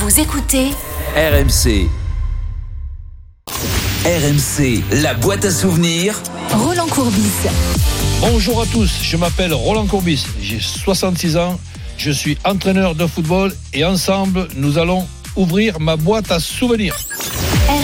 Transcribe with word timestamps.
Vous 0.00 0.18
écoutez 0.18 0.70
RMC. 1.14 1.86
RMC, 4.06 4.82
la 5.02 5.12
boîte 5.12 5.44
à 5.44 5.50
souvenirs. 5.50 6.22
Roland 6.54 6.86
Courbis. 6.86 7.46
Bonjour 8.22 8.62
à 8.62 8.66
tous, 8.72 8.90
je 9.02 9.18
m'appelle 9.18 9.52
Roland 9.52 9.86
Courbis, 9.86 10.24
j'ai 10.40 10.58
66 10.58 11.36
ans, 11.36 11.60
je 11.98 12.10
suis 12.10 12.38
entraîneur 12.46 12.94
de 12.94 13.06
football 13.06 13.52
et 13.74 13.84
ensemble 13.84 14.48
nous 14.56 14.78
allons 14.78 15.06
ouvrir 15.36 15.78
ma 15.80 15.96
boîte 15.96 16.32
à 16.32 16.40
souvenirs. 16.40 16.96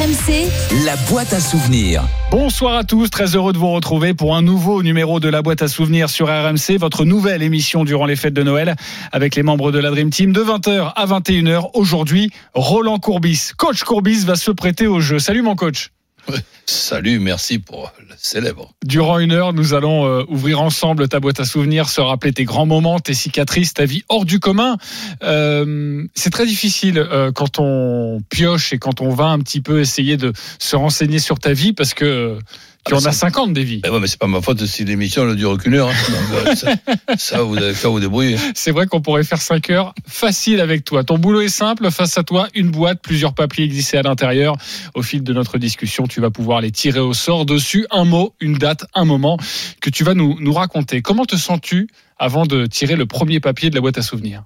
RMC, 0.07 0.85
La 0.85 0.95
boîte 1.11 1.33
à 1.33 1.41
souvenirs. 1.41 2.05
Bonsoir 2.31 2.77
à 2.77 2.85
tous, 2.85 3.11
très 3.11 3.35
heureux 3.35 3.53
de 3.53 3.59
vous 3.59 3.73
retrouver 3.73 4.15
pour 4.15 4.37
un 4.37 4.43
nouveau 4.43 4.85
numéro 4.85 5.19
de 5.19 5.29
la 5.29 5.43
boîte 5.43 5.63
à 5.63 5.69
souvenirs 5.69 6.11
sur 6.11 6.29
RMC, 6.29 6.79
votre 6.79 7.05
nouvelle 7.05 7.43
émission 7.43 7.83
durant 7.83 8.07
les 8.07 8.15
fêtes 8.15 8.35
de 8.35 8.45
Noël 8.45 8.77
avec 9.11 9.35
les 9.35 9.43
membres 9.43 9.73
de 9.73 9.81
la 9.81 9.91
Dream 9.91 10.11
Team 10.11 10.33
de 10.33 10.45
20h 10.45 10.93
à 10.95 11.07
21h. 11.07 11.71
Aujourd'hui, 11.75 12.31
Roland 12.55 13.01
Courbis. 13.01 13.51
Coach 13.57 13.83
Courbis 13.83 14.25
va 14.25 14.37
se 14.37 14.53
prêter 14.53 14.87
au 14.87 15.01
jeu. 15.01 15.19
Salut 15.19 15.43
mon 15.43 15.57
coach. 15.57 15.91
Salut, 16.69 17.21
merci 17.21 17.61
pour 17.61 17.93
le 18.01 18.15
célèbre. 18.17 18.75
Durant 18.85 19.21
une 19.21 19.31
heure, 19.31 19.53
nous 19.53 19.73
allons 19.73 20.05
euh, 20.05 20.25
ouvrir 20.29 20.61
ensemble 20.61 21.07
ta 21.09 21.21
boîte 21.21 21.39
à 21.39 21.45
souvenirs, 21.45 21.89
se 21.89 22.01
rappeler 22.01 22.33
tes 22.33 22.45
grands 22.45 22.67
moments, 22.67 22.99
tes 22.99 23.15
cicatrices, 23.15 23.73
ta 23.75 23.85
vie 23.85 24.03
hors 24.09 24.25
du 24.25 24.41
commun. 24.41 24.77
Euh, 25.23 26.05
c'est 26.15 26.31
très 26.31 26.45
difficile 26.45 26.99
euh, 26.99 27.31
quand 27.31 27.61
on 27.61 28.21
pioche 28.31 28.73
et 28.73 28.79
quand 28.79 29.01
on 29.01 29.11
va 29.11 29.27
un 29.27 29.39
petit 29.39 29.61
peu 29.61 29.81
essayer 29.81 30.17
de 30.17 30.33
se 30.59 30.75
renseigner 30.75 31.21
sur 31.21 31.39
ta 31.39 31.53
vie 31.53 31.73
parce 31.73 31.95
que 31.95 32.39
tu 32.87 32.95
Ah, 32.95 32.97
en 32.97 32.99
as 33.05 33.13
c'est- 33.13 33.19
50 33.19 33.53
des 33.53 33.65
vies. 33.65 33.81
Mais 33.85 33.91
ouais, 33.91 34.01
mais 34.01 34.07
c'est 34.07 34.19
pas 34.19 34.27
ma 34.27 34.41
faute 34.41 34.65
si 34.67 34.85
l'émission 34.85 35.25
ne 35.25 35.35
dure 35.35 35.59
qu'une 35.59 35.75
heure. 35.75 35.89
hein. 35.89 35.95
Donc, 36.35 36.47
euh, 36.47 36.55
ça, 36.55 36.73
ça, 37.19 37.43
vous 37.43 37.57
avez 37.57 37.73
vous 37.73 38.01
débrouiller. 38.01 38.37
C'est 38.55 38.71
vrai 38.71 38.87
qu'on 38.87 39.01
pourrait 39.01 39.25
faire 39.25 39.41
5 39.41 39.71
heures 39.71 39.95
facile 40.07 40.61
avec 40.61 40.85
toi. 40.85 41.05
Ton 41.05 41.19
boulot 41.19 41.41
est 41.41 41.49
simple. 41.49 41.91
Face 41.91 42.17
à 42.19 42.23
toi, 42.23 42.49
une 42.55 42.71
boîte, 42.71 43.01
plusieurs 43.03 43.35
papiers 43.35 43.69
glissés 43.69 43.97
à 43.97 44.03
l'intérieur. 44.03 44.57
Au 44.95 45.03
fil 45.03 45.23
de 45.23 45.33
notre 45.33 45.59
discussion, 45.59 46.07
tu 46.07 46.21
vas 46.21 46.31
pouvoir 46.31 46.61
les 46.61 46.71
tirer 46.71 47.01
au 47.01 47.13
sort. 47.15 47.45
Dessus, 47.47 47.87
un 47.91 48.05
mot, 48.05 48.35
une 48.41 48.55
date, 48.59 48.87
un 48.95 49.05
moment 49.05 49.39
que 49.81 49.91
tu 49.91 50.05
vas 50.05 50.15
nous, 50.15 50.37
nous 50.41 50.53
raconter. 50.53 51.03
Comment 51.03 51.25
te 51.27 51.37
sens-tu 51.37 51.89
avant 52.19 52.47
de 52.47 52.67
tirer 52.67 52.97
le 52.97 53.07
premier 53.07 53.41
papier 53.41 53.69
de 53.71 53.75
la 53.75 53.81
boîte 53.81 53.99
à 53.99 54.03
souvenirs? 54.03 54.45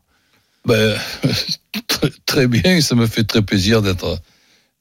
Ben, 0.67 0.95
très, 1.89 2.11
très 2.27 2.47
bien, 2.47 2.81
ça 2.81 2.95
me 2.95 3.07
fait 3.07 3.25
très 3.25 3.43
plaisir 3.43 3.81
d'être 3.83 4.19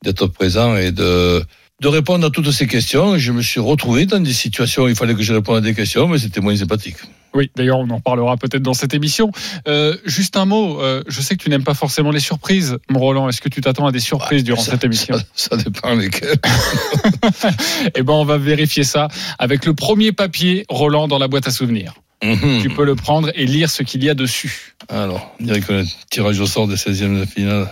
d'être 0.03 0.27
présent 0.27 0.75
et 0.77 0.91
de 0.91 1.43
de 1.81 1.87
répondre 1.87 2.25
à 2.27 2.29
toutes 2.29 2.51
ces 2.51 2.67
questions. 2.67 3.17
Je 3.17 3.31
me 3.31 3.41
suis 3.41 3.59
retrouvé 3.59 4.05
dans 4.05 4.19
des 4.19 4.33
situations 4.33 4.83
où 4.83 4.87
il 4.89 4.95
fallait 4.95 5.15
que 5.15 5.23
je 5.23 5.33
réponde 5.33 5.57
à 5.57 5.61
des 5.61 5.73
questions, 5.73 6.07
mais 6.07 6.17
c'était 6.17 6.41
moins 6.41 6.55
sympathique. 6.55 6.97
Oui, 7.35 7.51
d'ailleurs, 7.55 7.77
on 7.79 7.89
en 7.91 7.99
parlera 7.99 8.37
peut-être 8.37 8.63
dans 8.63 8.73
cette 8.73 8.93
émission. 8.95 9.31
Euh, 9.67 9.95
juste 10.03 10.35
un 10.35 10.45
mot, 10.45 10.81
euh, 10.81 11.03
je 11.07 11.21
sais 11.21 11.35
que 11.37 11.43
tu 11.43 11.49
n'aimes 11.51 11.63
pas 11.63 11.75
forcément 11.75 12.09
les 12.11 12.19
surprises, 12.19 12.77
mon 12.89 12.99
Roland. 12.99 13.29
Est-ce 13.29 13.39
que 13.39 13.49
tu 13.49 13.61
t'attends 13.61 13.85
à 13.85 13.91
des 13.91 13.99
surprises 13.99 14.43
durant 14.43 14.61
Ça- 14.61 14.71
cette 14.71 14.83
émission? 14.83 15.15
Ça, 15.35 15.55
ça 15.55 15.57
dépend 15.57 15.93
lesquelles. 15.95 16.37
Eh 17.95 18.03
ben, 18.03 18.13
on 18.13 18.25
va 18.25 18.37
vérifier 18.37 18.83
ça 18.83 19.07
avec 19.37 19.65
le 19.65 19.73
premier 19.73 20.11
papier, 20.11 20.65
Roland, 20.69 21.07
dans 21.07 21.17
la 21.19 21.27
boîte 21.27 21.47
à 21.47 21.51
souvenirs. 21.51 21.93
Mhm. 22.23 22.59
Tu 22.61 22.69
peux 22.69 22.83
le 22.83 22.95
prendre 22.95 23.29
et 23.35 23.45
lire 23.45 23.69
ce 23.69 23.83
qu'il 23.83 24.03
y 24.03 24.09
a 24.09 24.13
dessus. 24.13 24.75
Alors, 24.89 25.33
on 25.39 25.43
dirait 25.45 25.61
que 25.61 25.71
le 25.71 25.85
tirage 26.09 26.39
au 26.39 26.45
sort 26.47 26.67
des 26.67 26.75
16e 26.75 27.19
de 27.19 27.25
finale. 27.25 27.69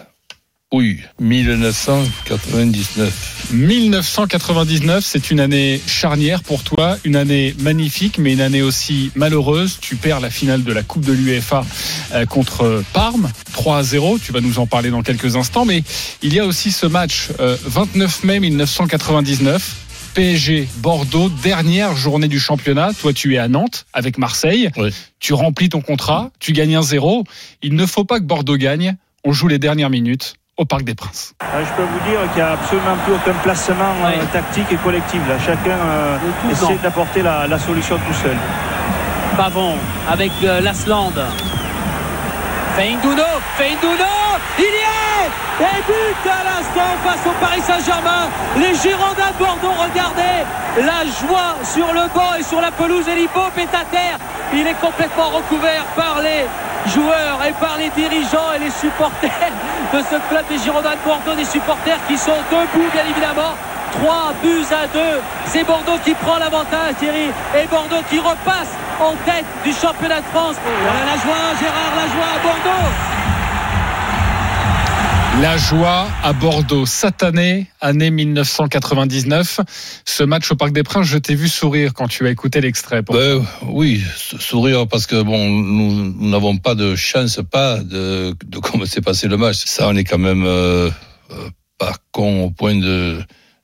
Oui, 0.74 1.00
1999. 1.22 3.52
1999, 3.54 5.06
c'est 5.06 5.32
une 5.32 5.40
année 5.40 5.80
charnière 5.88 6.44
pour 6.44 6.64
toi, 6.64 6.98
une 7.06 7.16
année 7.16 7.56
magnifique, 7.60 8.18
mais 8.18 8.34
une 8.34 8.42
année 8.42 8.62
aussi 8.62 9.10
malheureuse. 9.16 9.78
Tu 9.80 9.96
perds 9.96 10.20
la 10.20 10.30
finale 10.30 10.66
de 10.66 10.74
la 10.74 10.84
Coupe 10.84 11.06
de 11.06 11.14
l'UEFA 11.14 11.66
euh, 12.12 12.26
contre 12.26 12.84
Parme, 12.92 13.32
3 13.54 13.78
à 13.78 13.84
0. 13.84 14.20
Tu 14.20 14.34
vas 14.34 14.42
nous 14.42 14.60
en 14.60 14.68
parler 14.68 14.90
dans 14.90 15.04
quelques 15.04 15.38
instants, 15.38 15.64
mais 15.64 15.84
il 16.22 16.34
y 16.34 16.40
a 16.42 16.46
aussi 16.46 16.74
ce 16.74 16.86
match, 16.86 17.30
euh, 17.40 17.56
29 17.64 18.26
mai 18.26 18.42
1999. 18.42 19.86
PSG 20.16 20.68
Bordeaux, 20.80 21.30
dernière 21.30 21.96
journée 21.96 22.28
du 22.28 22.42
championnat. 22.42 22.92
Toi, 22.92 23.14
tu 23.14 23.36
es 23.36 23.38
à 23.38 23.48
Nantes 23.48 23.86
avec 23.94 24.18
Marseille. 24.18 24.70
Oui. 24.76 24.90
Tu 25.22 25.32
remplis 25.32 25.70
ton 25.70 25.80
contrat, 25.80 26.30
tu 26.40 26.52
gagnes 26.52 26.76
un 26.76 26.82
zéro. 26.82 27.24
Il 27.62 27.76
ne 27.76 27.86
faut 27.86 28.04
pas 28.04 28.20
que 28.20 28.26
Bordeaux 28.26 28.58
gagne. 28.58 28.98
On 29.24 29.32
joue 29.32 29.48
les 29.48 29.60
dernières 29.60 29.90
minutes 29.90 30.36
au 30.58 30.66
Parc 30.66 30.84
des 30.84 30.96
Princes. 30.96 31.34
Euh, 31.44 31.64
Je 31.64 31.74
peux 31.76 31.84
vous 31.88 32.00
dire 32.10 32.20
qu'il 32.34 32.42
n'y 32.44 32.50
a 32.50 32.54
absolument 32.54 32.96
plus 33.06 33.14
aucun 33.14 33.34
placement 33.44 33.94
euh, 34.06 34.24
tactique 34.34 34.72
et 34.72 34.76
collectif. 34.78 35.22
Là. 35.30 35.36
Chacun 35.40 35.78
euh, 35.78 36.18
essaie 36.52 36.78
d'apporter 36.82 37.22
la, 37.22 37.48
la 37.48 37.60
solution 37.60 37.98
tout 37.98 38.14
seul. 38.14 38.36
Pavon 39.38 39.76
avec 40.10 40.32
euh, 40.44 40.62
Lasland. 40.62 41.14
Feinduno, 42.78 43.26
Feinduno, 43.58 44.06
il 44.60 44.64
y 44.64 44.68
est 44.68 45.66
Et 45.66 45.82
but 45.88 46.30
à 46.30 46.44
l'instant 46.44 46.94
face 47.04 47.26
au 47.26 47.34
Paris 47.44 47.62
Saint-Germain. 47.62 48.30
Les 48.56 48.76
Girondins 48.76 49.32
de 49.34 49.44
Bordeaux, 49.44 49.74
regardez 49.82 50.46
la 50.86 51.04
joie 51.10 51.56
sur 51.64 51.92
le 51.92 52.08
banc 52.14 52.36
et 52.38 52.44
sur 52.44 52.62
la 52.62 52.70
pelouse. 52.70 53.08
Et 53.08 53.16
l'Hippope 53.16 53.58
est 53.58 53.74
à 53.74 53.84
terre. 53.90 54.20
Il 54.54 54.68
est 54.68 54.80
complètement 54.80 55.30
recouvert 55.30 55.86
par 55.96 56.22
les 56.22 56.46
joueurs 56.92 57.44
et 57.50 57.54
par 57.54 57.78
les 57.80 57.90
dirigeants 57.90 58.54
et 58.56 58.60
les 58.60 58.70
supporters 58.70 59.32
de 59.92 59.98
ce 59.98 60.18
club 60.30 60.46
des 60.48 60.60
Girondins 60.60 60.92
de 60.92 61.04
Bordeaux. 61.04 61.34
Des 61.36 61.46
supporters 61.46 61.98
qui 62.08 62.16
sont 62.16 62.38
debout, 62.52 62.86
bien 62.94 63.06
évidemment. 63.10 63.58
3 63.94 64.34
buts 64.44 64.66
à 64.72 64.88
2. 64.88 65.00
C'est 65.48 65.64
Bordeaux 65.66 65.98
qui 66.04 66.14
prend 66.14 66.38
l'avantage, 66.38 66.96
Thierry. 67.00 67.30
Et 67.58 67.68
Bordeaux 67.70 68.04
qui 68.10 68.20
repasse 68.20 68.72
en 69.00 69.14
tête 69.26 69.46
du 69.66 69.72
championnat 69.72 70.22
de 70.22 70.26
France. 70.28 70.56
Voilà 70.84 71.06
la 71.06 71.18
joie, 71.22 71.56
Gérard, 71.60 71.94
la 71.96 72.08
joie 72.08 72.32
à 72.36 72.40
Bordeaux. 72.44 72.88
La 75.42 75.56
joie 75.56 76.08
à 76.24 76.34
Bordeaux, 76.34 76.88
cette 76.88 77.22
année, 77.22 77.68
année 77.80 78.10
1999. 78.10 79.60
Ce 80.04 80.24
match 80.24 80.52
au 80.52 80.56
Parc 80.56 80.72
des 80.72 80.82
Princes, 80.82 81.06
je 81.06 81.20
t'ai 81.20 81.36
vu 81.36 81.48
sourire 81.48 81.94
quand 81.94 82.08
tu 82.08 82.26
as 82.26 82.32
écouté 82.32 82.60
l'extrait. 82.60 83.04
Ben, 83.04 83.46
oui, 83.68 84.04
sou- 84.16 84.40
sourire 84.40 84.88
parce 84.88 85.06
que 85.06 85.22
bon, 85.22 85.48
nous 85.48 86.28
n'avons 86.28 86.58
pas 86.58 86.74
de 86.74 86.96
chance, 86.96 87.40
pas 87.52 87.78
de, 87.78 88.34
de 88.48 88.58
comment 88.58 88.86
s'est 88.86 89.02
passé 89.02 89.28
le 89.28 89.38
match. 89.38 89.58
Ça, 89.66 89.88
on 89.88 89.96
est 89.96 90.04
quand 90.06 90.18
même 90.18 90.44
euh, 90.44 90.90
euh, 91.32 91.50
pas 91.78 91.94
con 92.12 92.46
au 92.46 92.50
point 92.50 92.74
de 92.76 93.20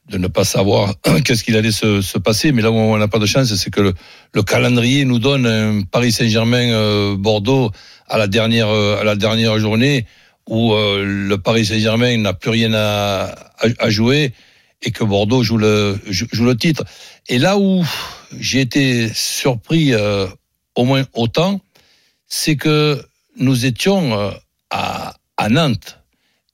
de 0.09 0.17
ne 0.17 0.27
pas 0.27 0.43
savoir 0.43 0.93
qu'est-ce 1.25 1.43
qu'il 1.43 1.55
allait 1.55 1.71
se, 1.71 2.01
se 2.01 2.17
passer. 2.17 2.51
Mais 2.51 2.61
là 2.61 2.71
où 2.71 2.75
on 2.75 2.97
n'a 2.97 3.07
pas 3.07 3.19
de 3.19 3.25
chance, 3.25 3.53
c'est 3.53 3.69
que 3.69 3.81
le, 3.81 3.93
le 4.33 4.43
calendrier 4.43 5.05
nous 5.05 5.19
donne 5.19 5.45
un 5.45 5.81
Paris 5.83 6.11
Saint-Germain 6.11 6.71
euh, 6.71 7.69
à 8.07 8.17
la 8.17 8.27
dernière 8.27 8.69
euh, 8.69 8.99
à 8.99 9.03
la 9.03 9.15
dernière 9.15 9.57
journée 9.59 10.05
où 10.47 10.73
euh, 10.73 11.03
le 11.05 11.37
Paris 11.37 11.65
Saint-Germain 11.65 12.17
n'a 12.17 12.33
plus 12.33 12.49
rien 12.49 12.73
à, 12.73 13.33
à, 13.79 13.89
jouer 13.89 14.33
et 14.81 14.91
que 14.91 15.05
Bordeaux 15.05 15.41
joue 15.41 15.57
le 15.57 15.97
joue, 16.09 16.27
le 16.43 16.57
titre. 16.57 16.83
Et 17.29 17.37
là 17.37 17.57
où 17.57 17.85
j'ai 18.37 18.59
été 18.59 19.09
surpris 19.13 19.93
au 20.75 20.83
moins 20.83 21.05
autant, 21.13 21.61
c'est 22.27 22.57
que 22.57 23.01
nous 23.37 23.65
étions 23.65 24.33
à, 24.69 25.13
à 25.37 25.49
Nantes. 25.49 25.99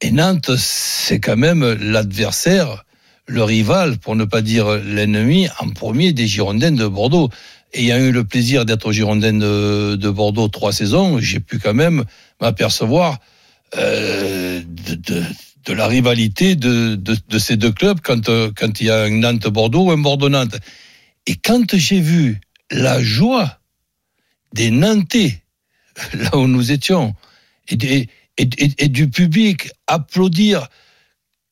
Et 0.01 0.11
Nantes, 0.11 0.55
c'est 0.57 1.19
quand 1.19 1.37
même 1.37 1.73
l'adversaire, 1.81 2.85
le 3.29 3.43
rival, 3.43 3.97
pour 3.99 4.15
ne 4.15 4.25
pas 4.25 4.41
dire 4.41 4.67
l'ennemi, 4.83 5.47
en 5.59 5.69
premier 5.69 6.13
des 6.13 6.27
Girondins 6.27 6.71
de 6.71 6.87
Bordeaux. 6.87 7.29
Ayant 7.73 7.99
eu 7.99 8.11
le 8.11 8.23
plaisir 8.23 8.65
d'être 8.65 8.91
Girondin 8.91 9.33
de, 9.33 9.95
de 9.95 10.09
Bordeaux 10.09 10.47
trois 10.47 10.73
saisons, 10.73 11.19
j'ai 11.19 11.39
pu 11.39 11.59
quand 11.59 11.75
même 11.75 12.03
m'apercevoir 12.41 13.19
euh, 13.77 14.61
de, 14.65 15.73
la 15.73 15.85
rivalité 15.85 16.55
de, 16.55 16.99
ces 17.37 17.55
deux 17.55 17.71
clubs 17.71 17.99
quand, 18.01 18.27
euh, 18.29 18.49
quand 18.55 18.81
il 18.81 18.87
y 18.87 18.89
a 18.89 19.03
un 19.03 19.11
Nantes-Bordeaux 19.11 19.85
ou 19.85 19.91
un 19.91 19.99
Bordeaux-Nantes. 19.99 20.57
Et 21.27 21.35
quand 21.35 21.75
j'ai 21.75 21.99
vu 21.99 22.41
la 22.71 23.03
joie 23.03 23.59
des 24.55 24.71
Nantais, 24.71 25.43
là 26.13 26.35
où 26.35 26.47
nous 26.47 26.71
étions, 26.71 27.13
et 27.67 28.87
du 28.87 29.09
public 29.09 29.69
applaudir, 29.85 30.67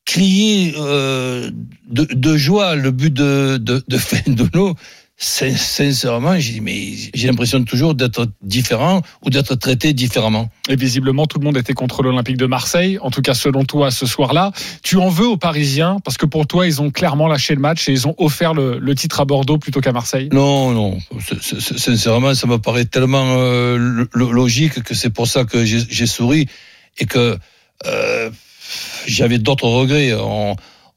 crier 0.08 0.72
euh, 0.78 1.50
de, 1.90 2.04
de 2.10 2.36
joie 2.38 2.74
le 2.76 2.90
but 2.92 3.12
de, 3.12 3.58
de, 3.60 3.84
de 3.86 3.98
Fendono, 4.08 4.74
sin- 5.18 5.54
sincèrement, 5.54 6.38
j'ai 6.40 6.52
dit, 6.54 6.60
mais 6.62 6.94
j'ai 7.12 7.26
l'impression 7.28 7.62
toujours 7.62 7.94
d'être 7.94 8.26
différent 8.40 9.02
ou 9.22 9.28
d'être 9.28 9.54
traité 9.56 9.92
différemment. 9.92 10.48
Et 10.70 10.76
visiblement, 10.76 11.26
tout 11.26 11.38
le 11.38 11.44
monde 11.44 11.58
était 11.58 11.74
contre 11.74 12.02
l'Olympique 12.02 12.38
de 12.38 12.46
Marseille. 12.46 12.98
En 13.02 13.10
tout 13.10 13.20
cas, 13.20 13.34
selon 13.34 13.64
toi, 13.66 13.90
ce 13.90 14.06
soir-là. 14.06 14.52
Tu 14.82 14.96
en 14.96 15.10
veux 15.10 15.26
aux 15.28 15.36
Parisiens? 15.36 15.98
Parce 16.02 16.16
que 16.16 16.24
pour 16.24 16.46
toi, 16.46 16.66
ils 16.66 16.80
ont 16.80 16.90
clairement 16.90 17.28
lâché 17.28 17.54
le 17.54 17.60
match 17.60 17.86
et 17.90 17.92
ils 17.92 18.08
ont 18.08 18.14
offert 18.16 18.54
le, 18.54 18.78
le 18.78 18.94
titre 18.94 19.20
à 19.20 19.26
Bordeaux 19.26 19.58
plutôt 19.58 19.82
qu'à 19.82 19.92
Marseille. 19.92 20.30
Non, 20.32 20.70
non. 20.72 20.96
Sincèrement, 21.76 22.34
ça 22.34 22.46
me 22.46 22.56
paraît 22.58 22.86
tellement 22.86 23.26
euh, 23.36 23.76
lo- 23.76 24.06
lo- 24.14 24.32
logique 24.32 24.82
que 24.82 24.94
c'est 24.94 25.10
pour 25.10 25.26
ça 25.26 25.44
que 25.44 25.66
j'ai 25.66 25.80
j'ai 25.90 26.06
souri 26.06 26.46
et 26.98 27.04
que 27.04 27.36
euh, 27.86 28.30
j'avais 29.06 29.38
d'autres 29.38 29.68
regrets. 29.68 30.12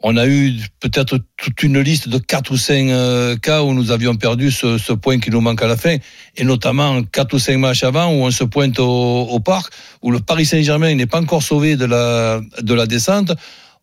On, 0.04 0.18
a 0.18 0.28
eu 0.28 0.54
peut-être 0.80 1.20
toute 1.38 1.62
une 1.64 1.80
liste 1.80 2.10
de 2.10 2.18
quatre 2.18 2.52
ou 2.52 2.58
cinq 2.58 2.90
euh, 2.90 3.38
cas 3.38 3.62
où 3.62 3.74
nous 3.74 3.92
avions 3.92 4.16
perdu 4.16 4.50
ce, 4.52 4.94
point 4.94 5.20
qui 5.20 5.30
nous 5.30 5.42
manque 5.42 5.62
à 5.62 5.68
la 5.68 5.78
fin, 5.78 5.98
et 6.36 6.44
notamment 6.44 7.04
quatre 7.04 7.36
ou 7.36 7.40
cinq 7.40 7.58
matchs 7.58 7.84
avant 7.84 8.08
où 8.08 8.24
on 8.24 8.32
se 8.32 8.44
pointe 8.44 8.80
au, 8.80 9.40
parc, 9.40 9.72
où 10.02 10.12
le 10.12 10.20
Paris 10.20 10.46
Saint-Germain 10.46 10.96
n'est 10.96 11.06
pas 11.06 11.22
encore 11.22 11.44
sauvé 11.44 11.76
de 11.76 11.86
la, 11.86 12.42
de 12.62 12.74
la 12.74 12.88
descente. 12.88 13.34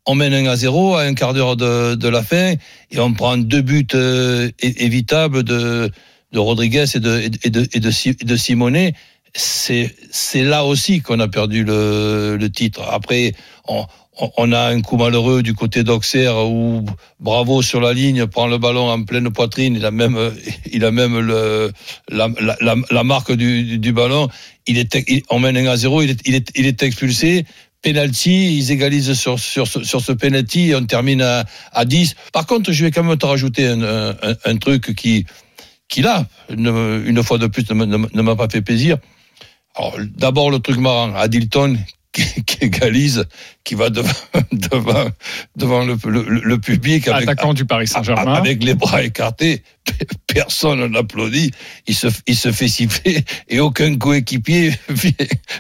On 0.06 0.14
mène 0.14 0.32
1 0.32 0.46
à 0.46 0.56
0 0.56 0.96
à 0.96 1.02
un 1.02 1.14
quart 1.14 1.34
d'heure 1.34 1.56
de, 1.56 2.08
la 2.08 2.22
fin 2.22 2.54
et 2.90 2.98
on 2.98 3.12
prend 3.12 3.36
deux 3.36 3.60
buts 3.60 3.86
euh, 3.94 4.50
évitables 4.60 5.42
de, 5.42 5.90
Rodriguez 6.34 6.86
et 6.94 7.50
de 7.50 8.36
Simonet. 8.36 8.94
C'est, 9.34 9.94
là 10.34 10.64
aussi 10.64 11.00
qu'on 11.00 11.20
a 11.20 11.28
perdu 11.28 11.64
le, 11.64 12.48
titre. 12.52 12.82
Après, 12.90 13.32
on, 13.66 14.52
a 14.52 14.68
un 14.68 14.80
coup 14.80 14.96
malheureux 14.96 15.42
du 15.42 15.54
côté 15.54 15.84
d'Auxerre 15.84 16.36
où 16.48 16.84
Bravo 17.20 17.62
sur 17.62 17.80
la 17.80 17.92
ligne 17.92 18.26
prend 18.26 18.46
le 18.46 18.58
ballon 18.58 18.88
en 18.88 19.02
pleine 19.04 19.30
poitrine. 19.30 19.76
Il 19.76 19.84
a 19.84 19.90
même, 19.90 20.18
il 20.72 20.84
a 20.84 20.90
même 20.90 21.18
la, 22.10 23.04
marque 23.04 23.32
du, 23.32 23.92
ballon. 23.92 24.28
Il 24.66 24.78
est, 24.78 25.24
on 25.30 25.38
mène 25.38 25.56
1 25.56 25.66
à 25.66 25.76
0. 25.76 26.02
Il 26.02 26.10
est, 26.10 26.50
il 26.56 26.66
est, 26.66 26.82
expulsé. 26.82 27.44
Penalty, 27.80 28.58
ils 28.58 28.72
égalisent 28.72 29.12
sur, 29.12 29.38
ce 29.38 30.12
penalty 30.12 30.70
et 30.70 30.74
on 30.74 30.84
termine 30.84 31.22
à, 31.22 31.44
à 31.72 31.84
10. 31.84 32.16
Par 32.32 32.44
contre, 32.44 32.72
je 32.72 32.84
vais 32.84 32.90
quand 32.90 33.04
même 33.04 33.16
te 33.16 33.26
rajouter 33.26 33.66
un, 33.66 34.56
truc 34.56 34.96
qui, 34.96 35.26
qui 35.86 36.02
là, 36.02 36.26
une 36.48 37.22
fois 37.22 37.38
de 37.38 37.46
plus, 37.46 37.70
ne 37.70 38.22
m'a 38.22 38.36
pas 38.36 38.48
fait 38.48 38.62
plaisir. 38.62 38.98
D'abord, 40.16 40.50
le 40.50 40.58
truc 40.58 40.78
marrant, 40.78 41.14
Adilton, 41.14 41.78
qui 42.12 42.64
égalise, 42.64 43.24
qui 43.64 43.74
va 43.74 43.90
devant, 43.90 44.10
devant, 44.52 45.10
devant 45.56 45.84
le, 45.84 45.96
le, 46.06 46.22
le 46.22 46.58
public. 46.58 47.06
Avec, 47.08 47.28
Attaquant 47.28 47.54
du 47.54 47.64
Paris 47.64 47.86
Saint-Germain. 47.86 48.34
Avec 48.34 48.64
les 48.64 48.74
bras 48.74 49.02
écartés, 49.02 49.62
personne 50.26 50.84
n'applaudit, 50.86 51.50
il 51.86 51.94
se, 51.94 52.08
il 52.26 52.36
se 52.36 52.50
fait 52.50 52.68
siffler 52.68 53.24
et 53.48 53.60
aucun 53.60 53.96
coéquipier 53.96 54.72
vient, 54.88 55.12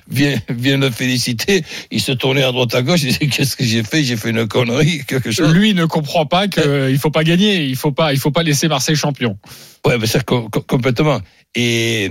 vient, 0.08 0.40
vient 0.48 0.78
le 0.78 0.90
féliciter. 0.90 1.64
Il 1.90 2.00
se 2.00 2.12
tournait 2.12 2.42
à 2.42 2.52
droite 2.52 2.74
à 2.74 2.82
gauche, 2.82 3.02
il 3.02 3.12
disait 3.12 3.26
qu'est-ce 3.26 3.56
que 3.56 3.64
j'ai 3.64 3.82
fait? 3.82 4.02
J'ai 4.02 4.16
fait 4.16 4.30
une 4.30 4.48
connerie, 4.48 5.04
quelque 5.06 5.30
chose. 5.30 5.52
Lui 5.52 5.74
ne 5.74 5.84
comprend 5.84 6.26
pas 6.26 6.48
qu'il 6.48 6.62
ne 6.64 6.96
faut 6.96 7.10
pas 7.10 7.24
gagner, 7.24 7.64
il 7.64 7.76
faut 7.76 7.92
pas, 7.92 8.12
il 8.12 8.18
faut 8.18 8.30
pas 8.30 8.42
laisser 8.42 8.68
Marseille 8.68 8.96
champion. 8.96 9.38
Ouais, 9.86 9.98
mais 9.98 10.06
c'est 10.06 10.24
complètement. 10.24 11.20
Et, 11.54 12.10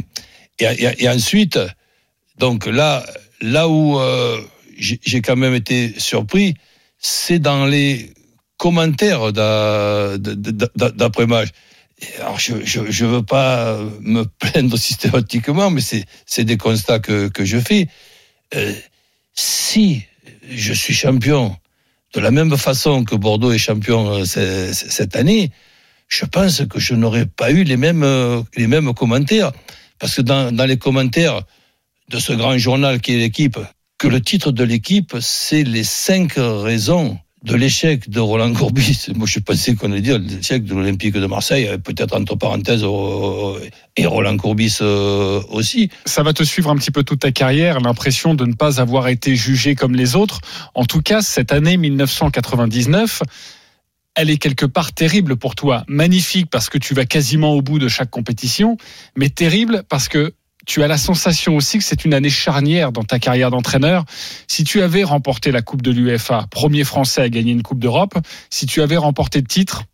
et, 0.60 0.90
et 1.00 1.10
ensuite, 1.10 1.60
donc 2.38 2.66
là, 2.66 3.06
là 3.42 3.68
où 3.68 4.00
euh, 4.00 4.40
j'ai 4.78 5.22
quand 5.22 5.36
même 5.36 5.56
été 5.56 6.00
surpris, 6.00 6.54
c'est 7.00 7.40
dans 7.40 7.66
les 7.66 8.14
commentaires 8.58 9.34
d'après-match. 9.34 11.50
Alors, 12.20 12.40
je, 12.40 12.64
je, 12.64 12.92
je 12.92 13.06
veux 13.06 13.24
pas 13.24 13.80
me 14.02 14.26
plaindre 14.40 14.78
systématiquement, 14.78 15.72
mais 15.72 15.82
c'est 15.82 16.44
des 16.44 16.58
constats 16.58 17.00
que, 17.00 17.28
que 17.28 17.44
je 17.44 17.58
fais. 17.58 17.88
Euh, 18.56 18.74
si 19.34 20.04
je 20.50 20.74
suis 20.74 20.94
champion 20.94 21.56
de 22.14 22.20
la 22.20 22.30
même 22.32 22.56
façon 22.56 23.04
que 23.04 23.16
Bordeaux 23.16 23.52
est 23.52 23.58
champion 23.58 24.22
euh, 24.22 24.26
cette 24.26 25.16
année, 25.16 25.52
je 26.08 26.26
pense 26.26 26.66
que 26.68 26.80
je 26.80 26.94
n'aurais 26.94 27.26
pas 27.26 27.52
eu 27.52 27.64
les 27.64 27.78
mêmes, 27.78 28.06
les 28.56 28.68
mêmes 28.68 28.94
commentaires. 28.94 29.52
Parce 30.00 30.16
que 30.16 30.22
dans 30.22 30.66
les 30.66 30.78
commentaires, 30.78 31.42
de 32.10 32.20
ce 32.20 32.34
grand 32.34 32.58
journal 32.58 33.02
qui 33.02 33.14
est 33.14 33.18
l'équipe, 33.18 33.58
que 33.98 34.08
le 34.08 34.22
titre 34.22 34.52
de 34.52 34.64
l'équipe, 34.64 35.16
c'est 35.20 35.64
les 35.64 35.84
cinq 35.84 36.34
raisons 36.38 37.18
de 37.44 37.56
l'échec 37.56 38.10
de 38.10 38.20
Roland 38.20 38.54
Courbis. 38.54 39.08
Moi, 39.16 39.28
je 39.28 39.40
pensais 39.40 39.76
qu'on 39.76 39.92
allait 39.92 40.02
dire 40.02 40.20
l'échec 40.20 40.64
de 40.64 40.74
l'Olympique 40.74 41.14
de 41.14 41.26
Marseille, 41.26 41.70
peut-être 41.84 42.16
entre 42.16 42.36
parenthèses, 42.36 42.84
et 43.96 44.06
Roland 44.06 44.38
Courbis 44.38 44.78
euh, 44.82 45.42
aussi. 45.50 45.90
Ça 46.06 46.24
va 46.24 46.34
te 46.34 46.44
suivre 46.44 46.70
un 46.70 46.76
petit 46.76 46.92
peu 46.92 47.04
toute 47.04 47.20
ta 47.20 47.32
carrière, 47.32 47.80
l'impression 47.80 48.34
de 48.34 48.46
ne 48.46 48.54
pas 48.54 48.80
avoir 48.80 49.08
été 49.08 49.36
jugé 49.36 49.76
comme 49.76 49.96
les 49.96 50.16
autres. 50.16 50.42
En 50.76 50.86
tout 50.86 51.02
cas, 51.02 51.22
cette 51.22 51.52
année 51.52 51.78
1999, 51.78 53.22
elle 54.16 54.32
est 54.32 54.38
quelque 54.38 54.66
part 54.66 54.94
terrible 54.94 55.38
pour 55.38 55.56
toi. 55.56 55.84
Magnifique 55.88 56.50
parce 56.50 56.70
que 56.70 56.80
tu 56.80 56.96
vas 56.96 57.06
quasiment 57.06 57.54
au 57.54 57.62
bout 57.62 57.78
de 57.78 57.88
chaque 57.88 58.10
compétition, 58.10 58.78
mais 59.16 59.30
terrible 59.30 59.84
parce 59.90 60.08
que 60.08 60.34
tu 60.68 60.84
as 60.84 60.88
la 60.88 60.98
sensation 60.98 61.56
aussi 61.56 61.80
que 61.80 61.84
c'est 61.84 62.06
une 62.06 62.14
année 62.14 62.30
charnière 62.30 62.92
dans 62.92 63.04
ta 63.04 63.18
carrière 63.18 63.50
d'entraîneur. 63.50 64.04
Si 64.48 64.66
tu 64.66 64.82
avais 64.82 65.04
remporté 65.04 65.52
la 65.52 65.64
Coupe 65.64 65.82
de 65.82 65.92
l'UEFA, 65.92 66.46
premier 66.52 66.84
Français 66.84 67.22
à 67.22 67.30
gagner 67.30 67.54
une 67.54 67.64
Coupe 67.64 67.80
d'Europe, 67.80 68.16
si 68.50 68.66
tu 68.66 68.82
avais 68.82 68.98
remporté 68.98 69.40
le 69.40 69.48
titre, 69.48 69.86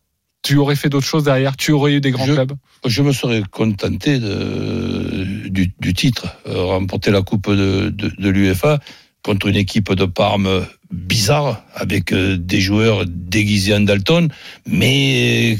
tu 0.41 0.57
aurais 0.57 0.75
fait 0.75 0.89
d'autres 0.89 1.05
choses 1.05 1.23
derrière? 1.23 1.55
Tu 1.55 1.71
aurais 1.71 1.93
eu 1.93 2.01
des 2.01 2.11
grands 2.11 2.25
clubs? 2.25 2.53
Je 2.85 3.01
me 3.01 3.13
serais 3.13 3.43
contenté 3.49 4.19
de, 4.19 5.47
du, 5.47 5.73
du, 5.79 5.93
titre. 5.93 6.27
Euh, 6.47 6.65
remporter 6.65 7.11
la 7.11 7.21
Coupe 7.21 7.49
de, 7.49 7.89
de, 7.89 8.11
de 8.17 8.29
l'UEFA 8.29 8.79
contre 9.23 9.47
une 9.47 9.55
équipe 9.55 9.93
de 9.93 10.05
Parme 10.05 10.65
bizarre 10.91 11.63
avec 11.73 12.13
euh, 12.13 12.37
des 12.37 12.59
joueurs 12.59 13.05
déguisés 13.07 13.73
en 13.73 13.79
Dalton, 13.79 14.27
mais 14.67 15.57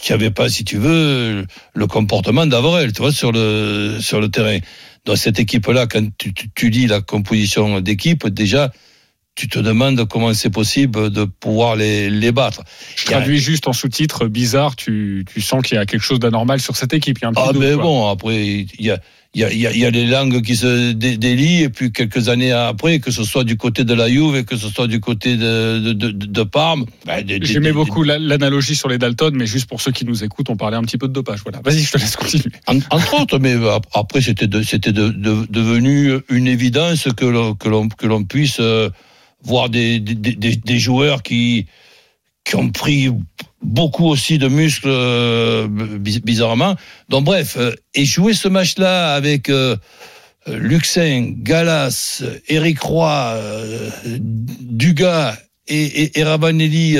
qui 0.00 0.12
n'avaient 0.12 0.30
pas, 0.30 0.48
si 0.48 0.64
tu 0.64 0.78
veux, 0.78 1.46
le 1.74 1.86
comportement 1.86 2.46
d'Avorel, 2.46 2.92
tu 2.92 3.02
vois, 3.02 3.12
sur 3.12 3.32
le 3.32 3.98
sur 4.00 4.20
le 4.20 4.30
terrain. 4.30 4.58
Dans 5.04 5.16
cette 5.16 5.40
équipe-là, 5.40 5.88
quand 5.88 6.06
tu, 6.16 6.32
tu, 6.32 6.48
tu 6.54 6.70
lis 6.70 6.86
la 6.86 7.00
composition 7.00 7.80
d'équipe, 7.80 8.28
déjà, 8.28 8.70
tu 9.34 9.48
te 9.48 9.58
demandes 9.58 10.06
comment 10.06 10.32
c'est 10.32 10.50
possible 10.50 11.10
de 11.10 11.24
pouvoir 11.24 11.74
les, 11.74 12.08
les 12.08 12.30
battre. 12.30 12.62
Je 12.96 13.06
traduis 13.06 13.38
juste 13.38 13.66
en 13.66 13.72
sous-titre 13.72 14.26
bizarre, 14.26 14.76
tu, 14.76 15.24
tu 15.32 15.40
sens 15.40 15.62
qu'il 15.62 15.76
y 15.76 15.78
a 15.78 15.86
quelque 15.86 16.02
chose 16.02 16.20
d'anormal 16.20 16.60
sur 16.60 16.76
cette 16.76 16.92
équipe. 16.92 17.18
Il 17.18 17.22
y 17.22 17.24
a 17.24 17.28
un 17.30 17.32
ah, 17.34 17.50
mais 17.58 17.74
bon, 17.74 18.08
après, 18.08 18.46
il 18.46 18.68
y 18.78 18.90
a, 18.90 19.00
il 19.34 19.40
y 19.40 19.44
a, 19.44 19.72
il 19.72 19.78
y 19.78 19.86
a 19.86 19.90
les 19.90 20.06
langues 20.06 20.42
qui 20.42 20.56
se 20.56 20.92
délient 20.92 21.62
et 21.62 21.68
puis 21.70 21.90
quelques 21.90 22.28
années 22.28 22.52
après, 22.52 23.00
que 23.00 23.10
ce 23.10 23.24
soit 23.24 23.44
du 23.44 23.56
côté 23.56 23.82
de 23.82 23.94
la 23.94 24.08
Juve 24.08 24.36
et 24.36 24.44
que 24.44 24.56
ce 24.56 24.68
soit 24.68 24.86
du 24.86 25.00
côté 25.00 25.38
de, 25.38 25.78
de, 25.78 25.92
de, 25.92 26.10
de 26.10 26.42
Parme. 26.42 26.84
Ben, 27.06 27.24
J'aimais 27.42 27.72
beaucoup 27.72 28.02
l'analogie 28.02 28.76
sur 28.76 28.90
les 28.90 28.98
Dalton, 28.98 29.34
mais 29.34 29.46
juste 29.46 29.70
pour 29.70 29.80
ceux 29.80 29.90
qui 29.90 30.04
nous 30.04 30.22
écoutent, 30.22 30.50
on 30.50 30.56
parlait 30.56 30.76
un 30.76 30.82
petit 30.82 30.98
peu 30.98 31.08
de 31.08 31.14
dopage. 31.14 31.40
Voilà. 31.44 31.60
Vas-y, 31.64 31.80
je 31.80 31.92
te 31.92 31.98
laisse 31.98 32.14
continuer. 32.14 32.54
entre 32.90 33.14
autres, 33.20 33.38
mais 33.38 33.54
après, 33.94 34.20
c'était 34.20 34.48
de, 34.48 34.62
c'était 34.62 34.92
de, 34.92 35.08
devenu 35.08 36.12
une 36.28 36.46
évidence 36.46 37.08
l'on, 37.22 37.54
que 37.54 38.06
l'on 38.06 38.24
puisse 38.24 38.58
euh, 38.60 38.90
voir 39.42 39.70
des, 39.70 39.98
des, 39.98 40.14
des, 40.14 40.56
des 40.56 40.78
joueurs 40.78 41.22
qui, 41.22 41.66
qui 42.44 42.56
ont 42.56 42.70
pris 42.70 43.08
beaucoup 43.62 44.06
aussi 44.08 44.38
de 44.38 44.48
muscles 44.48 44.88
euh, 44.88 45.66
bizarrement. 45.68 46.76
Donc 47.08 47.24
bref, 47.24 47.56
euh, 47.56 47.74
et 47.94 48.04
jouer 48.04 48.34
ce 48.34 48.48
match-là 48.48 49.14
avec 49.14 49.48
euh, 49.48 49.76
Luxin, 50.46 51.32
Galas, 51.36 52.22
Eric 52.48 52.80
Roy, 52.80 53.38
Dugas 54.06 55.36
et, 55.68 55.82
et, 55.82 56.18
et 56.18 56.24
Rabanelli 56.24 56.98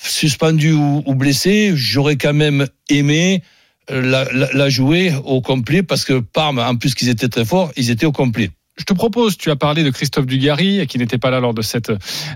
suspendus 0.00 0.72
ou, 0.72 1.02
ou 1.06 1.14
blessés, 1.14 1.72
j'aurais 1.74 2.16
quand 2.16 2.34
même 2.34 2.68
aimé 2.88 3.42
la, 3.90 4.24
la, 4.32 4.48
la, 4.52 4.68
jouer 4.68 5.12
au 5.24 5.40
complet 5.40 5.82
parce 5.82 6.04
que 6.04 6.20
Parme, 6.20 6.60
en 6.60 6.76
plus 6.76 6.94
qu'ils 6.94 7.08
étaient 7.08 7.28
très 7.28 7.44
forts, 7.44 7.72
ils 7.76 7.90
étaient 7.90 8.06
au 8.06 8.12
complet 8.12 8.50
je 8.78 8.84
te 8.84 8.92
propose, 8.92 9.36
tu 9.36 9.50
as 9.50 9.56
parlé 9.56 9.82
de 9.82 9.90
Christophe 9.90 10.26
Dugarry, 10.26 10.86
qui 10.86 10.98
n'était 10.98 11.18
pas 11.18 11.30
là 11.30 11.40
lors 11.40 11.52
de, 11.52 11.62
cette, 11.62 11.92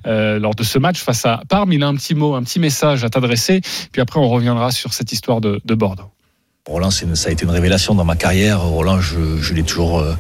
euh, 0.06 0.38
lors 0.38 0.54
de 0.54 0.64
ce 0.64 0.78
match 0.78 1.00
face 1.00 1.24
à 1.24 1.42
Parme. 1.48 1.72
Il 1.72 1.82
a 1.82 1.88
un 1.88 1.94
petit 1.94 2.14
mot, 2.14 2.34
un 2.34 2.42
petit 2.42 2.58
message 2.58 3.04
à 3.04 3.08
t'adresser. 3.08 3.60
Puis 3.92 4.02
après, 4.02 4.18
on 4.18 4.28
reviendra 4.28 4.72
sur 4.72 4.92
cette 4.92 5.12
histoire 5.12 5.40
de, 5.40 5.60
de 5.64 5.74
Bordeaux. 5.74 6.10
Roland, 6.68 6.90
ça 6.90 7.28
a 7.28 7.32
été 7.32 7.44
une 7.44 7.50
révélation 7.50 7.94
dans 7.94 8.04
ma 8.04 8.14
carrière. 8.14 8.60
Roland, 8.60 9.00
je, 9.00 9.52
l'ai 9.52 9.64
toujours, 9.64 9.98
euh, 9.98 10.14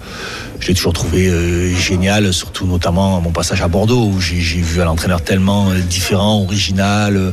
toujours 0.60 0.92
trouvé 0.92 1.28
euh, 1.28 1.72
génial, 1.76 2.32
surtout 2.32 2.66
notamment 2.66 3.18
à 3.18 3.20
mon 3.20 3.30
passage 3.30 3.62
à 3.62 3.68
Bordeaux, 3.68 4.06
où 4.06 4.20
j'ai 4.20 4.40
vu 4.40 4.80
un 4.80 4.88
entraîneur 4.88 5.22
tellement 5.22 5.70
différent, 5.88 6.42
original. 6.42 7.32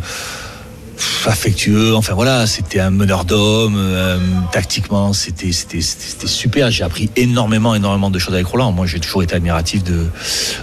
Euh, 1.00 1.30
affectueux. 1.30 1.96
Enfin 1.96 2.14
voilà, 2.14 2.48
c'était 2.48 2.80
un 2.80 2.90
meneur 2.90 3.26
d'hommes. 3.26 3.76
Euh, 3.78 4.18
tactiquement, 4.52 5.14
c'était 5.14 5.52
c'était 5.52 5.82
super. 5.82 6.72
J'ai 6.72 6.84
appris 6.84 7.10
énormément 7.16 7.76
énormément 7.76 8.10
de 8.10 8.20
choses 8.20 8.34
avec 8.34 8.48
Roland. 8.48 8.72
Moi, 8.72 8.86
j'ai 8.86 9.00
toujours 9.00 9.24
été 9.24 9.36
admiratif 9.36 9.84
de 9.84 10.08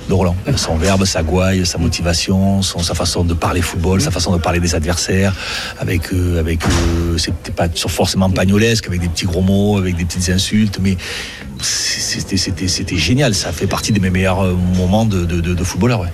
de 0.09 0.13
Roland. 0.13 0.37
Son 0.57 0.77
verbe, 0.77 1.05
sa 1.05 1.23
gouaille, 1.23 1.65
sa 1.67 1.79
motivation, 1.79 2.63
son 2.63 2.81
sa 2.81 2.95
façon 2.95 3.25
de 3.25 3.35
parler 3.35 3.63
football, 3.63 4.01
sa 4.01 4.11
façon 4.11 4.33
de 4.33 4.39
parler 4.39 4.61
des 4.61 4.75
adversaires. 4.75 5.35
Avec 5.79 6.13
euh, 6.13 6.41
avec 6.41 6.65
euh, 6.65 7.19
c'était 7.19 7.53
pas 7.53 7.69
forcément 7.69 8.31
pagnolesque, 8.31 8.87
avec 8.87 9.01
des 9.01 9.09
petits 9.09 9.27
gros 9.27 9.43
mots, 9.43 9.79
avec 9.79 9.97
des 9.97 10.05
petites 10.05 10.29
insultes, 10.31 10.79
mais 10.81 10.97
c'était 11.61 12.97
génial. 12.97 13.35
Ça 13.35 13.53
fait 13.53 13.67
partie 13.67 13.93
de 13.93 14.01
mes 14.01 14.11
meilleurs 14.11 14.45
moments 14.77 15.05
de 15.05 15.25
de, 15.25 15.41
de, 15.41 15.55
de 15.55 15.65
footballeur. 15.65 16.01
Ouais. 16.01 16.13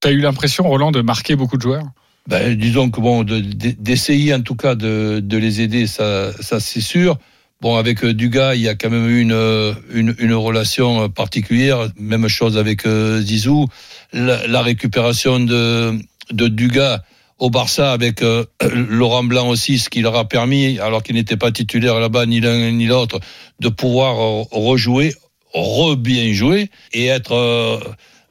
T'as 0.00 0.10
eu 0.10 0.20
l'impression, 0.20 0.64
Roland, 0.64 0.92
de 0.92 1.00
marquer 1.00 1.34
beaucoup 1.36 1.56
de 1.56 1.62
joueurs? 1.62 1.84
Ben, 2.28 2.54
disons 2.54 2.90
que 2.90 3.00
bon, 3.00 3.24
d'essayer 3.24 4.34
en 4.34 4.42
tout 4.42 4.56
cas 4.56 4.74
de, 4.74 5.22
les 5.30 5.60
aider, 5.60 5.86
ça, 5.86 6.32
c'est 6.40 6.80
sûr. 6.80 7.18
Bon, 7.60 7.76
avec 7.76 8.04
euh, 8.04 8.12
Dugas, 8.12 8.56
il 8.56 8.62
y 8.62 8.68
a 8.68 8.74
quand 8.74 8.90
même 8.90 9.08
eu 9.08 9.20
une, 9.20 9.74
une, 9.92 10.14
une 10.18 10.34
relation 10.34 11.08
particulière. 11.08 11.88
Même 11.98 12.28
chose 12.28 12.58
avec 12.58 12.84
euh, 12.86 13.20
Zizou. 13.20 13.68
La, 14.12 14.60
récupération 14.62 15.40
de, 15.40 15.98
de 16.30 16.48
Dugas 16.48 17.00
au 17.38 17.50
Barça 17.50 17.92
avec 17.92 18.22
euh, 18.22 18.44
Laurent 18.74 19.24
Blanc 19.24 19.48
aussi, 19.48 19.78
ce 19.78 19.90
qui 19.90 20.00
leur 20.00 20.16
a 20.16 20.28
permis, 20.28 20.78
alors 20.78 21.02
qu'il 21.02 21.14
n'était 21.16 21.36
pas 21.36 21.52
titulaire 21.52 22.00
là-bas, 22.00 22.26
ni 22.26 22.40
l'un 22.40 22.70
ni 22.70 22.86
l'autre, 22.86 23.20
de 23.60 23.68
pouvoir 23.68 24.20
euh, 24.20 24.42
rejouer, 24.50 25.14
re-bien 25.52 26.32
jouer 26.32 26.70
et 26.92 27.06
être 27.06 27.32
euh, 27.32 27.78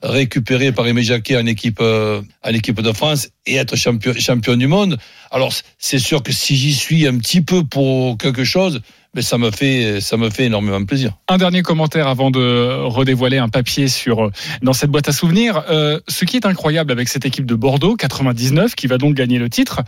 récupéré 0.03 0.71
par 0.71 0.85
Aimé 0.85 1.01
Jacquet 1.01 1.37
en 1.37 1.45
équipe, 1.45 1.79
euh, 1.81 2.21
équipe 2.45 2.81
de 2.81 2.91
France 2.91 3.29
et 3.45 3.55
être 3.55 3.75
champion, 3.75 4.13
champion 4.13 4.55
du 4.55 4.67
monde. 4.67 4.97
Alors, 5.31 5.53
c'est 5.79 5.99
sûr 5.99 6.21
que 6.21 6.31
si 6.31 6.55
j'y 6.55 6.73
suis 6.73 7.07
un 7.07 7.17
petit 7.17 7.41
peu 7.41 7.63
pour 7.63 8.17
quelque 8.17 8.43
chose, 8.43 8.81
mais 9.15 9.21
ça 9.21 9.37
me 9.37 9.51
fait, 9.51 10.01
ça 10.01 10.17
me 10.17 10.29
fait 10.29 10.45
énormément 10.45 10.83
plaisir. 10.85 11.13
Un 11.27 11.37
dernier 11.37 11.61
commentaire 11.61 12.07
avant 12.07 12.31
de 12.31 12.83
redévoiler 12.83 13.37
un 13.37 13.49
papier 13.49 13.87
sur 13.87 14.31
dans 14.61 14.73
cette 14.73 14.89
boîte 14.89 15.07
à 15.07 15.11
souvenirs. 15.11 15.63
Euh, 15.69 15.99
ce 16.07 16.25
qui 16.25 16.35
est 16.35 16.45
incroyable 16.45 16.91
avec 16.91 17.07
cette 17.07 17.25
équipe 17.25 17.45
de 17.45 17.55
Bordeaux 17.55 17.95
99 17.95 18.75
qui 18.75 18.87
va 18.87 18.97
donc 18.97 19.15
gagner 19.15 19.37
le 19.37 19.49
titre, 19.49 19.81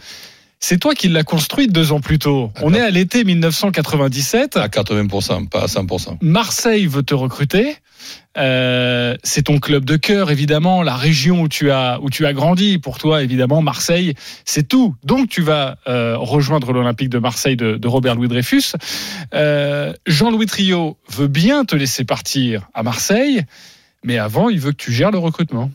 c'est 0.60 0.80
toi 0.80 0.96
qui 0.96 1.10
l'as 1.10 1.24
construite 1.24 1.72
deux 1.72 1.92
ans 1.92 2.00
plus 2.00 2.20
tôt. 2.20 2.52
On 2.62 2.74
est 2.74 2.80
à 2.80 2.90
l'été 2.90 3.24
1997. 3.24 4.58
À 4.58 4.68
80%, 4.68 5.50
pas 5.50 5.64
à 5.64 5.66
100%. 5.66 6.18
Marseille 6.22 6.88
veut 6.88 7.04
te 7.04 7.14
recruter. 7.14 7.76
Euh, 8.38 9.16
c'est 9.24 9.44
ton 9.44 9.60
club 9.60 9.86
de 9.86 9.96
cœur, 9.96 10.32
évidemment, 10.32 10.84
la 10.84 10.96
région 10.96 11.42
où 11.42 11.48
tu 11.48 11.72
as 11.72 12.00
où 12.02 12.10
tu 12.10 12.26
as 12.26 12.34
grandi. 12.34 12.78
Pour 12.78 12.98
toi, 12.98 13.24
évidemment, 13.24 13.62
Marseille, 13.62 14.14
c'est 14.44 14.68
tout. 14.68 14.96
Donc, 15.04 15.30
tu 15.30 15.42
vas 15.42 15.78
euh, 15.88 16.18
rejoindre 16.18 16.74
l'Olympique 16.74 17.10
de 17.10 17.20
Marseille 17.20 17.56
de, 17.56 17.78
de 17.78 17.88
Robert 17.88 18.16
Louis 18.16 18.28
Dreyfus. 18.28 18.74
Euh, 19.34 19.94
Jean-Louis 20.06 20.48
Trio 20.48 20.98
veut 21.10 21.28
bien 21.28 21.66
te 21.66 21.76
laisser 21.76 22.04
partir 22.04 22.68
à 22.74 22.84
Marseille, 22.84 23.44
mais 24.04 24.18
avant, 24.18 24.50
il 24.50 24.60
veut 24.60 24.72
que 24.72 24.78
tu 24.78 24.92
gères 24.92 25.12
le 25.12 25.20
recrutement. 25.20 25.72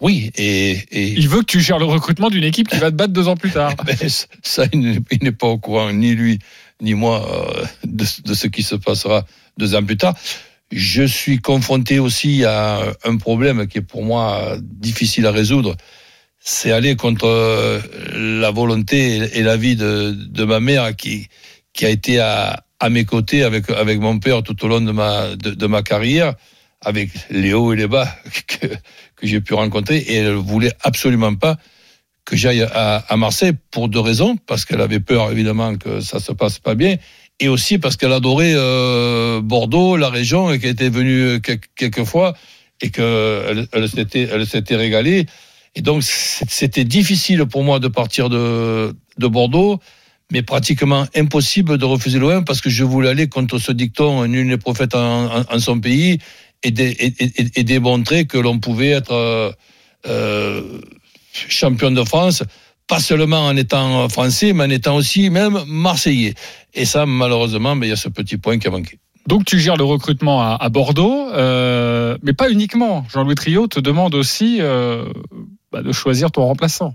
Oui, 0.00 0.30
et, 0.36 0.78
et... 0.92 1.08
il 1.08 1.28
veut 1.28 1.40
que 1.40 1.46
tu 1.46 1.60
gères 1.60 1.78
le 1.78 1.84
recrutement 1.84 2.30
d'une 2.30 2.44
équipe 2.44 2.68
qui 2.68 2.78
va 2.78 2.90
te 2.90 2.96
battre 2.96 3.12
deux 3.12 3.28
ans 3.28 3.36
plus 3.36 3.50
tard. 3.50 3.74
Mais 3.86 3.96
ça, 4.42 4.64
il 4.72 5.02
n'est 5.22 5.32
pas 5.32 5.48
au 5.48 5.58
courant, 5.58 5.92
ni 5.92 6.14
lui, 6.14 6.38
ni 6.80 6.94
moi, 6.94 7.26
euh, 7.60 7.64
de, 7.84 8.04
de, 8.24 8.34
ce 8.34 8.46
qui 8.46 8.62
se 8.62 8.76
passera 8.76 9.26
deux 9.56 9.74
ans 9.74 9.82
plus 9.82 9.96
tard. 9.96 10.14
Je 10.70 11.02
suis 11.02 11.38
confronté 11.38 11.98
aussi 11.98 12.44
à 12.44 12.82
un 13.04 13.16
problème 13.16 13.66
qui 13.66 13.78
est 13.78 13.82
pour 13.82 14.04
moi 14.04 14.56
difficile 14.60 15.26
à 15.26 15.32
résoudre. 15.32 15.74
C'est 16.40 16.70
aller 16.70 16.94
contre 16.94 17.26
euh, 17.26 17.80
la 18.14 18.50
volonté 18.50 19.38
et 19.38 19.42
la 19.42 19.56
vie 19.56 19.76
de, 19.76 20.12
de 20.12 20.44
ma 20.44 20.60
mère 20.60 20.94
qui, 20.94 21.28
qui 21.72 21.86
a 21.86 21.88
été 21.88 22.20
à, 22.20 22.62
à 22.80 22.90
mes 22.90 23.04
côtés 23.04 23.42
avec, 23.42 23.70
avec 23.70 23.98
mon 23.98 24.18
père 24.18 24.42
tout 24.42 24.64
au 24.64 24.68
long 24.68 24.80
de 24.80 24.92
ma, 24.92 25.34
de, 25.36 25.50
de 25.50 25.66
ma 25.66 25.82
carrière, 25.82 26.34
avec 26.84 27.10
les 27.30 27.52
hauts 27.54 27.72
et 27.72 27.76
les 27.76 27.86
bas 27.86 28.08
que, 28.46 28.66
que 28.66 29.26
j'ai 29.26 29.40
pu 29.40 29.54
rencontrer. 29.54 29.98
Et 29.98 30.16
elle 30.16 30.34
voulait 30.34 30.72
absolument 30.82 31.34
pas 31.34 31.56
que 32.24 32.36
j'aille 32.36 32.62
à, 32.62 33.16
Marseille 33.16 33.52
pour 33.70 33.88
deux 33.88 34.00
raisons. 34.00 34.36
Parce 34.46 34.64
qu'elle 34.64 34.80
avait 34.80 35.00
peur, 35.00 35.30
évidemment, 35.30 35.76
que 35.76 36.00
ça 36.00 36.20
se 36.20 36.32
passe 36.32 36.58
pas 36.58 36.74
bien 36.74 36.96
et 37.40 37.48
aussi 37.48 37.78
parce 37.78 37.96
qu'elle 37.96 38.12
adorait 38.12 38.54
euh, 38.54 39.40
Bordeaux, 39.40 39.96
la 39.96 40.10
région, 40.10 40.50
et 40.50 40.58
qu'elle 40.58 40.70
était 40.70 40.88
venue 40.88 41.40
quelques 41.76 42.04
fois 42.04 42.34
et 42.80 42.90
qu'elle 42.90 43.68
elle 43.72 43.88
s'était, 43.88 44.28
elle 44.32 44.46
s'était 44.46 44.76
régalée. 44.76 45.26
Et 45.74 45.82
donc, 45.82 46.02
c'était 46.02 46.84
difficile 46.84 47.44
pour 47.46 47.62
moi 47.62 47.78
de 47.78 47.88
partir 47.88 48.28
de, 48.28 48.94
de 49.18 49.26
Bordeaux, 49.28 49.78
mais 50.32 50.42
pratiquement 50.42 51.06
impossible 51.14 51.78
de 51.78 51.84
refuser 51.84 52.18
loin 52.18 52.42
parce 52.42 52.60
que 52.60 52.70
je 52.70 52.84
voulais 52.84 53.08
aller 53.08 53.28
contre 53.28 53.58
ce 53.58 53.72
dicton 53.72 54.26
nul 54.26 54.46
n'est 54.46 54.58
prophète 54.58 54.94
en, 54.94 55.58
son 55.58 55.80
pays 55.80 56.18
et, 56.62 56.70
de, 56.70 56.82
et, 56.82 57.14
et, 57.18 57.60
et 57.60 57.64
démontrer 57.64 58.26
que 58.26 58.38
l'on 58.38 58.58
pouvait 58.58 58.90
être 58.90 59.12
euh, 59.12 59.52
euh, 60.06 60.80
champion 61.32 61.90
de 61.90 62.04
France 62.04 62.42
pas 62.86 63.00
seulement 63.00 63.46
en 63.46 63.56
étant 63.56 64.08
français, 64.08 64.54
mais 64.54 64.64
en 64.64 64.70
étant 64.70 64.96
aussi 64.96 65.28
même 65.28 65.58
marseillais. 65.66 66.34
Et 66.72 66.86
ça, 66.86 67.04
malheureusement, 67.04 67.74
mais 67.74 67.86
il 67.86 67.90
y 67.90 67.92
a 67.92 67.96
ce 67.96 68.08
petit 68.08 68.38
point 68.38 68.58
qui 68.58 68.66
a 68.66 68.70
manqué. 68.70 68.98
Donc 69.28 69.44
tu 69.44 69.60
gères 69.60 69.76
le 69.76 69.84
recrutement 69.84 70.40
à, 70.40 70.56
à 70.58 70.68
Bordeaux, 70.70 71.28
euh, 71.34 72.16
mais 72.22 72.32
pas 72.32 72.50
uniquement. 72.50 73.04
Jean-Louis 73.12 73.34
Trio 73.34 73.66
te 73.66 73.78
demande 73.78 74.14
aussi 74.14 74.56
euh, 74.60 75.04
bah, 75.70 75.82
de 75.82 75.92
choisir 75.92 76.30
ton 76.30 76.46
remplaçant. 76.46 76.94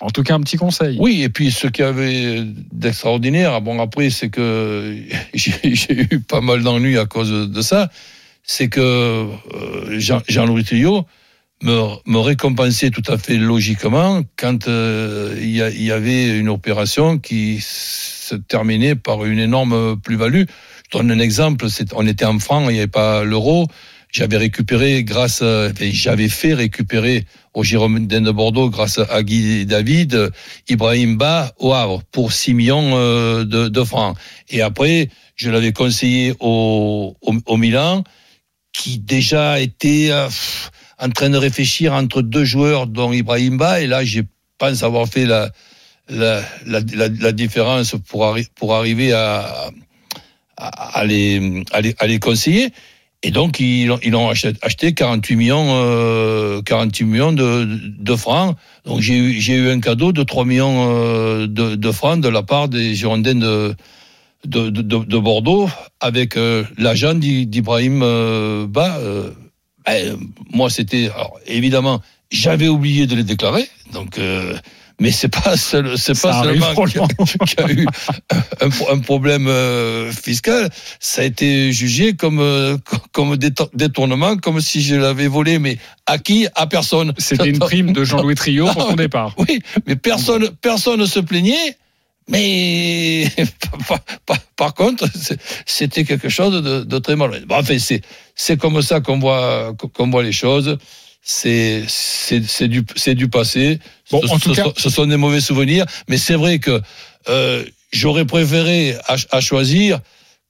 En 0.00 0.10
tout 0.10 0.22
cas, 0.22 0.34
un 0.34 0.40
petit 0.40 0.56
conseil. 0.56 0.96
Oui, 1.00 1.22
et 1.22 1.28
puis 1.28 1.50
ce 1.50 1.66
qu'il 1.66 1.84
y 1.84 1.88
avait 1.88 2.42
d'extraordinaire, 2.72 3.60
bon 3.60 3.80
après, 3.80 4.10
c'est 4.10 4.30
que 4.30 4.96
j'ai 5.34 6.14
eu 6.14 6.20
pas 6.20 6.40
mal 6.40 6.62
d'ennuis 6.62 6.96
à 6.96 7.06
cause 7.06 7.50
de 7.50 7.60
ça, 7.60 7.90
c'est 8.44 8.68
que 8.68 8.80
euh, 8.80 9.98
Jean-Louis 10.28 10.64
Trio, 10.64 11.06
me, 11.62 12.18
récompenser 12.18 12.90
tout 12.90 13.02
à 13.10 13.16
fait 13.16 13.36
logiquement 13.36 14.22
quand 14.36 14.68
euh, 14.68 15.34
il 15.40 15.50
y, 15.50 15.90
avait 15.90 16.38
une 16.38 16.50
opération 16.50 17.18
qui 17.18 17.58
se 17.60 18.34
terminait 18.34 18.94
par 18.94 19.24
une 19.24 19.38
énorme 19.38 19.98
plus-value. 20.00 20.42
Je 20.92 20.98
donne 20.98 21.10
un 21.10 21.18
exemple, 21.18 21.66
on 21.94 22.06
était 22.06 22.26
en 22.26 22.38
francs, 22.38 22.66
il 22.68 22.74
n'y 22.74 22.78
avait 22.78 22.86
pas 22.86 23.24
l'euro. 23.24 23.66
J'avais 24.12 24.36
récupéré 24.36 25.02
grâce, 25.02 25.42
j'avais 25.80 26.28
fait 26.28 26.54
récupérer 26.54 27.24
au 27.54 27.62
Girondin 27.62 28.20
de 28.20 28.30
Bordeaux 28.30 28.68
grâce 28.68 28.98
à 28.98 29.22
Guy 29.22 29.64
David, 29.64 30.30
Ibrahim 30.68 31.16
Ba 31.16 31.52
au 31.58 31.72
Havre 31.72 32.02
pour 32.10 32.32
6 32.32 32.54
millions 32.54 32.90
euh, 32.94 33.44
de, 33.44 33.84
francs. 33.84 34.16
Et 34.50 34.60
après, 34.60 35.08
je 35.36 35.50
l'avais 35.50 35.72
conseillé 35.72 36.34
au, 36.40 37.16
Milan, 37.56 38.04
qui 38.74 38.98
déjà 38.98 39.60
était 39.60 40.08
euh, 40.10 40.28
en 40.98 41.08
train 41.08 41.30
de 41.30 41.38
réfléchir 41.38 41.94
entre 41.94 42.20
deux 42.20 42.44
joueurs, 42.44 42.86
dont 42.86 43.12
Ibrahim 43.12 43.56
Ba, 43.56 43.80
et 43.80 43.86
là, 43.86 44.04
je 44.04 44.20
pense 44.58 44.82
avoir 44.82 45.06
fait 45.06 45.24
la, 45.24 45.50
la, 46.08 46.42
la, 46.66 47.32
différence 47.32 47.94
pour, 48.06 48.36
pour 48.56 48.74
arriver 48.74 49.12
à, 49.12 49.70
à, 50.56 51.04
les, 51.04 51.64
à, 51.72 52.06
les, 52.06 52.18
conseiller. 52.18 52.70
Et 53.22 53.30
donc, 53.30 53.58
ils, 53.58 53.90
ils 54.02 54.14
ont 54.14 54.28
acheté 54.28 54.92
48 54.92 55.36
millions, 55.36 55.66
euh, 55.70 56.60
48 56.62 57.04
millions 57.04 57.32
de, 57.32 58.16
francs. 58.16 58.56
Donc, 58.84 59.00
j'ai 59.00 59.16
eu, 59.16 59.40
eu 59.40 59.70
un 59.70 59.80
cadeau 59.80 60.12
de 60.12 60.22
3 60.22 60.44
millions 60.44 60.88
euh, 60.90 61.46
de, 61.46 61.74
de, 61.74 61.92
francs 61.92 62.20
de 62.20 62.28
la 62.28 62.42
part 62.42 62.68
des 62.68 62.94
Girondins 62.94 63.34
de, 63.34 63.74
de, 64.44 64.70
de, 64.70 64.80
de 64.80 65.18
Bordeaux 65.18 65.68
avec 66.00 66.36
euh, 66.36 66.64
l'agent 66.78 67.14
d'Ibrahim 67.14 68.02
euh, 68.02 68.66
Ba. 68.66 68.98
Ben, 69.86 70.16
moi, 70.50 70.70
c'était 70.70 71.10
évidemment, 71.46 72.00
j'avais 72.30 72.68
oublié 72.68 73.06
de 73.06 73.16
les 73.16 73.24
déclarer. 73.24 73.68
Donc, 73.92 74.18
mais 75.00 75.10
c'est 75.10 75.28
pas 75.28 75.56
seul, 75.56 75.98
c'est 75.98 76.20
pas 76.20 76.42
seulement 76.42 76.74
qu'il 76.84 77.00
y, 77.00 77.62
a 77.62 77.70
eu 77.70 77.86
un, 78.60 78.68
un 78.92 78.98
problème 78.98 79.46
euh, 79.48 80.10
fiscal, 80.12 80.70
ça 81.00 81.22
a 81.22 81.24
été 81.24 81.72
jugé 81.72 82.14
comme 82.14 82.40
euh, 82.40 82.76
comme 83.12 83.36
détournement, 83.36 84.36
comme 84.36 84.60
si 84.60 84.82
je 84.82 84.94
l'avais 84.94 85.28
volé, 85.28 85.58
mais 85.58 85.78
à 86.06 86.18
qui? 86.18 86.46
À 86.54 86.66
personne. 86.66 87.12
C'était 87.18 87.48
une 87.48 87.58
prime 87.58 87.92
de 87.92 88.04
Jean-Louis 88.04 88.34
Trio 88.34 88.66
pour 88.66 88.88
ton 88.88 88.94
départ. 88.94 89.34
Oui, 89.38 89.60
mais 89.86 89.96
personne 89.96 90.50
personne 90.60 91.00
ne 91.00 91.06
se 91.06 91.20
plaignait. 91.20 91.76
Mais 92.28 93.26
par, 93.88 94.00
par, 94.26 94.38
par 94.56 94.74
contre, 94.74 95.06
c'était 95.66 96.04
quelque 96.04 96.28
chose 96.28 96.62
de, 96.62 96.82
de 96.82 96.98
très 96.98 97.16
mal. 97.16 97.44
Bon, 97.46 97.56
enfin, 97.56 97.76
c'est 98.34 98.56
comme 98.56 98.80
ça 98.82 99.00
qu'on 99.00 99.18
voit 99.18 99.74
qu'on 99.94 100.10
voit 100.10 100.22
les 100.22 100.32
choses 100.32 100.78
c'est 101.24 102.68
du 102.68 102.84
du 103.14 103.28
passé. 103.28 103.78
Bon, 104.10 104.20
ce, 104.20 104.32
en 104.32 104.38
tout 104.38 104.54
ce, 104.54 104.60
cas, 104.60 104.72
ce 104.76 104.90
sont 104.90 105.06
des 105.06 105.16
mauvais 105.16 105.40
souvenirs, 105.40 105.86
mais 106.08 106.18
c'est 106.18 106.34
vrai 106.34 106.58
que 106.58 106.80
euh, 107.28 107.64
j'aurais 107.92 108.26
préféré 108.26 108.94
à, 109.06 109.16
à, 109.30 109.40
choisir 109.40 110.00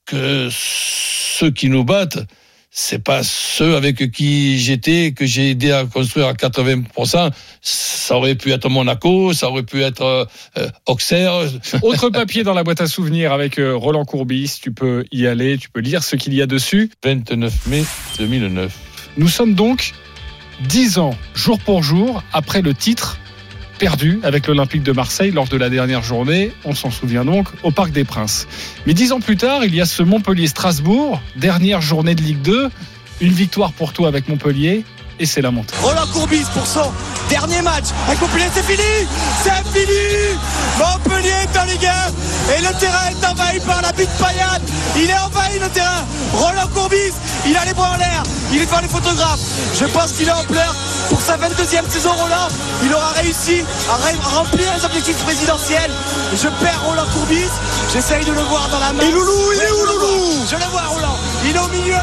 que 0.04 0.48
ceux 0.50 1.50
qui 1.50 1.68
nous 1.68 1.84
battent, 1.84 2.18
c'est 2.76 2.98
pas 2.98 3.22
ceux 3.22 3.76
avec 3.76 4.10
qui 4.10 4.58
j'étais 4.58 5.12
que 5.12 5.24
j'ai 5.26 5.50
aidé 5.50 5.70
à 5.70 5.84
construire 5.84 6.26
à 6.26 6.32
80%. 6.32 7.30
Ça 7.62 8.16
aurait 8.16 8.34
pu 8.34 8.50
être 8.50 8.68
Monaco, 8.68 9.32
ça 9.32 9.48
aurait 9.48 9.62
pu 9.62 9.82
être 9.82 10.28
euh, 10.58 10.68
Auxerre. 10.84 11.34
Autre 11.82 12.10
papier 12.10 12.42
dans 12.42 12.52
la 12.52 12.64
boîte 12.64 12.80
à 12.80 12.88
souvenirs 12.88 13.32
avec 13.32 13.60
euh, 13.60 13.76
Roland 13.76 14.04
Courbis. 14.04 14.58
Tu 14.60 14.72
peux 14.72 15.04
y 15.12 15.28
aller, 15.28 15.56
tu 15.56 15.70
peux 15.70 15.78
lire 15.78 16.02
ce 16.02 16.16
qu'il 16.16 16.34
y 16.34 16.42
a 16.42 16.46
dessus. 16.46 16.90
29 17.04 17.66
mai 17.68 17.84
2009. 18.18 18.76
Nous 19.18 19.28
sommes 19.28 19.54
donc 19.54 19.92
dix 20.68 20.98
ans, 20.98 21.16
jour 21.32 21.60
pour 21.60 21.84
jour, 21.84 22.24
après 22.32 22.60
le 22.60 22.74
titre 22.74 23.20
perdu 23.78 24.20
avec 24.22 24.46
l'Olympique 24.46 24.82
de 24.82 24.92
Marseille 24.92 25.30
lors 25.30 25.48
de 25.48 25.56
la 25.56 25.68
dernière 25.68 26.02
journée, 26.02 26.52
on 26.64 26.74
s'en 26.74 26.90
souvient 26.90 27.24
donc, 27.24 27.48
au 27.62 27.70
Parc 27.70 27.90
des 27.90 28.04
Princes. 28.04 28.46
Mais 28.86 28.94
dix 28.94 29.12
ans 29.12 29.20
plus 29.20 29.36
tard, 29.36 29.64
il 29.64 29.74
y 29.74 29.80
a 29.80 29.86
ce 29.86 30.02
Montpellier-Strasbourg, 30.02 31.20
dernière 31.36 31.80
journée 31.80 32.14
de 32.14 32.22
Ligue 32.22 32.42
2, 32.42 32.70
une 33.20 33.32
victoire 33.32 33.72
pour 33.72 33.92
toi 33.92 34.08
avec 34.08 34.28
Montpellier, 34.28 34.84
et 35.20 35.26
c'est 35.26 35.42
la 35.42 35.50
montée. 35.50 35.74
Roland 35.80 36.06
Courbis 36.12 36.44
pour 36.52 36.66
son 36.66 36.90
dernier 37.28 37.62
match 37.62 37.84
avec 38.06 38.20
Montpellier, 38.20 38.48
c'est 38.52 38.64
fini 38.64 39.08
C'est 39.42 39.78
fini 39.78 40.38
Montpellier 40.78 41.28
est 41.28 41.58
en 41.58 41.64
Ligue 41.64 41.86
1 41.86 42.56
et 42.56 42.60
le 42.60 42.78
terrain 42.78 43.10
est 43.10 43.26
envahi 43.26 43.60
par 43.60 43.82
la 43.82 43.92
bite 43.92 44.10
paillade. 44.18 44.62
Il 44.96 45.08
est 45.08 45.18
envahi 45.18 45.58
le 45.60 45.68
terrain. 45.68 46.04
Roland 46.32 46.68
Courbis, 46.74 47.12
il 47.46 47.56
a 47.56 47.64
les 47.64 47.74
bras 47.74 47.92
en 47.94 47.96
l'air, 47.96 48.22
il 48.52 48.60
est 48.60 48.66
devant 48.66 48.80
les 48.80 48.88
photographes. 48.88 49.40
Je 49.78 49.84
pense 49.86 50.12
qu'il 50.12 50.26
est 50.26 50.32
en 50.32 50.44
pleurs 50.44 50.74
pour 51.08 51.20
sa 51.20 51.36
22e 51.36 51.56
deuxième 51.56 51.88
saison, 51.88 52.10
Roland, 52.12 52.48
il 52.84 52.92
aura 52.92 53.12
réussi 53.12 53.62
à 53.88 54.28
remplir 54.28 54.66
les 54.76 54.84
objectifs 54.84 55.16
présidentiels. 55.24 55.90
Je 56.34 56.48
perds 56.62 56.82
Roland 56.84 57.06
Courbis, 57.12 57.48
j'essaye 57.92 58.24
de 58.24 58.32
le 58.32 58.40
voir 58.40 58.68
dans 58.70 58.78
la 58.78 58.92
main. 58.92 59.02
Et 59.02 59.10
Loulou, 59.10 59.52
il 59.54 59.60
est 59.60 59.70
où 59.70 59.84
Loulou 59.86 60.46
Je 60.50 60.56
le 60.56 60.70
vois, 60.70 60.82
Roland. 60.82 61.16
Il 61.44 61.54
est 61.54 61.58
au 61.58 61.68
milieu 61.68 61.96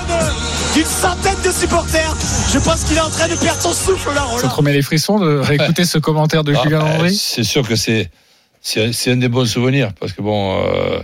d'une 0.73 0.85
centaine 0.85 1.41
de 1.43 1.51
supporters. 1.51 2.15
Je 2.53 2.59
pense 2.59 2.83
qu'il 2.83 2.97
est 2.97 3.01
en 3.01 3.09
train 3.09 3.27
de 3.27 3.35
perdre 3.35 3.61
son 3.61 3.73
souffle 3.73 4.13
là, 4.13 4.23
Roland. 4.23 4.41
Ça 4.41 4.47
te 4.47 4.53
remet 4.55 4.73
les 4.73 4.81
frissons 4.81 5.19
de 5.19 5.37
réécouter 5.37 5.85
ce 5.85 5.97
commentaire 5.97 6.43
de 6.43 6.53
Ah, 6.55 6.61
Julien 6.63 6.79
ben, 6.79 6.95
Henry 6.97 7.15
C'est 7.15 7.43
sûr 7.43 7.67
que 7.67 7.75
c'est 7.75 8.09
un 9.07 9.17
des 9.17 9.29
bons 9.29 9.45
souvenirs 9.45 9.91
parce 9.99 10.13
que 10.13 10.21
bon, 10.21 10.63
euh, 10.65 10.99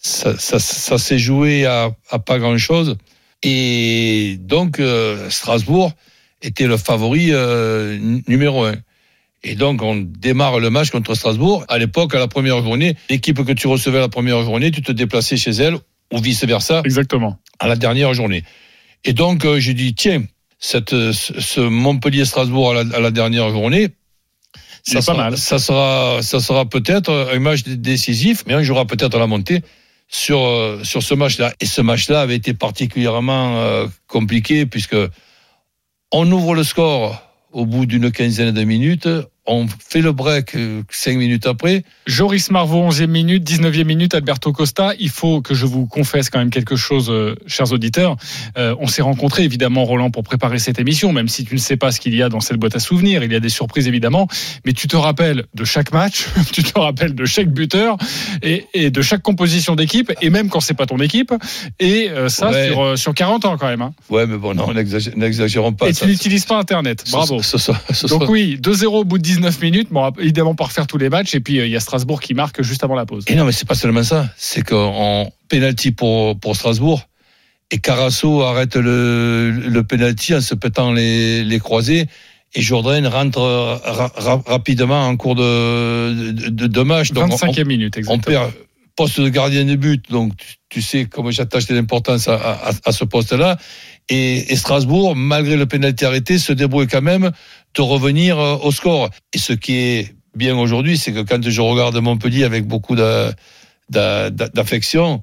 ça, 0.00 0.38
ça, 0.38 0.58
ça 0.58 0.98
s'est 0.98 1.18
joué 1.18 1.66
à, 1.66 1.90
à 2.10 2.18
pas 2.18 2.38
grand 2.38 2.56
chose 2.58 2.96
et 3.42 4.36
donc 4.40 4.80
euh, 4.80 5.30
Strasbourg 5.30 5.92
était 6.42 6.66
le 6.66 6.76
favori 6.76 7.28
euh, 7.32 7.98
numéro 8.26 8.64
un. 8.64 8.74
Et 9.44 9.54
donc 9.54 9.82
on 9.82 9.96
démarre 9.96 10.58
le 10.58 10.70
match 10.70 10.90
contre 10.90 11.14
Strasbourg. 11.14 11.64
À 11.68 11.78
l'époque, 11.78 12.14
à 12.14 12.18
la 12.18 12.28
première 12.28 12.62
journée, 12.62 12.96
l'équipe 13.08 13.44
que 13.44 13.52
tu 13.52 13.66
recevais 13.66 13.98
à 13.98 14.02
la 14.02 14.08
première 14.08 14.42
journée, 14.42 14.70
tu 14.70 14.82
te 14.82 14.92
déplaçais 14.92 15.36
chez 15.36 15.50
elle 15.52 15.76
ou 16.12 16.18
vice 16.18 16.44
versa 16.44 16.82
Exactement. 16.84 17.38
à 17.58 17.68
la 17.68 17.76
dernière 17.76 18.14
journée. 18.14 18.42
Et 19.04 19.12
donc, 19.12 19.44
euh, 19.44 19.60
j'ai 19.60 19.74
dit, 19.74 19.94
tiens, 19.94 20.24
cette, 20.58 20.90
ce 21.12 21.60
Montpellier-Strasbourg 21.60 22.72
à 22.72 22.82
la, 22.82 22.96
à 22.96 23.00
la 23.00 23.10
dernière 23.10 23.50
journée, 23.50 23.88
ça 24.82 24.92
est 24.92 24.96
pas 24.96 25.02
sera, 25.02 25.16
mal. 25.16 25.38
ça 25.38 25.58
sera, 25.58 26.18
ça 26.22 26.40
sera 26.40 26.64
peut-être 26.66 27.28
un 27.32 27.38
match 27.38 27.62
décisif, 27.64 28.44
mais 28.46 28.54
on 28.54 28.62
jouera 28.62 28.86
peut-être 28.86 29.14
à 29.14 29.18
la 29.18 29.26
montée 29.26 29.62
sur, 30.08 30.44
euh, 30.44 30.82
sur 30.84 31.02
ce 31.02 31.14
match-là. 31.14 31.52
Et 31.60 31.66
ce 31.66 31.80
match-là 31.80 32.22
avait 32.22 32.36
été 32.36 32.54
particulièrement 32.54 33.58
euh, 33.58 33.86
compliqué 34.06 34.66
puisque 34.66 34.96
on 36.12 36.30
ouvre 36.32 36.54
le 36.54 36.64
score 36.64 37.22
au 37.52 37.66
bout 37.66 37.86
d'une 37.86 38.10
quinzaine 38.10 38.52
de 38.52 38.64
minutes, 38.64 39.08
on 39.50 39.66
fait 39.88 40.02
le 40.02 40.12
break 40.12 40.54
euh, 40.54 40.82
cinq 40.90 41.16
minutes 41.16 41.46
après, 41.46 41.82
Joris 42.06 42.50
Marvaux, 42.50 42.88
11e 42.90 43.06
minute, 43.06 43.42
19e 43.50 43.84
minute, 43.84 44.14
Alberto 44.14 44.52
Costa. 44.52 44.92
Il 45.00 45.08
faut 45.08 45.40
que 45.40 45.54
je 45.54 45.64
vous 45.64 45.86
confesse 45.86 46.28
quand 46.28 46.38
même 46.38 46.50
quelque 46.50 46.76
chose, 46.76 47.08
euh, 47.10 47.34
chers 47.46 47.72
auditeurs. 47.72 48.16
Euh, 48.58 48.74
on 48.78 48.86
s'est 48.86 49.00
rencontrés, 49.02 49.44
évidemment, 49.44 49.84
Roland, 49.86 50.10
pour 50.10 50.22
préparer 50.22 50.58
cette 50.58 50.78
émission, 50.78 51.12
même 51.12 51.28
si 51.28 51.44
tu 51.46 51.54
ne 51.54 51.58
sais 51.60 51.78
pas 51.78 51.92
ce 51.92 51.98
qu'il 52.00 52.14
y 52.14 52.22
a 52.22 52.28
dans 52.28 52.40
cette 52.40 52.58
boîte 52.58 52.76
à 52.76 52.78
souvenirs. 52.78 53.24
Il 53.24 53.32
y 53.32 53.34
a 53.36 53.40
des 53.40 53.48
surprises, 53.48 53.88
évidemment. 53.88 54.28
Mais 54.66 54.74
tu 54.74 54.86
te 54.86 54.96
rappelles 54.96 55.46
de 55.54 55.64
chaque 55.64 55.92
match, 55.92 56.26
tu 56.52 56.62
te 56.62 56.78
rappelles 56.78 57.14
de 57.14 57.24
chaque 57.24 57.48
buteur 57.50 57.96
et, 58.42 58.66
et 58.74 58.90
de 58.90 59.00
chaque 59.00 59.22
composition 59.22 59.74
d'équipe, 59.76 60.12
et 60.20 60.28
même 60.28 60.50
quand 60.50 60.60
c'est 60.60 60.74
pas 60.74 60.84
ton 60.86 60.98
équipe. 60.98 61.32
Et 61.80 62.10
euh, 62.10 62.28
ça, 62.28 62.50
Ouais. 62.50 62.68
sur, 62.68 62.82
euh, 62.82 62.96
sur 62.96 63.14
40 63.14 63.44
ans, 63.46 63.56
quand 63.58 63.68
même. 63.68 63.80
hein. 63.82 63.92
ouais, 64.10 64.26
mais 64.26 64.36
bon, 64.36 64.54
non, 64.54 64.72
n'exagé- 64.74 65.12
n'exagérons 65.16 65.72
pas. 65.72 65.88
et 65.88 65.94
ça- 65.94 66.04
tu 66.04 66.10
n'utilises 66.12 66.44
pas 66.44 66.58
Internet. 66.58 67.04
Bravo. 67.10 67.42
ce- 67.42 67.56
ce- 67.56 67.72
ce- 67.92 68.06
Donc 68.06 68.28
oui, 68.28 68.58
2-0 68.60 69.00
au 69.00 69.04
bout 69.04 69.16
de 69.18 69.22
19 69.22 69.37
minutes. 69.60 69.88
Bon, 69.90 70.10
évidemment, 70.18 70.54
pas 70.54 70.64
refaire 70.64 70.86
tous 70.86 70.98
les 70.98 71.08
matchs. 71.08 71.34
Et 71.34 71.40
puis, 71.40 71.58
euh, 71.60 71.66
il 71.66 71.72
y 71.72 71.76
a 71.76 71.80
Strasbourg 71.80 72.20
qui 72.20 72.34
marque 72.34 72.62
juste 72.62 72.84
avant 72.84 72.94
la 72.94 73.06
pause. 73.06 73.24
Et 73.28 73.34
non, 73.34 73.44
mais 73.44 73.52
c'est 73.52 73.66
pas 73.68 73.74
seulement 73.74 74.02
ça. 74.02 74.28
C'est 74.36 74.62
qu'en 74.62 75.30
penalty 75.48 75.92
pour, 75.92 76.38
pour 76.38 76.56
Strasbourg, 76.56 77.02
et 77.70 77.78
Carasso 77.78 78.42
arrête 78.42 78.76
le, 78.76 79.50
le 79.50 79.82
penalty 79.82 80.34
en 80.34 80.40
se 80.40 80.54
pétant 80.54 80.92
les, 80.92 81.44
les 81.44 81.58
croisés, 81.58 82.06
et 82.54 82.62
Jourdain 82.62 83.06
rentre 83.10 83.40
ra- 83.40 84.12
ra- 84.16 84.42
rapidement 84.46 85.06
en 85.06 85.16
cours 85.16 85.34
de, 85.34 86.32
de, 86.32 86.48
de, 86.48 86.66
de 86.66 86.80
match. 86.82 87.12
Donc, 87.12 87.32
on- 87.32 87.36
25e 87.36 87.64
minute, 87.66 87.94
on, 87.96 88.00
exactement. 88.00 88.22
perd 88.22 88.52
poste 88.96 89.20
de 89.20 89.28
gardien 89.28 89.64
de 89.64 89.76
but, 89.76 90.10
donc 90.10 90.32
tu, 90.36 90.46
tu 90.70 90.82
sais 90.82 91.04
comment 91.04 91.30
j'attache 91.30 91.66
de 91.66 91.74
l'importance 91.76 92.26
à, 92.26 92.34
à, 92.34 92.70
à 92.84 92.90
ce 92.92 93.04
poste-là. 93.04 93.56
Et, 94.08 94.52
et 94.52 94.56
Strasbourg, 94.56 95.14
malgré 95.14 95.56
le 95.56 95.66
pénalty 95.66 96.04
arrêté, 96.04 96.36
se 96.38 96.52
débrouille 96.52 96.88
quand 96.88 97.02
même 97.02 97.30
de 97.74 97.82
revenir 97.82 98.38
euh, 98.38 98.56
au 98.62 98.72
score. 98.72 99.10
Et 99.32 99.38
ce 99.38 99.52
qui 99.52 99.76
est 99.76 100.14
bien 100.34 100.56
aujourd'hui, 100.56 100.96
c'est 100.96 101.12
que 101.12 101.20
quand 101.20 101.48
je 101.48 101.60
regarde 101.60 101.96
Montpellier 101.96 102.44
avec 102.44 102.66
beaucoup 102.66 102.96
d'affection 103.90 105.22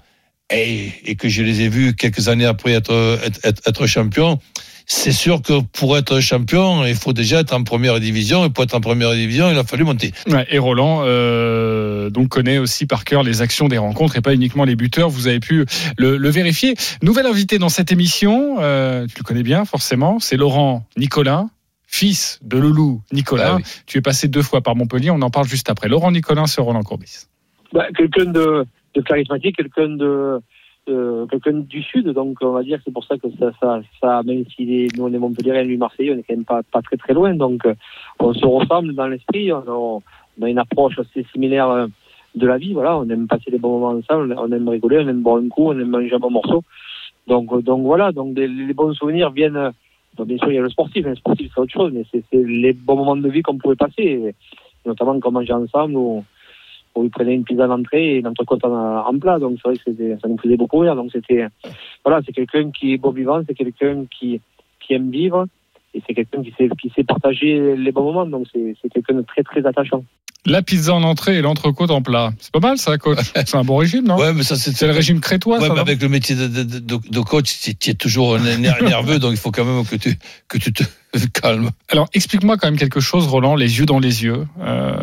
et, 0.50 1.16
que 1.18 1.30
je 1.30 1.42
les 1.42 1.62
ai 1.62 1.70
vus 1.70 1.96
quelques 1.96 2.28
années 2.28 2.46
après 2.46 2.74
être, 2.74 3.20
être, 3.44 3.88
champion, 3.88 4.40
c'est 4.86 5.12
sûr 5.12 5.42
que 5.42 5.62
pour 5.62 5.98
être 5.98 6.20
champion, 6.20 6.86
il 6.86 6.94
faut 6.96 7.14
déjà 7.14 7.40
être 7.40 7.54
en 7.54 7.64
première 7.64 8.00
division. 8.00 8.46
Et 8.46 8.50
pour 8.52 8.64
être 8.64 8.76
en 8.76 8.82
première 8.82 9.14
division, 9.14 9.50
il 9.50 9.58
a 9.58 9.64
fallu 9.64 9.84
monter. 9.84 10.14
Et 10.52 10.60
Roland 10.60 11.02
euh, 11.04 12.12
donc 12.12 12.30
connaît 12.30 12.60
aussi 12.60 12.86
par 12.86 13.06
cœur 13.06 13.24
les 13.24 13.42
actions 13.42 13.68
des 13.68 13.80
rencontres 13.80 14.18
et 14.18 14.22
pas 14.22 14.34
uniquement 14.36 14.66
les 14.66 14.76
buteurs. 14.76 15.10
Vous 15.10 15.28
avez 15.28 15.40
pu 15.40 15.66
le, 15.98 16.18
le 16.18 16.30
vérifier. 16.30 16.76
Nouvel 17.02 17.26
invité 17.26 17.58
dans 17.58 17.70
cette 17.70 17.92
émission, 17.92 18.58
euh, 18.60 19.08
tu 19.08 19.16
le 19.18 19.24
connais 19.24 19.44
bien 19.44 19.66
forcément, 19.66 20.20
c'est 20.20 20.38
Laurent 20.38 20.86
Nicolin. 20.98 21.50
Fils 21.88 22.40
de 22.44 22.58
Loulou 22.58 23.02
Nicolin, 23.12 23.44
Ah 23.48 23.56
oui. 23.58 23.64
tu 23.86 23.98
es 23.98 24.02
passé 24.02 24.28
deux 24.28 24.42
fois 24.42 24.62
par 24.62 24.76
Montpellier, 24.76 25.12
on 25.12 25.22
en 25.22 25.30
parle 25.30 25.48
juste 25.48 25.70
après. 25.70 25.88
Laurent 25.88 26.12
Nicolin 26.12 26.46
sur 26.48 26.64
Roland 26.66 26.84
Courbis. 26.84 27.28
bah, 27.74 27.88
quelqu'un 27.96 28.26
de, 28.32 28.66
de 28.96 29.02
charismatique, 29.02 29.56
quelqu'un 29.58 29.90
de, 29.90 30.40
quelqu'un 31.30 31.54
du 31.60 31.82
sud, 31.84 32.10
donc 32.10 32.38
on 32.42 32.52
va 32.52 32.64
dire 32.64 32.78
que 32.78 32.84
c'est 32.86 32.94
pour 32.94 33.04
ça 33.06 33.16
que 33.18 33.28
ça, 33.40 33.52
ça, 33.62 33.82
ça 34.02 34.24
même 34.24 34.44
si 34.56 34.66
les, 34.66 34.88
nous 34.98 35.06
on 35.06 35.14
est 35.14 35.18
Montpellier, 35.18 35.64
lui 35.64 35.78
Marseillais, 35.78 36.14
on 36.14 36.18
est 36.20 36.24
quand 36.24 36.36
même 36.36 36.46
pas, 36.46 36.62
pas 36.64 36.82
très 36.82 36.98
très 36.98 37.14
loin, 37.14 37.34
donc 37.36 37.62
on 38.20 38.34
se 38.34 38.46
ressemble 38.46 38.94
dans 38.94 39.08
l'esprit, 39.08 39.52
on, 39.54 39.60
a- 39.60 40.02
on 40.40 40.44
a 40.44 40.50
une 40.50 40.60
approche 40.60 41.00
assez 41.00 41.26
similaire 41.32 41.70
euh, 41.70 41.88
de 42.36 42.46
la 42.48 42.58
vie, 42.58 42.74
voilà, 42.74 42.98
on 42.98 43.08
aime 43.10 43.28
passer 43.28 43.50
des 43.52 43.58
bons 43.58 43.80
moments 43.80 43.98
ensemble, 44.00 44.36
on 44.38 44.52
aime 44.52 44.68
rigoler, 44.70 44.98
on 45.00 45.08
aime 45.08 45.22
boire 45.22 45.38
un 45.42 45.48
coup, 45.48 45.70
on 45.70 45.80
aime 45.80 45.90
manger 45.90 46.14
un 46.16 46.20
bon 46.20 46.32
morceau, 46.32 46.64
donc 47.28 47.52
euh, 47.54 47.62
donc 47.62 47.82
voilà, 47.84 48.12
donc 48.12 48.38
les, 48.38 48.48
les 48.48 48.74
bons 48.74 48.94
souvenirs 48.94 49.32
viennent. 49.32 49.72
Bien 50.24 50.38
sûr, 50.38 50.52
il 50.52 50.56
y 50.56 50.60
a 50.60 50.62
le 50.62 50.70
sportif, 50.70 51.06
le 51.06 51.16
sportif 51.16 51.52
c'est 51.54 51.62
autre 51.62 51.74
chose, 51.74 51.92
mais 51.94 52.04
c'est 52.12 52.24
les 52.34 52.74
bons 52.74 52.96
moments 52.96 53.18
de 53.18 53.30
vie 53.30 53.42
qu'on 53.42 53.58
pouvait 53.58 53.76
passer, 53.76 54.34
notamment 54.86 55.20
quand 55.20 55.30
on 55.30 55.34
mangeait 55.34 55.54
ensemble 55.54 55.96
ou 55.96 56.24
où 56.96 57.04
ils 57.04 57.10
prenaient 57.10 57.36
une 57.36 57.44
pizza 57.44 57.68
d'entrée 57.68 58.16
et 58.16 58.18
une 58.20 58.28
entrecôte 58.28 58.64
en, 58.64 59.20
plat. 59.20 59.38
Donc 59.38 59.58
c'est 59.62 59.70
vrai 59.70 59.78
que 59.78 60.18
ça 60.20 60.28
nous 60.28 60.38
faisait 60.38 60.56
beaucoup 60.56 60.80
rire. 60.80 60.96
Donc 60.96 61.12
c'était 61.12 61.46
voilà, 62.04 62.22
c'est 62.26 62.32
quelqu'un 62.32 62.72
qui 62.72 62.94
est 62.94 62.98
beau 62.98 63.12
vivant, 63.12 63.42
c'est 63.46 63.54
quelqu'un 63.54 64.06
qui, 64.06 64.40
qui 64.80 64.94
aime 64.94 65.12
vivre 65.12 65.46
et 65.96 66.04
c'est 66.08 66.14
quelqu'un 66.14 66.44
qui 66.44 66.54
sait, 66.58 66.70
qui 66.82 66.92
sait 66.96 67.04
partager 67.04 67.76
les 67.76 67.92
bons 67.92 68.04
moments. 68.04 68.26
Donc 68.26 68.48
c'est 68.54 68.90
quelqu'un 68.90 69.16
de 69.16 69.22
très 69.24 69.44
très 69.44 69.66
attachant. 69.66 70.04
La 70.48 70.62
pizza 70.62 70.94
en 70.94 71.02
entrée 71.02 71.38
et 71.38 71.42
l'entrecôte 71.42 71.90
en 71.90 72.04
plat. 72.04 72.32
C'est 72.40 72.52
pas 72.52 72.60
mal 72.60 72.78
ça, 72.78 73.00
coach. 73.00 73.18
C'est 73.34 73.56
un 73.56 73.64
bon 73.64 73.78
régime, 73.78 74.06
non? 74.06 74.16
Ouais, 74.18 74.32
mais 74.32 74.44
ça, 74.44 74.56
c'est 74.56 74.80
le 74.86 74.92
régime 74.92 75.20
crétois, 75.20 75.58
Ouais, 75.60 75.68
ça 75.68 75.74
mais 75.74 75.80
avec 75.80 76.00
le 76.04 76.08
métier 76.08 76.36
de, 76.36 76.46
de, 76.48 76.62
de, 76.62 76.80
de 77.10 77.20
coach, 77.22 77.58
tu 77.80 77.90
es 77.90 77.94
toujours 77.96 78.38
ner- 78.38 78.58
nerveux, 78.84 79.18
donc 79.18 79.32
il 79.32 79.38
faut 79.38 79.50
quand 79.50 79.66
même 79.66 79.84
que 79.86 79.96
tu, 79.96 80.16
que 80.48 80.60
tu 80.60 80.72
te 80.72 80.84
calmes. 81.34 81.72
Alors, 81.90 82.08
explique-moi 82.14 82.58
quand 82.58 82.68
même 82.68 82.78
quelque 82.78 83.00
chose, 83.00 83.26
Roland, 83.26 83.56
les 83.56 83.80
yeux 83.80 83.88
dans 83.88 83.98
les 83.98 84.24
yeux. 84.24 84.46
Euh, 84.60 84.96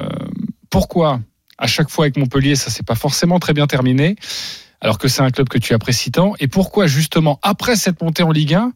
pourquoi, 0.70 1.18
à 1.58 1.66
chaque 1.66 1.90
fois 1.90 2.04
avec 2.04 2.16
Montpellier, 2.16 2.54
ça 2.54 2.70
s'est 2.70 2.84
pas 2.84 2.94
forcément 2.94 3.40
très 3.40 3.52
bien 3.52 3.66
terminé, 3.66 4.14
alors 4.80 4.96
que 4.98 5.08
c'est 5.08 5.22
un 5.22 5.30
club 5.32 5.48
que 5.48 5.58
tu 5.58 5.74
apprécies 5.74 6.12
tant, 6.12 6.34
et 6.38 6.46
pourquoi, 6.46 6.86
justement, 6.86 7.40
après 7.42 7.74
cette 7.74 8.00
montée 8.00 8.22
en 8.22 8.30
Ligue 8.30 8.54
1, 8.54 8.72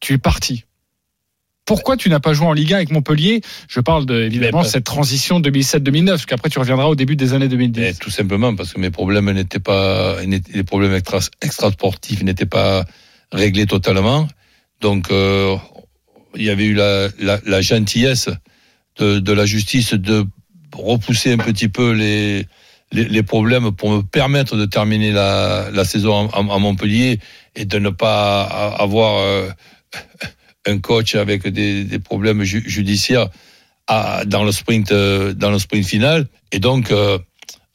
tu 0.00 0.12
es 0.12 0.18
parti? 0.18 0.64
Pourquoi 1.68 1.98
tu 1.98 2.08
n'as 2.08 2.18
pas 2.18 2.32
joué 2.32 2.46
en 2.46 2.54
Ligue 2.54 2.72
1 2.72 2.76
avec 2.76 2.90
Montpellier 2.90 3.42
Je 3.68 3.80
parle 3.80 4.06
de, 4.06 4.22
évidemment 4.22 4.62
de 4.62 4.66
cette 4.66 4.84
transition 4.84 5.38
2007-2009, 5.38 6.06
parce 6.06 6.26
qu'après 6.26 6.48
tu 6.48 6.58
reviendras 6.58 6.86
au 6.86 6.94
début 6.94 7.14
des 7.14 7.34
années 7.34 7.46
2010. 7.48 7.80
Et 7.82 7.94
tout 7.94 8.10
simplement 8.10 8.54
parce 8.56 8.72
que 8.72 8.80
mes 8.80 8.90
problèmes 8.90 9.30
n'étaient 9.30 9.58
pas, 9.60 10.24
n'étaient- 10.24 10.52
les 10.54 10.62
problèmes 10.64 10.94
extra, 10.94 11.18
extra 11.42 11.70
sportifs 11.70 12.22
n'étaient 12.22 12.46
pas 12.46 12.86
réglés 13.32 13.66
totalement. 13.66 14.26
Donc, 14.80 15.10
euh, 15.10 15.56
il 16.34 16.42
y 16.44 16.48
avait 16.50 16.64
eu 16.64 16.74
la, 16.74 17.08
la, 17.20 17.38
la 17.44 17.60
gentillesse 17.60 18.30
de, 18.98 19.18
de 19.18 19.32
la 19.32 19.44
justice 19.44 19.92
de 19.92 20.24
repousser 20.74 21.32
un 21.32 21.38
petit 21.38 21.68
peu 21.68 21.92
les, 21.92 22.46
les, 22.92 23.04
les 23.04 23.22
problèmes 23.22 23.72
pour 23.72 23.90
me 23.90 24.00
permettre 24.00 24.56
de 24.56 24.64
terminer 24.64 25.12
la, 25.12 25.68
la 25.70 25.84
saison 25.84 26.30
à, 26.30 26.38
à 26.38 26.58
Montpellier 26.58 27.18
et 27.56 27.66
de 27.66 27.78
ne 27.78 27.90
pas 27.90 28.44
avoir 28.44 29.18
euh, 29.18 29.50
un 30.66 30.78
coach 30.78 31.14
avec 31.14 31.46
des, 31.46 31.84
des 31.84 31.98
problèmes 31.98 32.42
ju- 32.44 32.64
judiciaires 32.66 33.28
à- 33.86 34.24
dans 34.26 34.44
le 34.44 34.52
sprint 34.52 34.92
euh, 34.92 35.32
dans 35.34 35.50
le 35.50 35.58
sprint 35.58 35.84
final. 35.86 36.26
Et 36.52 36.58
donc 36.60 36.90
euh, 36.90 37.18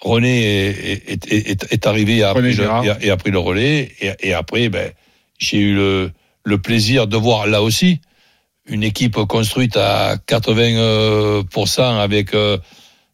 René 0.01 0.43
est, 0.43 1.11
est, 1.11 1.31
est, 1.31 1.49
est- 1.51 1.71
est 1.73 1.87
arrivé 1.87 2.17
et 2.17 2.23
a, 2.23 2.33
pris 2.33 2.41
le, 2.49 2.63
Girard. 2.63 2.85
et 2.85 2.89
a- 2.89 2.97
et 3.05 3.09
a 3.09 3.17
pris 3.17 3.31
le 3.31 3.39
relais. 3.39 3.91
Et, 4.01 4.11
et 4.29 4.33
après, 4.33 4.69
ben, 4.69 4.91
j'ai 5.39 5.57
eu 5.57 5.75
le, 5.75 6.11
le 6.43 6.57
plaisir 6.57 7.07
de 7.07 7.17
voir 7.17 7.47
là 7.47 7.61
aussi 7.63 7.99
une 8.67 8.83
équipe 8.83 9.15
construite 9.15 9.75
à 9.77 10.15
80% 10.27 11.99
avec 11.99 12.33
euh, 12.33 12.57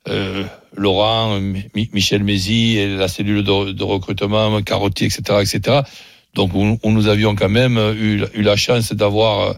euh, 0.08 0.44
Laurent, 0.76 1.40
Mi- 1.40 1.90
Michel 1.94 2.24
Mézi 2.24 2.78
et 2.78 2.88
la 2.88 3.08
cellule 3.08 3.44
de, 3.44 3.72
de 3.72 3.84
recrutement, 3.84 4.62
Carotti, 4.62 5.06
etc., 5.06 5.22
etc. 5.42 5.80
Donc, 6.36 6.52
où, 6.54 6.78
nous 6.84 7.08
avions 7.08 7.36
quand 7.36 7.50
même 7.50 7.78
eu, 7.78 8.24
eu 8.34 8.42
la 8.42 8.56
chance 8.56 8.94
d'avoir 8.94 9.40
euh, 9.40 9.54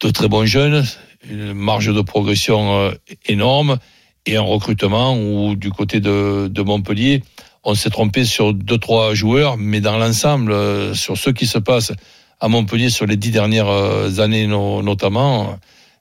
de 0.00 0.10
très 0.10 0.28
bons 0.28 0.46
jeunes, 0.46 0.84
une 1.28 1.52
marge 1.52 1.92
de 1.92 2.00
progression 2.00 2.78
euh, 2.78 2.90
énorme 3.26 3.78
et 4.26 4.36
un 4.36 4.42
recrutement 4.42 5.16
où, 5.18 5.56
du 5.56 5.70
côté 5.70 6.00
de, 6.00 6.62
Montpellier, 6.62 7.22
on 7.64 7.74
s'est 7.74 7.90
trompé 7.90 8.24
sur 8.24 8.54
deux, 8.54 8.78
trois 8.78 9.14
joueurs, 9.14 9.56
mais 9.56 9.80
dans 9.80 9.98
l'ensemble, 9.98 10.52
euh, 10.52 10.94
sur 10.94 11.16
ce 11.16 11.30
qui 11.30 11.46
se 11.46 11.58
passe 11.58 11.92
à 12.40 12.48
Montpellier 12.48 12.90
sur 12.90 13.06
les 13.06 13.16
dix 13.16 13.30
dernières 13.30 13.68
euh, 13.68 14.18
années 14.18 14.46
no- 14.46 14.82
notamment, 14.82 15.58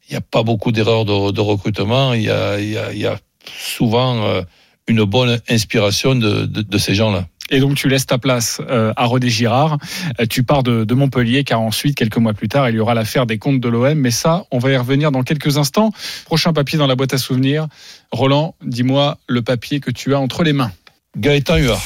il 0.08 0.12
n'y 0.12 0.18
a 0.18 0.22
pas 0.22 0.44
beaucoup 0.44 0.72
d'erreurs 0.72 1.06
de, 1.06 1.42
recrutement. 1.42 2.14
Il 2.14 2.22
y 2.24 2.30
a, 2.30 3.20
souvent 3.58 4.24
euh, 4.24 4.42
une 4.88 5.04
bonne 5.04 5.40
inspiration 5.50 6.14
de 6.16 6.78
ces 6.78 6.94
gens-là. 6.94 7.28
Et 7.52 7.60
donc 7.60 7.76
tu 7.76 7.88
laisses 7.90 8.08
ta 8.08 8.18
place 8.18 8.60
euh, 8.70 8.94
à 8.96 9.06
Rodé 9.06 9.30
Girard. 9.30 9.78
Euh, 10.20 10.26
tu 10.28 10.44
pars 10.44 10.64
de, 10.64 10.84
de, 10.84 10.94
Montpellier 10.96 11.44
car 11.44 11.62
ensuite, 11.62 11.96
quelques 11.96 12.18
mois 12.18 12.34
plus 12.34 12.48
tard, 12.48 12.70
il 12.70 12.76
y 12.76 12.80
aura 12.80 12.94
l'affaire 12.94 13.26
des 13.26 13.38
comptes 13.38 13.60
de 13.60 13.70
l'OM. 13.70 13.94
Mais 13.94 14.12
ça, 14.12 14.46
on 14.52 14.58
va 14.58 14.72
y 14.72 14.78
revenir 14.78 15.12
dans 15.12 15.24
quelques 15.24 15.58
instants. 15.58 15.92
Prochain 16.26 16.54
papier 16.54 16.78
dans 16.78 16.88
la 16.88 16.96
boîte 16.96 17.14
à 17.14 17.18
souvenirs. 17.18 17.68
Roland, 18.12 18.56
dis-moi 18.64 19.18
le 19.28 19.42
papier 19.42 19.80
que 19.80 19.92
tu 19.92 20.16
as 20.16 20.20
entre 20.20 20.44
les 20.44 20.54
mains. 20.54 20.72
Gaëtan 21.18 21.58
Huard. 21.58 21.82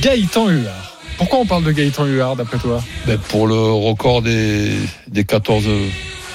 Gaëtan 0.00 0.48
Huard. 0.48 0.98
Pourquoi 1.18 1.40
on 1.40 1.46
parle 1.46 1.64
de 1.64 1.72
Gaëtan 1.72 2.06
Huard 2.06 2.36
d'après 2.36 2.58
toi? 2.58 2.82
Ben 3.06 3.18
Pour 3.18 3.46
le 3.46 3.54
record 3.54 4.22
des, 4.22 4.72
des, 5.08 5.24
14, 5.24 5.64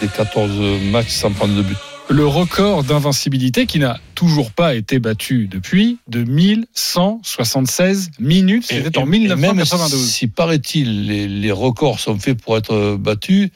des 0.02 0.08
14 0.08 0.52
matchs 0.92 1.10
sans 1.10 1.32
prendre 1.32 1.56
de 1.56 1.64
but 1.64 1.78
le 2.10 2.26
record 2.26 2.84
d'invincibilité 2.84 3.66
qui 3.66 3.80
n'a 3.80 4.00
toujours 4.16 4.52
pas 4.52 4.76
été 4.76 5.00
battu 5.00 5.48
depuis 5.48 6.00
de 6.08 6.24
1176 6.24 8.12
minutes. 8.20 8.66
C'était 8.68 8.98
en 8.98 9.06
1992. 9.06 9.92
Même 9.92 10.08
si 10.08 10.28
paraît-il, 10.28 11.06
les, 11.08 11.28
les, 11.28 11.52
records 11.52 12.00
sont 12.00 12.18
faits 12.18 12.42
pour 12.42 12.58
être 12.58 12.96
battus, 12.98 13.50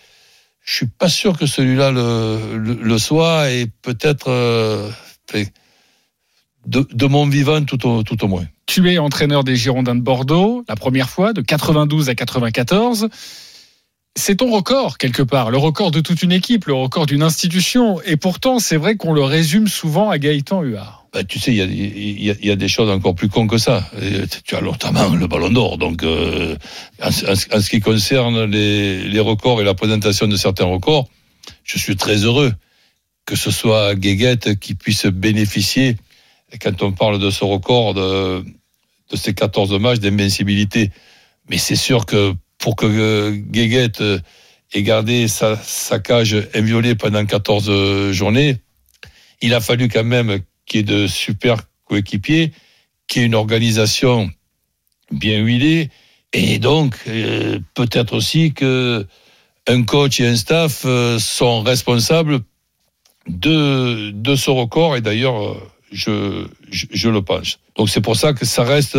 je 0.64 0.76
suis 0.76 0.88
pas 0.88 1.10
sûr 1.10 1.38
que 1.38 1.46
celui-là 1.46 1.92
le, 1.92 2.58
le, 2.58 2.74
le, 2.74 2.98
soit 2.98 3.52
et 3.52 3.68
peut-être 3.82 4.30
euh, 4.30 4.90
de, 6.66 6.88
de, 6.92 7.06
mon 7.08 7.28
vivant 7.28 7.64
tout 7.64 7.88
au, 7.88 8.04
tout 8.04 8.24
au 8.24 8.28
moins. 8.28 8.46
Tu 8.68 8.92
es 8.92 8.98
entraîneur 8.98 9.44
des 9.44 9.56
Girondins 9.56 9.96
de 9.96 10.02
Bordeaux 10.02 10.64
la 10.70 10.76
première 10.76 11.10
fois 11.10 11.34
de 11.34 11.42
92 11.42 12.10
à 12.10 12.16
94 12.16 13.10
c'est 14.15 14.38
ton 14.38 14.52
record 14.52 14.97
quelque 14.97 15.24
part, 15.24 15.52
le 15.52 15.58
record 15.58 15.91
de 15.91 16.02
toute 16.02 16.21
une 16.21 16.32
équipe, 16.32 16.65
le 16.65 16.74
record 16.74 17.06
d'une 17.06 17.24
institution. 17.24 18.02
Et 18.02 18.17
pourtant, 18.17 18.60
c'est 18.60 18.78
vrai 18.78 18.95
qu'on 18.95 19.13
le 19.13 19.24
résume 19.24 19.67
souvent 19.67 20.10
à 20.10 20.17
Gaëtan 20.17 20.62
Huard. 20.62 21.06
Bah, 21.13 21.24
tu 21.24 21.39
sais, 21.39 21.54
il 21.54 22.24
y, 22.24 22.52
a, 22.52 22.56
des 22.56 22.67
choses 22.69 22.89
encore 22.89 23.15
plus 23.15 23.28
cons 23.28 23.47
que 23.47 23.58
ça. 23.58 23.86
Tu 24.45 24.56
as 24.56 24.62
notamment 24.62 25.10
le 25.10 25.28
Ballon 25.28 25.50
d'Or. 25.50 25.78
Donc, 25.78 26.04
euh, 26.04 26.56
en, 27.04 27.12
ce 27.12 27.69
qui 27.69 27.82
concerne 27.82 28.45
les, 28.45 29.04
les, 29.04 29.19
records 29.19 29.60
et 29.60 29.65
la 29.65 29.74
présentation 29.74 30.28
de 30.28 30.38
certains 30.38 30.65
records, 30.65 31.10
je 31.65 31.78
suis 31.78 31.97
très 31.97 32.24
heureux 32.24 32.54
que 33.26 33.36
ce 33.36 33.52
soit 33.52 33.95
Guéguette 33.95 34.60
qui 34.60 34.74
puisse 34.76 35.06
bénéficier, 35.06 35.95
quand 36.62 36.82
on 36.82 36.91
parle 36.91 37.19
de 37.19 37.30
ce 37.30 37.43
record, 37.43 37.93
de, 37.93 38.43
de 39.10 39.15
ces 39.15 39.34
14 39.34 39.74
matchs 39.80 40.00
d'invincibilité. 40.00 40.91
Mais 41.50 41.58
c'est 41.58 41.76
sûr 41.76 42.06
que 42.06 42.34
pour 42.62 42.78
que 42.78 43.32
Guéguette 43.32 44.02
ait 44.71 44.84
gardé 44.84 45.28
sa, 45.28 45.58
cage 46.00 46.47
inviolée 46.54 46.95
pendant 46.95 47.26
14 47.26 48.12
journées, 48.12 48.58
il 49.41 49.54
a 49.54 49.60
fallu 49.60 49.89
quand 49.89 50.06
même 50.06 50.39
qu'il 50.65 50.80
y 50.80 50.84
ait 50.84 50.95
de 50.95 51.08
super 51.08 51.63
coéquipiers, 51.86 52.54
qu'il 53.08 53.21
y 53.21 53.26
ait 53.26 53.28
une 53.28 53.36
organisation 53.36 54.30
bien 55.12 55.39
huilée, 55.39 55.89
et 56.32 56.60
donc 56.60 56.95
euh, 57.08 57.60
peut-être 57.74 58.15
aussi 58.15 58.54
que 58.54 59.06
un 59.67 59.84
coach 59.84 60.21
et 60.21 60.28
un 60.28 60.36
staff 60.36 60.84
euh, 60.86 61.19
sont 61.19 61.62
responsables 61.62 62.39
de, 63.28 64.13
ce 64.36 64.50
record, 64.50 64.95
et 64.95 65.02
d'ailleurs, 65.02 65.58
je, 65.91 66.47
je, 66.71 67.10
le 67.10 67.21
pense. 67.21 67.60
Donc 67.76 67.89
c'est 67.89 68.02
pour 68.02 68.15
ça 68.15 68.34
que 68.34 68.45
ça 68.45 68.63
reste 68.63 68.97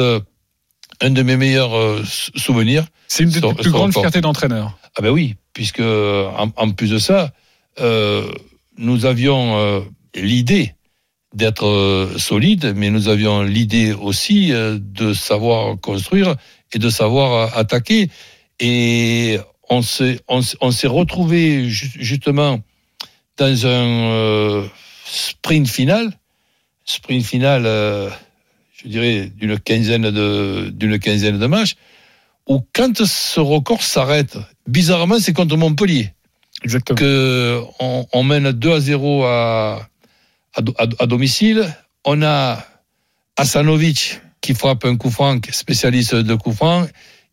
un 1.02 1.10
de 1.10 1.22
mes 1.22 1.36
meilleurs 1.36 1.76
euh, 1.76 2.02
souvenirs. 2.04 2.86
C'est 3.08 3.24
une 3.24 3.30
des 3.30 3.40
plus 3.40 3.70
grandes 3.70 3.92
fiertés 3.92 4.20
d'entraîneur. 4.20 4.78
Ah 4.96 5.02
ben 5.02 5.10
oui, 5.10 5.34
puisque 5.52 5.80
en, 5.80 6.50
en 6.56 6.70
plus 6.70 6.90
de 6.90 6.98
ça, 6.98 7.32
euh, 7.80 8.30
nous 8.78 9.04
avions 9.04 9.58
euh, 9.58 9.80
l'idée 10.14 10.74
d'être 11.34 12.10
solide, 12.18 12.74
mais 12.76 12.90
nous 12.90 13.08
avions 13.08 13.42
l'idée 13.42 13.94
aussi 13.94 14.52
de 14.52 15.14
savoir 15.14 15.80
construire 15.80 16.36
et 16.74 16.78
de 16.78 16.90
savoir 16.90 17.56
attaquer. 17.56 18.10
Et 18.60 19.38
on 19.70 19.80
s'est 19.80 20.20
on, 20.28 20.42
on 20.60 20.70
s'est 20.70 20.88
retrouvé 20.88 21.70
justement 21.70 22.60
dans 23.38 23.66
un 23.66 24.68
sprint 25.06 25.68
final, 25.68 26.12
sprint 26.84 27.24
final 27.24 28.12
je 28.84 28.88
dirais, 28.88 29.32
d'une 29.36 29.58
quinzaine 29.58 30.10
de, 30.10 30.70
d'une 30.70 30.98
quinzaine 30.98 31.38
de 31.38 31.46
matchs, 31.46 31.74
où 32.48 32.60
quand 32.72 33.04
ce 33.04 33.40
record 33.40 33.82
s'arrête, 33.82 34.36
bizarrement, 34.66 35.18
c'est 35.18 35.32
contre 35.32 35.56
Montpellier. 35.56 36.12
Exactement. 36.64 36.96
Que 36.96 37.60
on, 37.80 38.06
on 38.12 38.22
mène 38.24 38.52
2 38.52 38.72
à 38.72 38.80
0 38.80 39.24
à, 39.24 39.88
à, 40.54 40.60
à, 40.98 41.06
domicile. 41.06 41.66
On 42.04 42.22
a 42.22 42.64
Asanovic 43.36 44.20
qui 44.40 44.54
frappe 44.54 44.84
un 44.84 44.96
coup 44.96 45.10
franc, 45.10 45.38
spécialiste 45.50 46.14
de 46.14 46.34
coup 46.34 46.52
franc. 46.52 46.86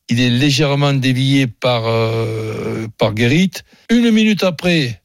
Il 0.10 0.20
est 0.20 0.30
légèrement 0.30 0.94
dévié 0.94 1.46
par, 1.48 1.84
euh, 1.86 2.88
par 2.98 3.14
Guérit. 3.14 3.52
Une 3.90 4.10
minute 4.12 4.44
après, 4.44 4.99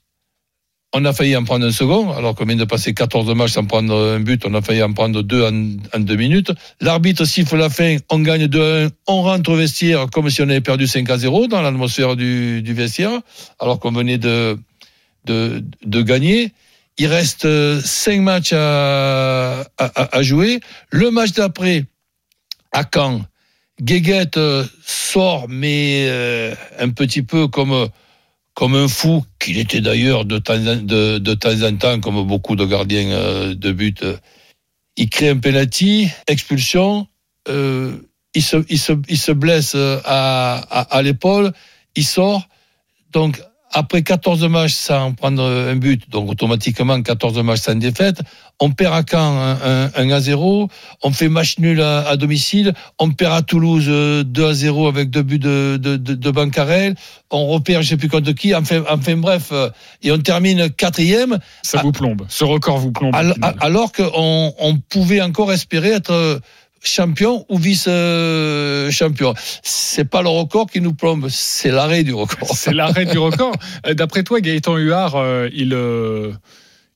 on 0.97 1.05
a 1.05 1.13
failli 1.13 1.37
en 1.37 1.43
prendre 1.43 1.67
un 1.67 1.73
second, 1.73 2.13
alors 2.13 2.37
qu'on 2.37 2.45
vient 2.45 2.57
de 2.57 2.65
passer 2.65 2.95
14 2.95 3.35
matchs 3.35 3.53
sans 3.53 3.65
prendre 3.65 4.15
un 4.15 4.21
but, 4.21 4.47
on 4.47 4.55
a 4.55 4.63
failli 4.63 4.81
en 4.81 4.93
prendre 4.93 5.23
deux 5.23 5.45
en, 5.45 5.99
deux 5.99 6.15
minutes. 6.15 6.53
L'arbitre 6.81 7.25
siffle 7.25 7.57
la 7.57 7.69
fin, 7.69 7.97
on 8.11 8.21
gagne 8.21 8.47
2-1, 8.47 8.91
on 9.09 9.23
rentre 9.23 9.51
au 9.51 9.57
vestiaire 9.57 10.07
comme 10.13 10.31
si 10.31 10.41
on 10.41 10.49
avait 10.49 10.61
perdu 10.61 10.87
5 10.87 11.11
à 11.11 11.19
0 11.19 11.49
dans 11.49 11.63
l'atmosphère 11.63 12.15
du, 12.15 12.63
du, 12.63 12.75
vestiaire, 12.75 13.11
alors 13.59 13.81
qu'on 13.81 13.91
venait 13.91 14.19
de, 14.19 14.57
de, 15.25 16.03
gagner. 16.03 16.53
Il 16.97 17.09
reste 17.09 17.49
5 17.81 18.21
matchs 18.21 18.53
à, 18.53 19.65
à, 19.79 20.23
jouer. 20.23 20.61
Le 20.91 21.11
match 21.11 21.33
d'après, 21.33 21.87
à 22.71 22.85
Caen, 22.85 23.23
Guéguette 23.83 24.39
sort, 24.87 25.47
mais 25.49 26.07
euh, 26.09 26.55
un 26.79 26.91
petit 26.91 27.23
peu 27.23 27.49
comme 27.49 27.89
comme 28.55 28.75
un 28.77 28.89
fou, 28.89 29.25
qu'il 29.41 29.59
était 29.59 29.81
d'ailleurs 29.81 30.25
de 30.25 30.39
temps, 30.39 30.59
de 30.59 31.35
temps 31.35 31.63
en 31.63 31.77
temps, 31.77 32.01
comme 32.01 32.27
beaucoup 32.27 32.57
de 32.57 32.65
gardiens 32.65 33.11
euh, 33.11 33.55
de 33.55 33.73
but. 33.73 34.05
Il 34.97 35.11
crée 35.11 35.29
un 35.29 35.39
penalty, 35.39 36.09
expulsion, 36.29 37.09
euh, 37.49 37.97
il, 38.35 38.43
se, 38.43 38.65
il, 38.69 38.79
se, 38.79 38.93
il 39.09 39.19
se 39.19 39.33
blesse 39.33 39.75
à, 39.75 40.57
à, 40.57 40.81
à 40.97 41.03
l'épaule, 41.03 41.53
il 41.97 42.05
sort. 42.05 42.49
Donc, 43.11 43.43
après 43.75 44.03
14 44.03 44.45
matchs 44.49 44.73
sans 44.73 45.13
prendre 45.13 45.43
un 45.43 45.77
but, 45.77 46.09
donc 46.09 46.31
automatiquement 46.31 47.03
14 47.03 47.39
matchs 47.43 47.61
sans 47.61 47.75
défaite, 47.75 48.21
on 48.61 48.71
perd 48.71 48.95
à 48.95 49.03
Caen 49.09 49.37
un, 49.37 49.59
un, 49.85 49.91
un 49.97 50.11
à 50.11 50.21
0, 50.21 50.69
on 51.03 51.11
fait 51.11 51.29
match 51.29 51.59
nul 51.59 51.81
à, 51.83 52.09
à, 52.09 52.17
domicile, 52.17 52.73
on 52.99 53.11
perd 53.11 53.33
à 53.33 53.43
Toulouse 53.43 53.87
2 53.87 54.47
à 54.47 54.55
0 54.55 54.87
avec 54.87 55.11
deux 55.11 55.23
buts 55.23 55.39
de, 55.39 55.77
de, 55.81 55.97
de, 55.97 56.15
de 56.15 56.31
Bancarel, 56.31 56.95
on 57.31 57.47
repère 57.47 57.83
je 57.83 57.89
sais 57.89 57.97
plus 57.97 58.09
contre 58.09 58.31
qui, 58.33 58.55
enfin, 58.55 58.85
enfin 58.89 59.17
bref, 59.17 59.53
et 60.03 60.13
on 60.13 60.19
termine 60.19 60.71
quatrième. 60.71 61.39
Ça 61.63 61.83
vous 61.83 61.93
plombe, 61.93 62.25
ce 62.29 62.45
record 62.45 62.79
vous 62.79 62.93
plombe. 62.93 63.15
Alors, 63.15 63.37
alors 63.61 63.93
qu'on 63.93 64.55
on 64.59 64.77
pouvait 64.77 65.21
encore 65.21 65.53
espérer 65.53 65.91
être 65.91 66.41
champion 66.85 67.45
ou 67.49 67.59
vice-champion. 67.59 69.35
C'est 69.63 70.05
pas 70.05 70.23
le 70.23 70.29
record 70.29 70.71
qui 70.71 70.81
nous 70.81 70.95
plombe, 70.95 71.29
c'est 71.29 71.71
l'arrêt 71.71 72.05
du 72.05 72.15
record. 72.15 72.49
C'est 72.55 72.73
l'arrêt 72.73 73.07
du 73.07 73.19
record. 73.19 73.55
D'après 73.95 74.23
toi, 74.23 74.41
Gaëtan 74.41 74.77
Huard, 74.77 75.17
euh, 75.17 75.49
il, 75.53 75.73
euh, 75.75 76.33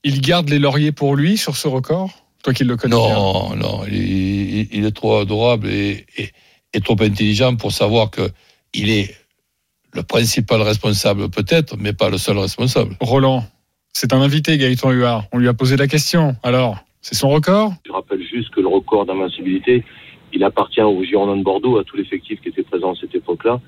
il 0.05 0.21
garde 0.21 0.49
les 0.49 0.59
lauriers 0.59 0.93
pour 0.93 1.17
lui 1.17 1.37
sur 1.37 1.57
ce 1.57 1.69
record? 1.69 2.11
Toi 2.45 2.55
qui 2.55 2.65
le 2.65 2.77
connais 2.77 2.95
Non, 2.95 3.49
bien. 3.49 3.57
non, 3.57 3.85
il, 3.91 4.69
il, 4.73 4.85
est 4.85 4.95
trop 4.95 5.17
adorable 5.19 5.69
et, 5.69 6.07
et, 6.17 6.31
et, 6.73 6.81
trop 6.81 6.97
intelligent 7.01 7.57
pour 7.57 7.73
savoir 7.73 8.11
que 8.11 8.31
il 8.75 8.91
est 8.91 9.15
le 9.95 10.03
principal 10.03 10.63
responsable 10.63 11.29
peut-être, 11.31 11.77
mais 11.77 11.93
pas 11.93 12.11
le 12.11 12.19
seul 12.19 12.39
responsable. 12.39 12.97
Roland, 13.01 13.45
c'est 13.93 14.13
un 14.13 14.21
invité, 14.21 14.57
Gaëtan 14.59 14.93
Huard. 14.93 15.25
On 15.33 15.39
lui 15.39 15.49
a 15.49 15.55
posé 15.55 15.77
la 15.77 15.89
question. 15.89 16.37
Alors? 16.43 16.85
C'est 17.01 17.15
son 17.15 17.31
record? 17.31 17.73
Je 17.87 17.93
rappelle 17.93 18.23
juste 18.23 18.51
que 18.51 18.61
le 18.61 18.69
record 18.69 19.07
d'invincibilité, 19.07 19.85
il 20.33 20.45
appartient 20.45 20.83
aux 20.83 21.03
Girondins 21.03 21.37
de 21.37 21.43
Bordeaux, 21.43 21.79
à 21.79 21.85
tout 21.85 21.97
l'effectif 21.97 22.41
qui 22.41 22.49
était 22.49 22.63
présent 22.63 22.93
à 22.93 22.97
cette 22.97 23.15
époque-là, 23.15 23.61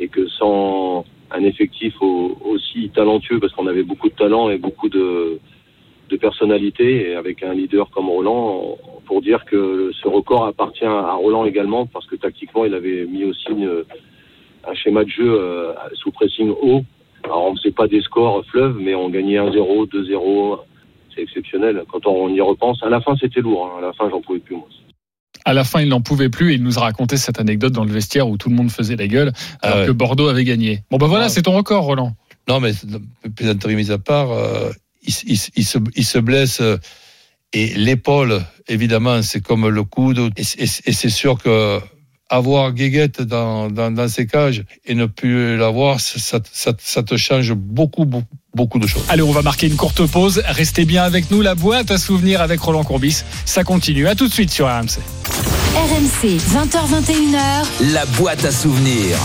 et 0.00 0.08
que 0.08 0.26
sans 0.28 1.04
un 1.30 1.42
effectif 1.42 1.94
aussi 2.00 2.90
talentueux, 2.94 3.40
parce 3.40 3.52
qu'on 3.52 3.66
avait 3.66 3.82
beaucoup 3.82 4.08
de 4.08 4.14
talent 4.14 4.50
et 4.50 4.58
beaucoup 4.58 4.88
de, 4.88 5.40
de 6.10 6.16
personnalité, 6.16 7.10
et 7.10 7.14
avec 7.14 7.42
un 7.42 7.54
leader 7.54 7.90
comme 7.90 8.08
Roland, 8.08 8.78
pour 9.06 9.22
dire 9.22 9.44
que 9.44 9.90
ce 10.00 10.08
record 10.08 10.46
appartient 10.46 10.84
à 10.84 11.14
Roland 11.14 11.44
également, 11.44 11.86
parce 11.86 12.06
que 12.06 12.16
tactiquement, 12.16 12.64
il 12.64 12.74
avait 12.74 13.06
mis 13.06 13.24
aussi 13.24 13.48
une, 13.50 13.84
un 14.66 14.74
schéma 14.74 15.04
de 15.04 15.10
jeu 15.10 15.40
euh, 15.40 15.72
sous 15.94 16.10
pressing 16.12 16.50
haut. 16.50 16.82
Alors, 17.24 17.46
on 17.46 17.52
ne 17.52 17.58
faisait 17.58 17.72
pas 17.72 17.88
des 17.88 18.02
scores 18.02 18.44
fleuves, 18.46 18.76
mais 18.78 18.94
on 18.94 19.08
gagnait 19.08 19.38
1-0, 19.38 19.88
2-0, 19.88 20.58
c'est 21.14 21.22
exceptionnel. 21.22 21.82
Quand 21.90 22.06
on 22.06 22.28
y 22.28 22.40
repense, 22.40 22.82
à 22.82 22.88
la 22.88 23.00
fin, 23.00 23.14
c'était 23.20 23.40
lourd. 23.40 23.66
Hein. 23.66 23.78
À 23.78 23.86
la 23.86 23.92
fin, 23.92 24.08
j'en 24.10 24.20
pouvais 24.20 24.40
plus, 24.40 24.56
moi. 24.56 24.68
À 25.44 25.52
la 25.52 25.64
fin, 25.64 25.80
il 25.82 25.88
n'en 25.88 26.00
pouvait 26.00 26.30
plus 26.30 26.52
et 26.52 26.54
il 26.54 26.62
nous 26.62 26.78
a 26.78 26.82
raconté 26.82 27.16
cette 27.16 27.38
anecdote 27.38 27.72
dans 27.72 27.84
le 27.84 27.92
vestiaire 27.92 28.28
où 28.28 28.36
tout 28.38 28.48
le 28.48 28.54
monde 28.54 28.70
faisait 28.70 28.96
la 28.96 29.06
gueule 29.06 29.32
alors 29.60 29.76
ah 29.76 29.80
ouais. 29.80 29.86
que 29.86 29.92
Bordeaux 29.92 30.28
avait 30.28 30.44
gagné. 30.44 30.82
Bon, 30.90 30.96
ben 30.96 31.06
voilà, 31.06 31.26
ah. 31.26 31.28
c'est 31.28 31.42
ton 31.42 31.52
record, 31.52 31.84
Roland. 31.84 32.14
Non, 32.48 32.60
mais 32.60 32.72
plaisanterie 33.36 33.76
mise 33.76 33.90
à 33.90 33.98
part, 33.98 34.30
euh, 34.32 34.70
il, 35.02 35.12
il- 35.26 35.38
il 35.56 35.64
se, 35.64 35.78
il 35.96 36.04
se 36.04 36.18
blesse 36.18 36.60
euh, 36.60 36.78
et 37.52 37.74
l'épaule, 37.74 38.40
évidemment, 38.68 39.22
c'est 39.22 39.40
comme 39.40 39.68
le 39.68 39.82
coude. 39.84 40.30
Et 40.36 40.42
c'est 40.44 41.10
sûr 41.10 41.38
que 41.38 41.78
avoir 42.30 42.72
Guéguette 42.72 43.22
dans, 43.22 43.70
dans, 43.70 43.90
dans 43.90 44.08
ses 44.08 44.26
cages 44.26 44.64
et 44.84 44.94
ne 44.94 45.06
plus 45.06 45.56
l'avoir, 45.56 46.00
ça, 46.00 46.38
ça, 46.52 46.72
ça 46.78 47.02
te 47.02 47.16
change 47.16 47.52
beaucoup, 47.52 48.04
beaucoup, 48.04 48.26
beaucoup 48.54 48.78
de 48.78 48.86
choses. 48.86 49.04
Allez, 49.08 49.22
on 49.22 49.32
va 49.32 49.42
marquer 49.42 49.66
une 49.66 49.76
courte 49.76 50.06
pause. 50.06 50.42
Restez 50.46 50.84
bien 50.84 51.04
avec 51.04 51.30
nous. 51.30 51.42
La 51.42 51.54
boîte 51.54 51.90
à 51.90 51.98
souvenirs 51.98 52.40
avec 52.40 52.60
Roland 52.60 52.84
Courbis. 52.84 53.22
Ça 53.44 53.64
continue. 53.64 54.06
À 54.08 54.14
tout 54.14 54.28
de 54.28 54.32
suite 54.32 54.50
sur 54.50 54.66
RMC. 54.66 54.98
RMC, 55.76 56.38
20h21h. 56.38 57.92
La 57.92 58.06
boîte 58.06 58.44
à 58.44 58.52
souvenirs. 58.52 59.18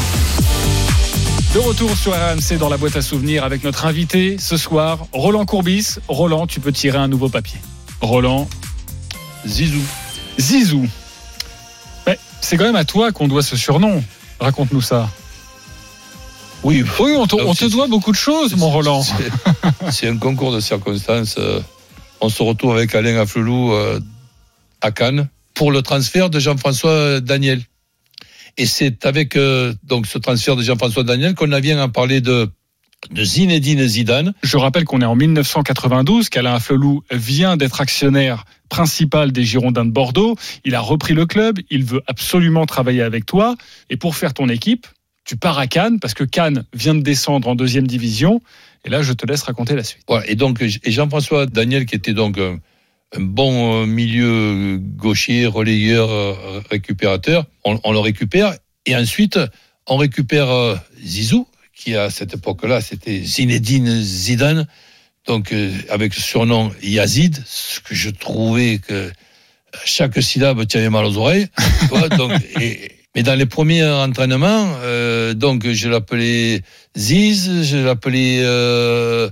De 1.53 1.59
retour 1.59 1.95
sur 1.95 2.11
RMC 2.13 2.59
dans 2.59 2.69
la 2.69 2.77
boîte 2.77 2.95
à 2.95 3.01
souvenirs 3.01 3.43
avec 3.43 3.63
notre 3.63 3.85
invité 3.85 4.37
ce 4.37 4.55
soir, 4.55 5.07
Roland 5.13 5.45
Courbis. 5.45 5.95
Roland, 6.07 6.45
tu 6.45 6.59
peux 6.59 6.71
tirer 6.71 6.99
un 6.99 7.07
nouveau 7.07 7.29
papier. 7.29 7.59
Roland, 8.01 8.47
Zizou. 9.47 9.81
Zizou. 10.39 10.85
C'est 12.41 12.57
quand 12.57 12.65
même 12.65 12.75
à 12.75 12.85
toi 12.85 13.11
qu'on 13.11 13.27
doit 13.27 13.43
ce 13.43 13.55
surnom. 13.57 14.03
Raconte-nous 14.39 14.81
ça. 14.81 15.09
Oui, 16.63 16.83
Oui, 16.99 17.13
on 17.17 17.25
te, 17.25 17.35
Donc, 17.37 17.47
on 17.47 17.53
te 17.55 17.65
doit 17.65 17.87
beaucoup 17.87 18.11
de 18.11 18.17
choses, 18.17 18.55
mon 18.55 18.69
Roland. 18.69 19.03
C'est- 19.91 20.07
un 20.07 20.17
concours 20.17 20.53
de 20.53 20.59
circonstances. 20.59 21.35
euh, 21.37 21.61
On 22.21 22.27
se 22.29 22.43
retrouve 22.43 22.75
avec 22.75 22.93
Alain 22.95 23.17
Afflelou 23.17 23.71
euh, 23.73 23.99
à 24.81 24.91
Cannes 24.91 25.29
pour 25.53 25.71
le 25.71 25.81
transfert 25.81 26.29
de 26.29 26.39
Jean-François 26.39 27.21
Daniel. 27.21 27.61
Et 28.57 28.65
c'est 28.65 29.05
avec 29.05 29.37
euh, 29.37 29.73
donc 29.83 30.05
ce 30.05 30.17
transfert 30.17 30.57
de 30.57 30.63
Jean-François 30.63 31.03
Daniel 31.03 31.33
qu'on 31.33 31.51
a 31.53 31.61
vient 31.61 31.79
à 31.79 31.87
parler 31.87 32.19
de, 32.19 32.49
de 33.11 33.23
Zinedine 33.23 33.87
Zidane. 33.87 34.33
Je 34.43 34.57
rappelle 34.57 34.85
qu'on 34.85 35.01
est 35.01 35.05
en 35.05 35.15
1992, 35.15 36.29
qu'Alain 36.29 36.55
Afflelou 36.55 37.03
vient 37.11 37.57
d'être 37.57 37.81
actionnaire 37.81 38.45
principal 38.69 39.31
des 39.31 39.43
Girondins 39.43 39.85
de 39.85 39.91
Bordeaux. 39.91 40.35
Il 40.65 40.75
a 40.75 40.81
repris 40.81 41.13
le 41.13 41.25
club, 41.25 41.59
il 41.69 41.83
veut 41.83 42.01
absolument 42.07 42.65
travailler 42.65 43.01
avec 43.01 43.25
toi. 43.25 43.55
Et 43.89 43.97
pour 43.97 44.15
faire 44.15 44.33
ton 44.33 44.49
équipe, 44.49 44.87
tu 45.25 45.37
pars 45.37 45.59
à 45.59 45.67
Cannes, 45.67 45.99
parce 45.99 46.13
que 46.13 46.23
Cannes 46.23 46.65
vient 46.73 46.95
de 46.95 47.01
descendre 47.01 47.47
en 47.47 47.55
deuxième 47.55 47.87
division. 47.87 48.41
Et 48.85 48.89
là, 48.89 49.01
je 49.01 49.13
te 49.13 49.25
laisse 49.25 49.43
raconter 49.43 49.75
la 49.75 49.83
suite. 49.83 50.03
Voilà. 50.07 50.27
Et 50.27 50.35
donc 50.35 50.61
et 50.61 50.91
Jean-François 50.91 51.45
Daniel, 51.45 51.85
qui 51.85 51.95
était 51.95 52.13
donc 52.13 52.37
un, 52.37 52.59
un 53.15 53.21
bon 53.21 53.81
euh, 53.81 53.85
milieu 53.85 54.77
gaucher, 54.77 55.45
relayeur, 55.45 56.09
euh, 56.09 56.61
récupérateur, 56.69 57.45
on, 57.65 57.79
on 57.83 57.91
le 57.91 57.99
récupère. 57.99 58.53
Et 58.85 58.95
ensuite, 58.95 59.39
on 59.87 59.97
récupère 59.97 60.49
euh, 60.49 60.75
Zizou, 61.03 61.47
qui 61.79 61.95
à 61.95 62.09
cette 62.09 62.33
époque-là, 62.33 62.81
c'était 62.81 63.21
Zinedine 63.23 64.01
Zidane, 64.01 64.67
donc 65.25 65.53
euh, 65.53 65.71
avec 65.89 66.15
le 66.15 66.21
surnom 66.21 66.71
Yazid, 66.83 67.41
ce 67.45 67.79
que 67.79 67.95
je 67.95 68.09
trouvais 68.09 68.79
que 68.79 69.11
chaque 69.85 70.21
syllabe 70.21 70.65
tirait 70.67 70.89
mal 70.89 71.05
aux 71.05 71.17
oreilles. 71.17 71.47
vois, 71.89 72.09
donc, 72.21 72.31
et- 72.59 72.91
mais 73.15 73.23
dans 73.23 73.35
les 73.35 73.45
premiers 73.45 73.85
entraînements, 73.85 74.67
euh, 74.83 75.33
donc 75.33 75.67
je 75.67 75.87
l'appelais 75.89 76.61
Ziz, 76.97 77.63
je 77.63 77.77
l'appelais 77.77 78.39
euh, 78.43 79.29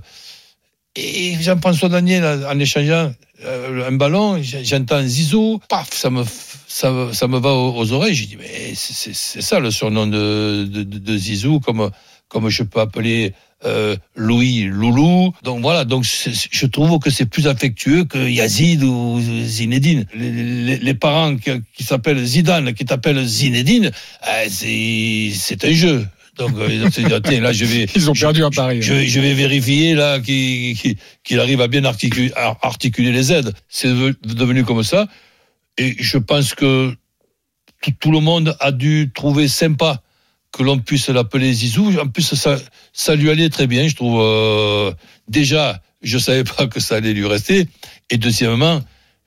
et 0.96 1.34
Jean-François 1.40 1.88
Daniel 1.88 2.24
en 2.50 2.58
échangeant 2.58 3.12
un 3.46 3.92
ballon, 3.92 4.42
j'entends 4.42 5.02
Zizou, 5.06 5.60
paf, 5.68 5.90
ça 5.92 6.10
me 6.10 6.24
ça, 6.66 6.92
ça 7.12 7.28
me 7.28 7.38
va 7.38 7.50
aux, 7.54 7.92
oreilles. 7.92 8.14
J'ai 8.14 8.26
dit 8.26 8.36
mais 8.36 8.72
c'est- 8.74 9.40
ça 9.40 9.60
le 9.60 9.70
surnom 9.70 10.06
de- 10.08 10.66
de 10.82 11.16
Zizou, 11.16 11.60
comme 11.60 11.90
comme 12.28 12.48
je 12.50 12.62
peux 12.62 12.80
appeler 12.80 13.32
euh, 13.64 13.96
Louis 14.14 14.64
Loulou. 14.64 15.32
Donc 15.42 15.62
voilà, 15.62 15.84
donc 15.84 16.04
je 16.04 16.66
trouve 16.66 16.98
que 17.00 17.10
c'est 17.10 17.26
plus 17.26 17.46
affectueux 17.48 18.04
que 18.04 18.18
Yazid 18.28 18.82
ou 18.84 19.20
Zinedine. 19.20 20.04
Les, 20.14 20.30
les- 20.30 20.78
les 20.78 20.94
parents 20.94 21.36
qui, 21.36 21.50
qui 21.74 21.82
s'appellent 21.82 22.24
Zidane, 22.24 22.72
qui 22.74 22.84
t'appellent 22.84 23.24
Zinedine, 23.24 23.90
euh, 24.28 24.46
c'est 24.48 25.64
un 25.64 25.72
jeu. 25.72 26.06
Donc 26.36 26.52
euh, 26.56 27.40
là 27.40 27.52
je 27.52 27.64
vais 27.64 27.86
Ils 27.96 28.08
ont 28.08 28.12
perdu 28.12 28.44
un 28.44 28.50
pari. 28.50 28.80
je, 28.80 29.04
je 29.04 29.20
vais 29.20 29.34
vérifier 29.34 29.94
là 29.94 30.20
qu'il 30.20 31.40
arrive 31.40 31.60
à 31.60 31.66
bien 31.66 31.84
articuler, 31.84 32.30
à 32.36 32.56
articuler 32.62 33.10
les 33.10 33.32
aides. 33.32 33.52
C'est 33.68 33.88
de- 33.88 34.16
devenu 34.22 34.62
comme 34.64 34.84
ça. 34.84 35.08
Et 35.78 35.96
je 35.98 36.16
pense 36.18 36.54
que 36.54 36.94
tout, 37.82 37.90
tout 37.98 38.12
le 38.12 38.20
monde 38.20 38.56
a 38.60 38.70
dû 38.70 39.10
trouver 39.12 39.48
sympa 39.48 40.00
que 40.52 40.62
l'on 40.62 40.78
puisse 40.78 41.08
l'appeler 41.08 41.52
Zizou. 41.52 41.98
En 42.00 42.08
plus, 42.08 42.34
ça, 42.34 43.14
lui 43.14 43.30
allait 43.30 43.48
très 43.48 43.66
bien, 43.66 43.86
je 43.88 43.94
trouve. 43.94 44.20
Euh, 44.20 44.92
déjà, 45.28 45.80
je 46.02 46.18
savais 46.18 46.44
pas 46.44 46.66
que 46.66 46.80
ça 46.80 46.96
allait 46.96 47.12
lui 47.12 47.26
rester. 47.26 47.66
Et 48.10 48.16
deuxièmement, 48.16 48.80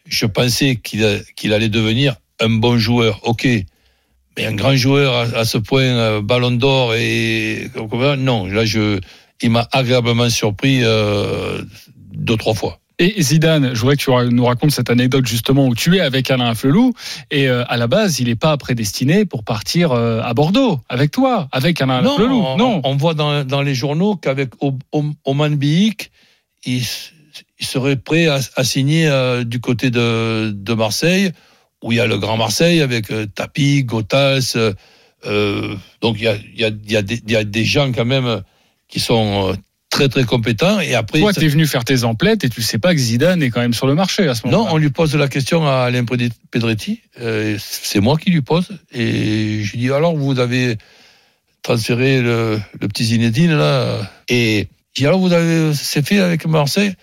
je 0.05 0.25
pensais 0.25 0.75
qu'il 0.75 1.53
allait 1.53 1.69
devenir 1.69 2.15
un 2.39 2.49
bon 2.49 2.77
joueur. 2.77 3.19
Ok. 3.23 3.47
Mais 4.37 4.45
un 4.45 4.53
grand 4.53 4.75
joueur 4.75 5.13
à, 5.13 5.39
à 5.39 5.45
ce 5.45 5.57
point, 5.57 5.83
euh, 5.83 6.21
ballon 6.21 6.51
d'or 6.51 6.95
et 6.95 7.69
non, 8.17 8.45
là 8.45 8.63
je, 8.63 8.99
il 9.41 9.49
m'a 9.49 9.67
agréablement 9.71 10.29
surpris 10.29 10.79
euh, 10.83 11.61
deux 12.13 12.37
trois 12.37 12.53
fois. 12.53 12.80
Et 13.03 13.19
Zidane, 13.19 13.73
je 13.73 13.79
voudrais 13.79 13.97
que 13.97 14.03
tu 14.03 14.11
nous 14.31 14.45
racontes 14.45 14.69
cette 14.69 14.91
anecdote 14.91 15.25
justement 15.25 15.65
où 15.65 15.73
tu 15.73 15.97
es 15.97 16.01
avec 16.01 16.29
Alain 16.29 16.45
Afflelou. 16.51 16.93
Et 17.31 17.47
euh, 17.49 17.63
à 17.67 17.75
la 17.75 17.87
base, 17.87 18.19
il 18.19 18.27
n'est 18.27 18.35
pas 18.35 18.55
prédestiné 18.57 19.25
pour 19.25 19.43
partir 19.43 19.91
euh, 19.91 20.21
à 20.21 20.35
Bordeaux 20.35 20.79
avec 20.87 21.09
toi, 21.09 21.47
avec 21.51 21.81
Alain 21.81 22.03
Non, 22.03 22.13
Afflelou. 22.13 22.35
on, 22.35 22.57
Non. 22.57 22.81
on 22.83 22.95
voit 22.97 23.15
dans, 23.15 23.43
dans 23.43 23.63
les 23.63 23.73
journaux 23.73 24.15
qu'avec 24.17 24.51
Oman 25.25 25.55
Biik, 25.55 26.11
il, 26.63 26.83
serait 27.59 27.95
prêt 27.95 28.27
à, 28.27 28.37
à 28.55 28.63
signer 28.63 29.07
euh, 29.07 29.43
du 29.43 29.59
côté 29.59 29.89
de, 29.89 30.51
de 30.53 30.73
Marseille, 30.75 31.31
où 31.81 31.91
il 31.91 31.95
y 31.95 31.99
a 32.01 32.05
le 32.05 32.19
Grand 32.19 32.37
Marseille 32.37 32.81
avec 32.81 33.07
Tapi, 33.33 33.83
Gotas. 33.83 34.55
donc 35.25 36.17
il 36.19 36.23
y 36.23 36.27
a, 36.27 36.35
y, 36.55 36.65
a, 36.65 36.67
il 36.67 36.91
y, 37.31 37.35
a 37.35 37.43
des- 37.43 37.65
gens 37.65 37.91
quand 37.91 38.05
même 38.05 38.43
qui 38.87 38.99
sont 38.99 39.55
très 39.91 40.09
très 40.09 40.23
compétents. 40.23 40.79
Et 40.79 40.95
après, 40.95 41.19
Toi, 41.19 41.33
ça- 41.33 41.39
tu 41.41 41.45
es 41.45 41.49
venu 41.49 41.67
faire 41.67 41.85
tes 41.85 42.03
emplettes 42.03 42.43
et 42.43 42.49
tu 42.49 42.61
sais 42.63 42.79
pas 42.79 42.95
que 42.95 42.99
Zidane 42.99 43.43
est 43.43 43.51
quand 43.51 43.59
même 43.61 43.73
sur 43.75 43.85
le 43.85 43.93
marché 43.93 44.27
à 44.27 44.33
ce 44.33 44.47
Non, 44.47 44.53
moment-là. 44.53 44.73
on 44.73 44.77
lui 44.77 44.89
pose 44.89 45.13
la 45.15 45.27
question 45.27 45.67
à 45.67 45.81
Alain 45.83 46.05
Pedretti. 46.49 47.01
euh, 47.19 47.57
c'est 47.59 47.99
moi 47.99 48.17
qui 48.17 48.31
lui 48.31 48.41
pose. 48.41 48.69
Et 48.93 49.61
je 49.63 49.71
lui 49.73 49.77
dis 49.79 49.91
alors, 49.91 50.15
vous 50.15 50.39
avez 50.39 50.77
transféré 51.61 52.21
le, 52.21 52.59
le 52.79 52.87
petit 52.87 53.03
Zinedine 53.05 53.53
là. 53.55 53.99
Et 54.29 54.67
je 54.95 55.01
dis 55.01 55.07
alors, 55.07 55.19
vous 55.19 55.33
avez, 55.33 55.73
c'est 55.75 56.05
fait 56.05 56.19
avec 56.19 56.47
Marseille? 56.47 56.93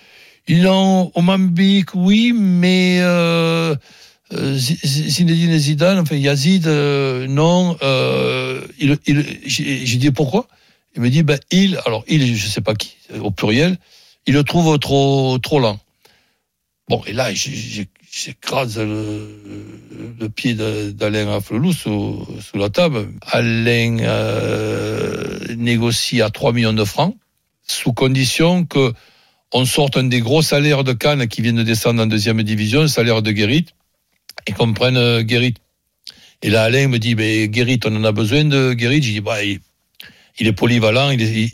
Il 0.49 0.67
en 0.67 1.13
au 1.15 1.21
Mambique, 1.21 1.95
oui, 1.95 2.33
mais 2.35 3.01
euh, 3.03 3.75
euh, 4.33 4.55
Zinedine 4.57 5.59
Zidane, 5.59 5.99
enfin 5.99 6.17
Yazid, 6.17 6.67
euh, 6.67 7.27
non. 7.29 7.77
Euh, 7.83 8.63
il, 8.81 8.97
il, 9.07 9.25
j'ai 9.47 9.99
dit 9.99 10.11
pourquoi? 10.11 10.49
Il 10.97 11.03
me 11.03 11.11
dit 11.11 11.23
ben 11.23 11.39
il, 11.51 11.79
alors 11.87 12.05
il, 12.09 12.37
je 12.37 12.49
sais 12.49 12.61
pas 12.61 12.75
qui, 12.75 12.97
au 13.21 13.31
pluriel, 13.31 13.79
il 14.27 14.35
le 14.35 14.45
trouve 14.45 14.79
trop 14.79 15.39
trop 15.39 15.61
lent. 15.61 15.79
Bon, 16.89 17.03
et 17.07 17.13
là, 17.13 17.33
j'ai- 17.35 17.55
j'ai- 17.55 17.89
j'écrase 18.11 18.79
le, 18.79 20.29
pied 20.29 20.55
d'Alain 20.55 21.29
Afflelou 21.37 21.73
sous, 21.73 22.27
sous 22.41 22.59
la 22.59 22.71
table. 22.71 23.09
Alain 23.27 23.99
euh, 24.01 25.39
négocie 25.57 26.23
à 26.23 26.31
3 26.31 26.53
millions 26.53 26.73
de 26.73 26.85
francs, 26.85 27.17
sous 27.67 27.93
condition 27.93 28.65
que 28.65 28.93
on 29.53 29.65
sorte 29.67 29.97
un 29.97 30.05
des 30.05 30.21
gros 30.21 30.43
salaires 30.43 30.85
de 30.85 30.93
Cannes 30.93 31.29
qui 31.29 31.43
viennent 31.43 31.57
de 31.57 31.63
descendre 31.63 32.03
en 32.03 32.07
deuxième 32.07 32.43
division, 32.43 32.83
le 32.83 32.89
salaire 32.89 33.23
de 33.23 33.33
Guérit, 33.33 33.67
et 34.47 34.53
qu'on 34.53 34.73
prenne 34.75 34.97
euh, 34.97 35.23
Guérit. 35.23 35.55
Et 36.43 36.51
là, 36.51 36.65
Alain 36.65 36.89
me 36.89 36.99
dit, 36.99 37.15
mais 37.15 37.49
Guérit, 37.49 37.81
on 37.87 37.97
en 37.97 38.05
a 38.05 38.13
besoin 38.13 38.45
de 38.45 38.75
Guérit. 38.75 39.03
Je 39.03 39.13
dis, 39.13 39.21
bah, 39.21 39.39
il 40.41 40.47
est 40.47 40.53
polyvalent, 40.53 41.11
il 41.11 41.23
est, 41.23 41.53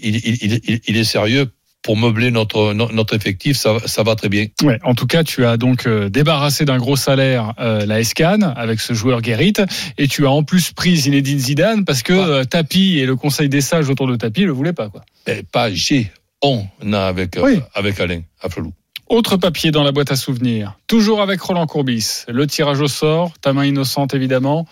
il, 0.89 0.97
est 0.97 1.05
sérieux. 1.05 1.51
Pour 1.83 1.99
meubler 1.99 2.31
notre, 2.31 2.73
no- 2.73 2.91
notre 2.93 3.15
effectif, 3.15 3.59
ça, 3.59 3.77
ça 3.85 4.03
va 4.03 4.17
très 4.17 4.31
bien. 4.31 4.47
Ouais, 4.63 4.79
en 4.85 4.95
tout 4.95 5.07
cas, 5.07 5.23
tu 5.23 5.45
as 5.45 5.59
donc 5.59 5.87
euh, 5.87 6.09
débarrassé 6.09 6.65
d'un 6.65 6.79
gros 6.79 6.97
salaire 6.97 7.53
euh, 7.61 7.85
la 7.85 8.03
SCAN 8.03 8.41
avec 8.57 8.81
ce 8.81 8.95
joueur 8.95 9.21
Guérit 9.21 9.53
et 9.99 10.09
tu 10.09 10.25
as 10.27 10.31
en 10.31 10.45
plus 10.45 10.73
pris 10.73 10.97
Zinedine 10.97 11.39
Zidane 11.39 11.85
parce 11.85 12.03
que 12.03 12.15
euh, 12.15 12.45
Tapi 12.45 12.99
et 13.01 13.05
le 13.05 13.17
conseil 13.17 13.51
des 13.51 13.61
sages 13.61 13.91
autour 13.91 14.07
de 14.07 14.17
Tapi 14.17 14.45
le 14.45 14.53
voulaient 14.53 14.73
pas 14.73 14.89
quoi. 14.89 15.05
Eh, 15.27 15.43
pas 15.43 15.71
j'ai, 15.71 16.11
on 16.41 16.67
a 16.95 17.01
avec, 17.03 17.37
euh, 17.37 17.43
Oui. 17.45 17.61
avec 17.75 18.01
Alain 18.01 18.23
Afflelou. 18.41 18.73
Autre 19.09 19.37
papier 19.37 19.71
dans 19.71 19.83
la 19.85 19.93
boîte 19.93 20.11
à 20.11 20.17
souvenirs, 20.17 20.79
toujours 20.87 21.21
avec 21.21 21.39
Roland 21.43 21.67
Courbis. 21.67 22.23
Le 22.29 22.47
tirage 22.47 22.81
au 22.81 22.89
sort, 22.89 23.39
ta 23.43 23.53
main 23.53 23.67
innocente 23.67 24.15
évidemment. 24.15 24.67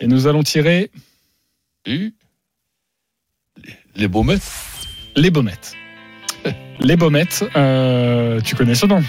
Et 0.00 0.06
nous 0.06 0.26
allons 0.26 0.42
tirer 0.42 0.90
Et 1.84 2.12
les 3.96 4.08
baumettes. 4.08 4.42
les 5.16 5.30
baumettes. 5.30 5.74
Les 6.80 6.96
baumettes, 6.96 7.44
euh, 7.56 8.40
tu 8.40 8.54
connais 8.54 8.76
ce 8.76 8.86
nom? 8.86 9.02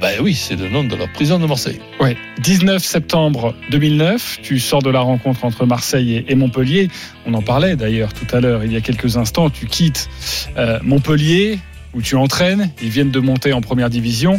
Ben 0.00 0.20
oui, 0.20 0.34
c'est 0.34 0.56
le 0.56 0.68
nom 0.68 0.84
de 0.84 0.94
la 0.94 1.06
prison 1.06 1.38
de 1.38 1.46
Marseille. 1.46 1.80
Ouais. 1.98 2.14
19 2.42 2.84
septembre 2.84 3.54
2009, 3.70 4.40
tu 4.42 4.58
sors 4.58 4.82
de 4.82 4.90
la 4.90 5.00
rencontre 5.00 5.46
entre 5.46 5.64
Marseille 5.64 6.22
et- 6.28 6.34
Montpellier. 6.34 6.90
On 7.24 7.32
en 7.32 7.40
parlait 7.40 7.76
d'ailleurs 7.76 8.12
tout 8.12 8.26
à 8.36 8.40
l'heure, 8.40 8.62
il 8.64 8.72
y 8.72 8.76
a 8.76 8.82
quelques 8.82 9.16
instants. 9.16 9.48
Tu 9.48 9.64
quittes 9.66 10.10
euh, 10.58 10.78
Montpellier 10.82 11.58
où 11.94 12.02
tu 12.02 12.16
entraînes. 12.16 12.70
Ils 12.82 12.90
viennent 12.90 13.10
de 13.10 13.20
monter 13.20 13.54
en 13.54 13.62
première 13.62 13.88
division. 13.88 14.38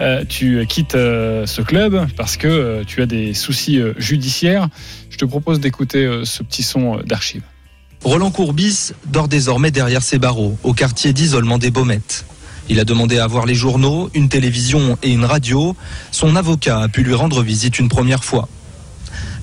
Euh, 0.00 0.24
tu 0.28 0.66
quittes 0.66 0.96
euh, 0.96 1.46
ce 1.46 1.62
club 1.62 2.04
parce 2.16 2.36
que 2.36 2.82
tu 2.84 3.00
as 3.00 3.06
des 3.06 3.32
soucis 3.34 3.80
judiciaires. 3.98 4.66
Je 5.10 5.16
te 5.18 5.24
propose 5.24 5.60
d'écouter 5.60 6.22
ce 6.24 6.42
petit 6.42 6.64
son 6.64 6.98
euh, 6.98 7.02
d'archive. 7.04 7.42
Roland 8.06 8.30
Courbis 8.30 8.92
dort 9.06 9.26
désormais 9.26 9.72
derrière 9.72 10.00
ses 10.00 10.20
barreaux, 10.20 10.56
au 10.62 10.72
quartier 10.72 11.12
d'isolement 11.12 11.58
des 11.58 11.72
Baumettes. 11.72 12.24
Il 12.68 12.78
a 12.78 12.84
demandé 12.84 13.18
à 13.18 13.26
voir 13.26 13.46
les 13.46 13.56
journaux, 13.56 14.10
une 14.14 14.28
télévision 14.28 14.96
et 15.02 15.10
une 15.10 15.24
radio. 15.24 15.74
Son 16.12 16.36
avocat 16.36 16.82
a 16.82 16.86
pu 16.86 17.02
lui 17.02 17.14
rendre 17.14 17.42
visite 17.42 17.80
une 17.80 17.88
première 17.88 18.22
fois. 18.22 18.48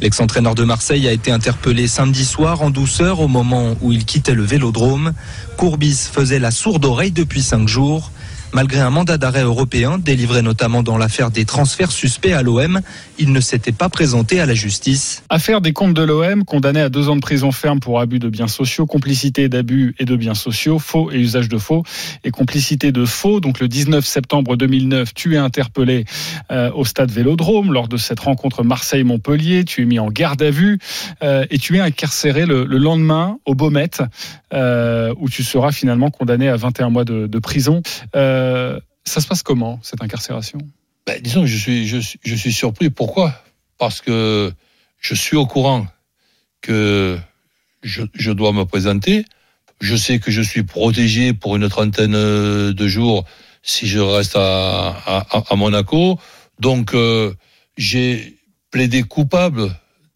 L'ex-entraîneur 0.01 0.55
de 0.55 0.63
Marseille 0.63 1.09
a 1.09 1.11
été 1.11 1.29
interpellé 1.29 1.89
samedi 1.89 2.23
soir 2.23 2.61
en 2.61 2.69
douceur 2.69 3.19
au 3.19 3.27
moment 3.27 3.75
où 3.81 3.91
il 3.91 4.05
quittait 4.05 4.33
le 4.33 4.43
vélodrome. 4.43 5.11
Courbis 5.57 6.07
faisait 6.09 6.39
la 6.39 6.51
sourde 6.51 6.85
oreille 6.85 7.11
depuis 7.11 7.43
cinq 7.43 7.67
jours. 7.67 8.11
Malgré 8.53 8.81
un 8.81 8.91
mandat 8.91 9.17
d'arrêt 9.17 9.41
européen 9.41 9.97
délivré 9.97 10.43
notamment 10.43 10.83
dans 10.83 10.95
l'affaire 10.95 11.31
des 11.31 11.43
transferts 11.43 11.91
suspects 11.91 12.33
à 12.33 12.43
l'OM, 12.43 12.81
il 13.17 13.31
ne 13.31 13.39
s'était 13.39 13.71
pas 13.71 13.89
présenté 13.89 14.39
à 14.39 14.45
la 14.45 14.53
justice. 14.53 15.23
Affaire 15.29 15.59
des 15.59 15.73
comptes 15.73 15.95
de 15.95 16.03
l'OM, 16.03 16.45
condamné 16.45 16.79
à 16.79 16.89
deux 16.89 17.09
ans 17.09 17.15
de 17.15 17.21
prison 17.21 17.51
ferme 17.51 17.79
pour 17.79 17.99
abus 17.99 18.19
de 18.19 18.29
biens 18.29 18.47
sociaux, 18.47 18.85
complicité 18.85 19.49
d'abus 19.49 19.95
et 19.97 20.05
de 20.05 20.15
biens 20.15 20.35
sociaux, 20.35 20.77
faux 20.77 21.11
et 21.11 21.17
usage 21.17 21.49
de 21.49 21.57
faux, 21.57 21.83
et 22.23 22.29
complicité 22.29 22.91
de 22.91 23.05
faux. 23.05 23.39
Donc 23.39 23.59
le 23.59 23.67
19 23.67 24.05
septembre 24.05 24.55
2009, 24.55 25.15
tu 25.15 25.33
es 25.33 25.37
interpellé 25.37 26.05
euh, 26.51 26.69
au 26.75 26.85
stade 26.85 27.09
Vélodrome 27.09 27.73
lors 27.73 27.87
de 27.87 27.97
cette 27.97 28.19
rencontre 28.19 28.63
Marseille-Montpellier. 28.63 29.65
Tu 29.65 29.81
es 29.81 29.85
mis 29.85 29.97
en 29.97 30.09
garde 30.09 30.43
à 30.43 30.51
vue 30.51 30.77
euh, 31.23 31.45
et 31.49 31.57
tu 31.57 31.77
es 31.77 31.79
incarcéré 31.79 32.45
le, 32.45 32.65
le 32.65 32.77
lendemain 32.77 33.37
au 33.45 33.55
Baumette, 33.55 34.03
euh, 34.53 35.13
où 35.17 35.29
tu 35.29 35.43
seras 35.43 35.71
finalement 35.71 36.11
condamné 36.11 36.47
à 36.49 36.55
21 36.55 36.91
mois 36.91 37.05
de, 37.05 37.39
prison. 37.39 37.81
Ça 39.05 39.21
se 39.21 39.27
passe 39.27 39.43
comment 39.43 39.79
cette 39.83 40.01
incarcération? 40.01 40.59
Ben, 41.05 41.21
Disons 41.21 41.41
que 41.41 41.47
je 41.47 41.99
suis, 42.35 42.53
surpris. 42.53 42.89
Pourquoi? 42.89 43.33
Parce 43.77 44.01
que 44.01 44.53
je 44.99 45.13
suis 45.13 45.35
au 45.35 45.45
courant 45.45 45.85
que 46.61 47.17
je, 47.81 48.31
dois 48.31 48.53
me 48.53 48.63
présenter. 48.63 49.25
Je 49.81 49.95
sais 49.95 50.19
que 50.19 50.31
je 50.31 50.41
suis 50.41 50.63
protégé 50.63 51.33
pour 51.33 51.57
une 51.57 51.67
trentaine 51.67 52.13
de 52.13 52.87
jours 52.87 53.25
si 53.61 53.87
je 53.87 53.99
reste 53.99 54.35
à, 54.37 55.55
Monaco. 55.55 56.19
Donc, 56.59 56.93
euh, 56.93 57.33
j'ai 57.77 58.37
plaidé 58.71 59.03
coupable 59.03 59.75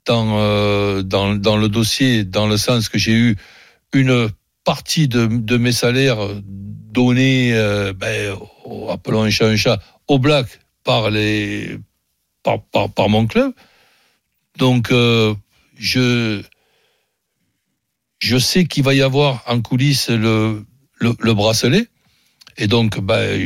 euh, 0.10 1.04
dans 1.04 1.58
le 1.58 1.68
dossier, 1.68 2.24
dans 2.24 2.48
le 2.48 2.56
sens 2.56 2.88
que 2.88 2.98
j'ai 2.98 3.14
eu 3.14 3.36
une 3.94 4.30
partie 4.68 5.08
de, 5.08 5.28
de 5.28 5.56
mes 5.56 5.72
salaires 5.72 6.18
donnés, 6.44 7.54
euh, 7.54 7.94
ben, 7.94 8.38
appelons 8.90 9.24
un 9.24 9.30
chat 9.30 9.48
un 9.48 9.56
chat, 9.56 9.80
au 10.10 10.20
black 10.20 10.60
par 10.84 11.10
les 11.10 11.80
par, 12.44 12.62
par, 12.64 12.90
par 12.90 13.08
mon 13.08 13.28
club. 13.28 13.54
Donc 14.58 14.92
euh, 14.92 15.34
je 15.78 16.42
je 18.20 18.38
sais 18.38 18.66
qu'il 18.66 18.84
va 18.84 18.94
y 18.94 19.02
avoir 19.02 19.42
en 19.48 19.62
coulisses 19.62 20.10
le 20.10 20.66
le, 20.96 21.16
le 21.18 21.34
bracelet 21.34 21.88
et 22.58 22.68
donc 22.68 23.00
ben, 23.00 23.40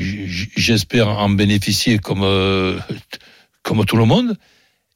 j'espère 0.57 1.07
en 1.07 1.29
bénéficier 1.29 1.99
comme 1.99 2.23
euh, 2.23 2.79
comme 3.61 3.85
tout 3.85 3.97
le 3.97 4.05
monde. 4.05 4.37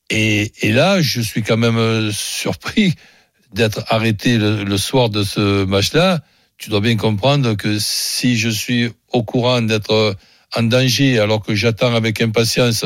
Et, 0.10 0.52
et 0.62 0.72
là, 0.72 1.02
je 1.02 1.22
suis 1.22 1.44
quand 1.44 1.58
même 1.58 1.78
euh, 1.78 2.12
surpris 2.12 2.96
d'être 3.56 3.84
arrêté 3.88 4.38
le, 4.38 4.78
soir 4.78 5.10
de 5.10 5.24
ce 5.24 5.66
match-là. 5.66 6.20
Tu 6.58 6.70
dois 6.70 6.82
bien 6.82 6.98
comprendre 6.98 7.56
que 7.56 7.80
si 7.80 8.38
je 8.38 8.50
suis 8.50 8.92
au 9.12 9.24
courant 9.24 9.62
d'être 9.62 9.92
euh, 9.92 10.14
en 10.56 10.64
danger 10.64 11.20
alors 11.20 11.42
que 11.42 11.56
j'attends 11.56 11.96
avec 11.96 12.22
impatience 12.22 12.86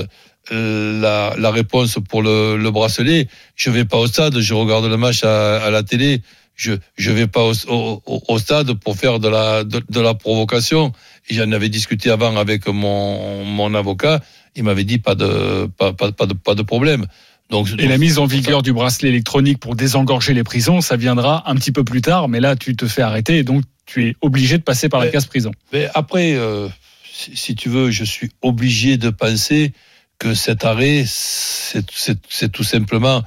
euh, 0.52 1.02
la, 1.38 1.52
réponse 1.52 1.98
pour 2.08 2.22
le, 2.22 2.56
le 2.58 2.72
bracelet, 2.72 3.28
je 3.56 3.70
vais 3.70 3.86
pas 3.86 3.98
au 3.98 4.08
stade, 4.08 4.40
je 4.40 4.54
regarde 4.54 4.86
le 4.86 4.98
match 4.98 5.24
à, 5.24 5.70
la 5.70 5.84
télé. 5.84 6.22
Je 6.56 6.74
je 6.98 7.12
vais 7.12 7.28
pas 7.28 7.46
au, 7.46 8.02
au, 8.06 8.38
stade 8.38 8.74
pour 8.74 8.96
faire 8.96 9.20
de 9.20 9.30
la 9.30 9.64
de, 9.64 10.00
la 10.00 10.14
provocation. 10.14 10.92
J'en 11.30 11.52
avais 11.52 11.70
discuté 11.70 12.10
avant 12.10 12.36
avec 12.38 12.68
mon 12.68 13.46
mon 13.46 13.74
avocat. 13.74 14.20
Il 14.56 14.64
m'avait 14.64 14.84
dit 14.84 15.00
pas 15.00 15.16
de 15.16 15.68
pas 15.78 15.94
pas, 15.94 16.12
pas 16.12 16.26
de 16.26 16.34
pas 16.34 16.56
de 16.56 16.64
problème. 16.64 17.06
Donc 17.50 17.68
Et 17.80 17.88
la 17.88 17.98
mise 17.98 18.20
en 18.20 18.26
vigueur 18.26 18.62
du 18.62 18.74
bracelet 18.74 19.10
électronique 19.10 19.60
pour 19.60 19.76
désengorger 19.76 20.34
les 20.34 20.44
prisons, 20.44 20.82
ça 20.82 20.96
viendra 20.98 21.50
un 21.50 21.56
petit 21.56 21.72
peu 21.72 21.84
plus 21.84 22.02
tard, 22.02 22.28
mais 22.28 22.40
là 22.40 22.56
tu 22.56 22.76
te 22.76 22.88
fais 22.88 23.02
arrêter 23.02 23.40
et 23.40 23.44
donc 23.44 23.64
tu 23.86 24.08
es 24.08 24.16
obligé 24.22 24.58
de 24.60 24.64
passer 24.64 24.88
par 24.88 25.00
la 25.00 25.08
case 25.08 25.26
prison. 25.26 25.52
Mais 25.74 25.90
après, 25.96 26.34
euh, 26.34 26.68
si, 27.12 27.36
si 27.36 27.56
tu 27.56 27.70
veux, 27.70 27.90
je 27.90 28.04
suis 28.04 28.30
obligé 28.44 28.98
de 28.98 29.10
penser 29.10 29.74
que 30.20 30.36
cet 30.36 30.64
arrêt, 30.64 31.06
c'est- 31.08 32.52
tout 32.52 32.64
simplement 32.64 33.24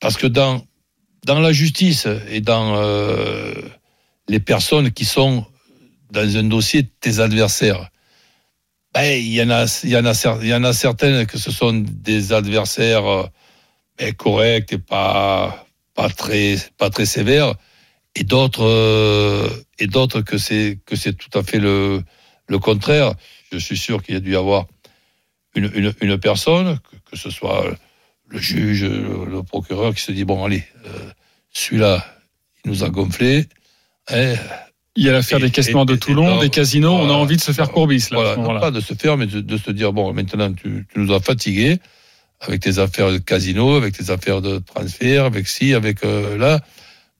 parce 0.00 0.16
que 0.16 0.26
dans 0.26 0.64
dans 1.24 1.38
la 1.38 1.52
justice 1.52 2.08
et 2.30 2.40
dans 2.40 2.74
euh, 2.76 3.54
les 4.28 4.40
personnes 4.40 4.90
qui 4.90 5.04
sont 5.04 5.44
dans 6.10 6.36
un 6.36 6.44
dossier 6.44 6.88
tes 7.00 7.20
adversaires, 7.20 7.90
ben, 8.94 9.18
il 9.20 9.32
y 9.32 9.42
en 9.42 9.50
a 9.50 9.66
il 9.84 9.90
y 9.90 9.92
il 10.42 10.48
y 10.48 10.54
en 10.54 10.64
a 10.64 10.72
certaines 10.72 11.26
que 11.26 11.38
ce 11.38 11.50
sont 11.50 11.74
des 11.86 12.32
adversaires 12.32 13.28
ben, 14.04 14.14
corrects 14.14 14.72
et 14.72 14.78
pas 14.78 15.66
pas 15.94 16.08
très 16.08 16.56
pas 16.78 16.90
très 16.90 17.06
sévères 17.06 17.54
et 18.16 18.24
d'autres 18.24 18.64
euh, 18.64 19.48
et 19.78 19.86
d'autres 19.86 20.20
que 20.22 20.38
c'est 20.38 20.78
que 20.86 20.96
c'est 20.96 21.12
tout 21.14 21.36
à 21.38 21.42
fait 21.42 21.58
le 21.58 22.02
le 22.48 22.58
contraire. 22.58 23.14
Je 23.52 23.58
suis 23.58 23.76
sûr 23.76 24.02
qu'il 24.02 24.14
y 24.14 24.18
a 24.18 24.20
dû 24.20 24.32
y 24.32 24.36
avoir 24.36 24.66
une, 25.54 25.70
une, 25.74 25.92
une 26.00 26.18
personne, 26.18 26.78
que, 26.90 26.96
que 27.10 27.16
ce 27.16 27.28
soit 27.30 27.64
le 28.28 28.38
juge, 28.38 28.84
le, 28.84 29.26
le 29.30 29.42
procureur, 29.42 29.94
qui 29.94 30.00
se 30.02 30.12
dit 30.12 30.24
bon 30.24 30.44
allez, 30.44 30.64
euh, 30.86 31.10
celui-là, 31.52 32.04
il 32.64 32.70
nous 32.70 32.84
a 32.84 32.88
gonflé. 32.88 33.46
hein, 34.08 34.34
Il 34.96 35.04
y 35.04 35.08
a 35.08 35.12
l'affaire 35.12 35.38
des 35.38 35.50
noires 35.72 35.84
de 35.86 35.92
et- 35.92 35.96
et 35.96 35.98
Toulon, 35.98 36.38
des 36.40 36.48
casinos, 36.50 36.92
on 36.92 37.10
a 37.10 37.12
envie 37.12 37.36
de 37.36 37.42
se 37.42 37.52
faire 37.52 37.70
courbis 37.70 38.08
là. 38.10 38.16
voilà, 38.16 38.36
non 38.36 38.60
pas 38.60 38.70
de 38.70 38.80
se 38.80 38.94
faire, 38.94 39.16
mais 39.18 39.26
de, 39.26 39.40
de 39.42 39.56
se 39.58 39.70
dire 39.70 39.92
bon, 39.92 40.12
maintenant 40.14 40.52
tu, 40.54 40.86
tu 40.90 40.98
nous 40.98 41.12
as 41.12 41.20
fatigués 41.20 41.78
avec 42.42 42.60
tes 42.60 42.78
affaires 42.78 43.10
de 43.10 43.18
casino, 43.18 43.76
avec 43.76 43.96
tes 43.96 44.10
affaires 44.10 44.42
de 44.42 44.58
transfert, 44.58 45.24
avec 45.24 45.48
ci, 45.48 45.74
avec 45.74 46.04
euh, 46.04 46.36
là. 46.36 46.60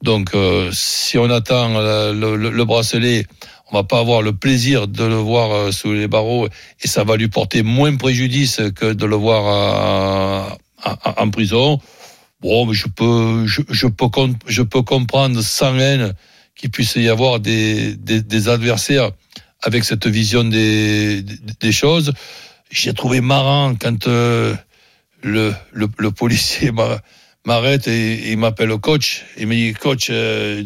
Donc, 0.03 0.35
euh, 0.35 0.71
si 0.73 1.17
on 1.17 1.31
attend 1.31 1.81
le, 2.13 2.37
le- 2.37 2.51
le 2.51 2.65
bracelet, 2.65 3.25
on 3.71 3.77
va 3.77 3.85
pas 3.85 4.01
avoir 4.01 4.21
le 4.21 4.33
plaisir 4.33 4.89
de 4.89 5.05
le 5.05 5.15
voir 5.15 5.53
euh, 5.53 5.71
sous 5.71 5.93
les 5.93 6.09
barreaux 6.09 6.49
et 6.83 6.89
ça 6.89 7.05
va 7.05 7.17
lui 7.17 7.29
porter 7.29 7.63
moins 7.63 7.95
préjudice 7.97 8.61
que 8.75 8.93
de 8.93 9.07
le 9.07 9.17
voir 9.17 10.59
en 11.17 11.31
prison. 11.31 11.81
Bon, 12.41 12.67
mais 12.67 12.75
je 12.75 12.89
peux, 12.89 13.47
je, 13.47 13.87
peux, 13.87 14.09
je 14.47 14.63
peux 14.63 14.83
comprendre 14.83 15.41
sans 15.41 15.79
haine 15.79 16.13
qu'il 16.57 16.71
puisse 16.71 16.97
y 16.97 17.09
avoir 17.09 17.39
des, 17.39 17.97
adversaires 18.49 19.13
avec 19.63 19.85
cette 19.85 20.07
vision 20.09 20.43
des, 20.43 21.25
choses. 21.71 22.13
J'ai 22.71 22.93
trouvé 22.95 23.21
marrant 23.21 23.75
quand 23.81 24.09
le, 25.23 25.55
le, 25.73 25.87
le 25.99 26.11
policier 26.11 26.71
m'a- 26.73 27.01
m'arrête 27.47 27.89
et, 27.89 28.31
il 28.33 28.39
m'appelle 28.39 28.77
coach. 28.79 29.25
Il 29.39 29.47
me 29.49 29.55
dit 29.55 29.73
coach, 29.75 30.09
euh, 30.11 30.65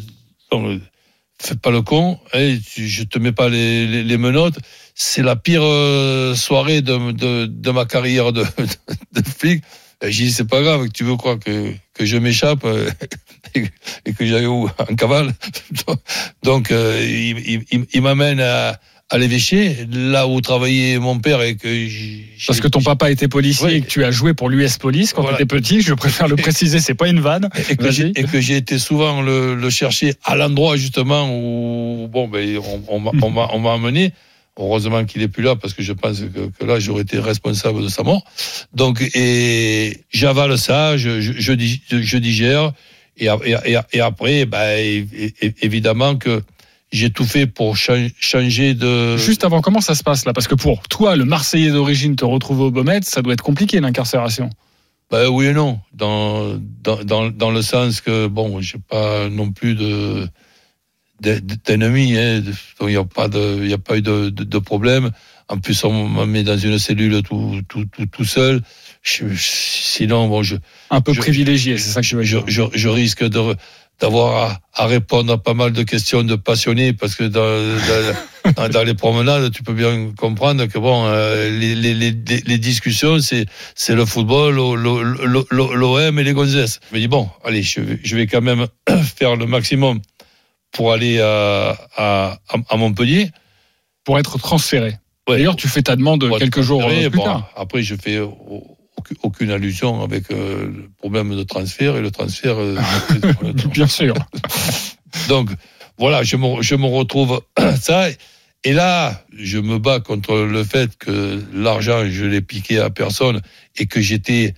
fais 1.41 1.55
pas 1.57 1.71
le 1.71 1.83
con, 1.83 2.19
hein, 2.33 2.57
tu- 2.73 2.89
je 2.89 3.03
te 3.05 3.19
mets 3.19 3.33
pas 3.33 3.49
les, 3.49 4.17
menottes. 4.17 4.59
C'est 4.95 5.23
la 5.23 5.37
pire 5.37 5.63
euh, 5.63 6.35
soirée 6.35 6.81
de, 6.83 7.13
de, 7.13 7.47
de 7.47 7.71
ma 7.71 7.85
carrière 7.85 8.33
de, 8.33 8.43
de, 8.43 9.21
de 9.21 9.29
flic. 9.29 9.63
J'ai 10.03 10.25
dit 10.25 10.33
c'est 10.33 10.49
pas 10.49 10.61
grave, 10.63 10.89
tu 10.93 11.05
veux 11.05 11.17
quoi 11.17 11.39
que, 11.39 11.73
que 11.95 12.05
je 12.05 12.17
m'échappe 12.19 12.65
euh, 12.65 12.91
et, 13.55 14.13
que 14.13 14.27
j'aille 14.27 14.47
où? 14.47 14.69
En 14.79 14.95
cavale. 14.95 15.33
Donc 16.43 16.71
euh, 16.71 17.03
il- 17.03 17.65
il, 17.71 17.87
il 17.93 18.03
m'amène 18.03 18.41
à, 18.41 18.79
à 19.09 19.19
l'évêché, 19.19 19.87
là 19.93 20.27
où 20.27 20.41
travaillait 20.41 20.99
mon 20.99 21.21
père 21.21 21.41
et 21.41 21.55
que 21.55 21.69
Parce 22.47 22.61
que 22.61 22.67
ton 22.67 22.83
papa 22.83 23.09
était 23.11 23.29
policier 23.29 23.77
et 23.77 23.81
que 23.81 23.87
tu 23.87 24.03
as 24.03 24.11
joué 24.11 24.35
pour 24.35 24.49
l'US 24.49 24.79
Police 24.79 25.13
quand 25.13 25.23
Voilà. 25.23 25.37
tu 25.37 25.45
étais 25.45 25.57
petit, 25.57 25.81
je 25.81 25.95
préfère 25.95 26.27
le 26.27 26.35
préciser, 26.47 26.81
c'est 26.81 26.95
pas 26.95 27.07
une 27.07 27.21
vanne. 27.21 27.49
et 27.71 27.77
que 28.25 28.41
j'ai 28.41 28.57
été 28.57 28.79
souvent 28.81 29.23
le, 29.23 29.55
le 29.55 29.71
chercher 29.71 30.15
à 30.25 30.35
l'endroit 30.35 30.77
justement 30.77 31.29
où 31.31 32.09
bon 32.09 32.27
ben 32.27 32.59
on, 32.89 33.01
on 33.23 33.31
m'a 33.31 33.49
on 33.53 33.67
amené. 33.73 34.13
Heureusement 34.59 35.05
qu'il 35.05 35.21
est 35.23 35.29
plus 35.29 35.43
là 35.45 35.55
parce 35.55 35.75
que 35.75 35.83
je 35.85 35.93
pense 35.93 36.19
que, 36.21 36.49
que 36.59 36.65
là 36.65 36.81
j'aurais 36.81 37.03
été 37.03 37.21
responsable 37.21 37.83
de 37.83 37.89
sa 37.89 38.03
mort. 38.03 38.25
Donc 38.75 39.03
et 39.15 39.99
j'avale 40.11 40.59
ça 40.59 40.97
je 40.97 41.21
je, 41.21 41.33
je, 41.37 41.53
dig- 41.53 41.83
je 41.91 42.17
digère. 42.19 42.73
Et, 43.19 43.29
et, 43.93 44.01
après 44.01 44.47
ben 44.47 45.07
évidemment 45.63 46.17
que 46.17 46.43
j'ai 46.93 47.11
tout 47.11 47.25
fait 47.25 47.47
pour 47.47 47.77
chan- 47.77 48.09
changer 48.19 48.75
de 48.75 49.17
Juste 49.17 49.45
avant, 49.45 49.61
comment 49.61 49.81
ça 49.81 49.95
se 49.95 50.03
passe 50.03 50.25
là? 50.25 50.33
Parce 50.33 50.49
que 50.49 50.55
pour 50.55 50.87
toi, 50.89 51.17
le 51.17 51.25
Marseillais 51.25 51.71
d'origine, 51.71 52.17
te 52.17 52.25
retrouver 52.25 52.65
au 52.65 52.71
Baumette, 52.71 53.05
ça 53.05 53.23
doit 53.23 53.33
être 53.33 53.43
compliqué 53.43 53.81
l'incarcération. 53.81 54.51
Ben 55.11 55.29
oui 55.29 55.47
et 55.47 55.53
non, 55.53 55.79
dans, 55.93 56.59
dans, 56.83 57.05
dans, 57.05 57.31
dans 57.31 57.51
le 57.51 57.63
sens 57.63 58.01
que, 58.01 58.27
bon, 58.27 58.61
j'ai 58.61 58.79
pas 58.79 59.29
non 59.29 59.53
plus 59.53 59.75
de 59.75 60.29
d'ennemis. 61.21 62.17
Hein. 62.17 62.41
Donc 62.41 62.89
il 62.89 62.89
n'y 62.89 62.97
a 62.97 63.05
pas 63.05 63.29
de, 63.29 63.65
il 63.65 63.73
a 63.73 63.79
pas 63.79 63.97
eu 63.97 64.03
de, 64.03 64.31
de, 64.31 64.45
de, 64.45 64.59
problème. 64.59 65.11
En 65.49 65.59
plus, 65.59 65.85
on 65.85 66.09
m'a 66.09 66.27
mis 66.27 66.43
dans 66.43 66.59
une 66.59 66.79
cellule 66.79 67.23
tout, 67.23 67.63
tout, 67.69 67.85
tout, 67.87 68.07
tout 68.07 68.25
seul. 68.25 68.61
Je, 69.03 69.25
sinon, 69.37 70.29
bon, 70.29 70.43
je 70.43 70.57
un 70.91 71.01
peu 71.01 71.13
je, 71.13 71.21
privilégié, 71.21 71.79
c'est 71.79 71.91
ça 71.91 72.01
que 72.01 72.07
je, 72.07 72.23
je, 72.23 72.39
je, 72.47 72.63
je 72.75 72.89
risque 72.89 73.25
de 73.25 73.55
d'avoir 74.01 74.61
à, 74.75 74.83
à, 74.83 74.87
répondre 74.87 75.33
à 75.33 75.39
pas 75.43 75.55
mal 75.55 75.73
de 75.73 75.83
questions 75.83 76.23
de 76.23 76.35
passionnés 76.37 76.93
parce 76.93 77.15
que 77.15 77.25
dans, 77.25 78.53
dans, 78.57 78.69
dans 78.69 78.83
les 78.83 78.95
promenades, 78.95 79.51
tu 79.53 79.63
peux 79.63 79.73
bien 79.73 80.13
comprendre 80.17 80.67
que 80.67 80.79
bon, 80.79 81.07
euh, 81.07 81.49
les, 81.51 81.75
les, 81.75 81.95
les, 81.95 82.13
les, 82.13 82.59
discussions, 82.59 83.21
c'est 83.21 83.47
c'est 83.75 83.95
le 83.95 84.05
football, 84.05 84.55
l'OM 84.57 86.19
et 86.19 86.25
les 86.25 86.33
gonzesses. 86.33 86.81
Je 86.91 86.97
me 86.97 87.01
dis 87.01 87.09
bon, 87.09 87.29
allez, 87.45 87.63
je, 87.63 87.81
je 88.03 88.17
vais 88.17 88.27
quand 88.27 88.43
même 88.43 88.67
faire 89.17 89.37
le 89.37 89.47
maximum 89.47 90.01
pour 90.73 90.93
aller 90.93 91.21
à, 91.21 91.77
à, 91.97 92.39
à 92.69 92.77
Montpellier. 92.77 93.31
Pour 94.05 94.19
être 94.19 94.39
transféré. 94.39 94.99
Ouais. 95.29 95.39
D'ailleurs, 95.39 95.57
tu 95.57 95.67
fais 95.67 95.83
ta 95.83 95.97
demande 95.97 96.31
quelques 96.39 96.61
jours 96.61 96.87
plus 96.87 97.11
bon, 97.11 97.25
tard. 97.25 97.51
Après, 97.57 97.83
je 97.83 97.97
fais 97.97 98.21
aucune 99.23 99.51
allusion 99.51 100.03
avec 100.03 100.31
euh, 100.31 100.67
le 100.67 100.91
problème 100.99 101.35
de 101.37 101.43
transfert 101.43 101.97
et 101.97 102.01
le 102.01 102.11
transfert. 102.11 102.57
Euh, 102.59 102.77
Bien 103.73 103.87
sûr. 103.87 104.15
Donc, 105.29 105.51
voilà, 105.99 106.23
je 106.23 106.37
me, 106.37 106.63
je 106.63 106.75
me 106.75 106.87
retrouve 106.87 107.41
ça. 107.81 108.09
Et 108.65 108.73
là, 108.73 109.25
je 109.39 109.59
me 109.59 109.79
bats 109.79 110.01
contre 110.01 110.37
le 110.37 110.65
fait 110.65 110.97
que 110.99 111.43
l'argent, 111.55 112.05
je 112.09 112.25
l'ai 112.25 112.41
piqué 112.41 112.79
à 112.79 112.91
personne 112.91 113.41
et 113.79 113.87
que 113.87 114.01
j'étais 114.01 114.55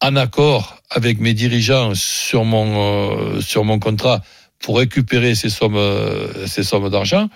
en 0.00 0.16
accord 0.16 0.82
avec 0.90 1.20
mes 1.20 1.34
dirigeants 1.34 1.94
sur 1.94 2.44
mon, 2.44 3.36
euh, 3.36 3.40
sur 3.40 3.64
mon 3.64 3.78
contrat 3.78 4.22
pour 4.64 4.78
récupérer 4.78 5.34
ces 5.34 5.50
sommes, 5.50 5.76
euh, 5.76 6.46
ces 6.46 6.62
sommes 6.62 6.88
d'argent. 6.88 7.28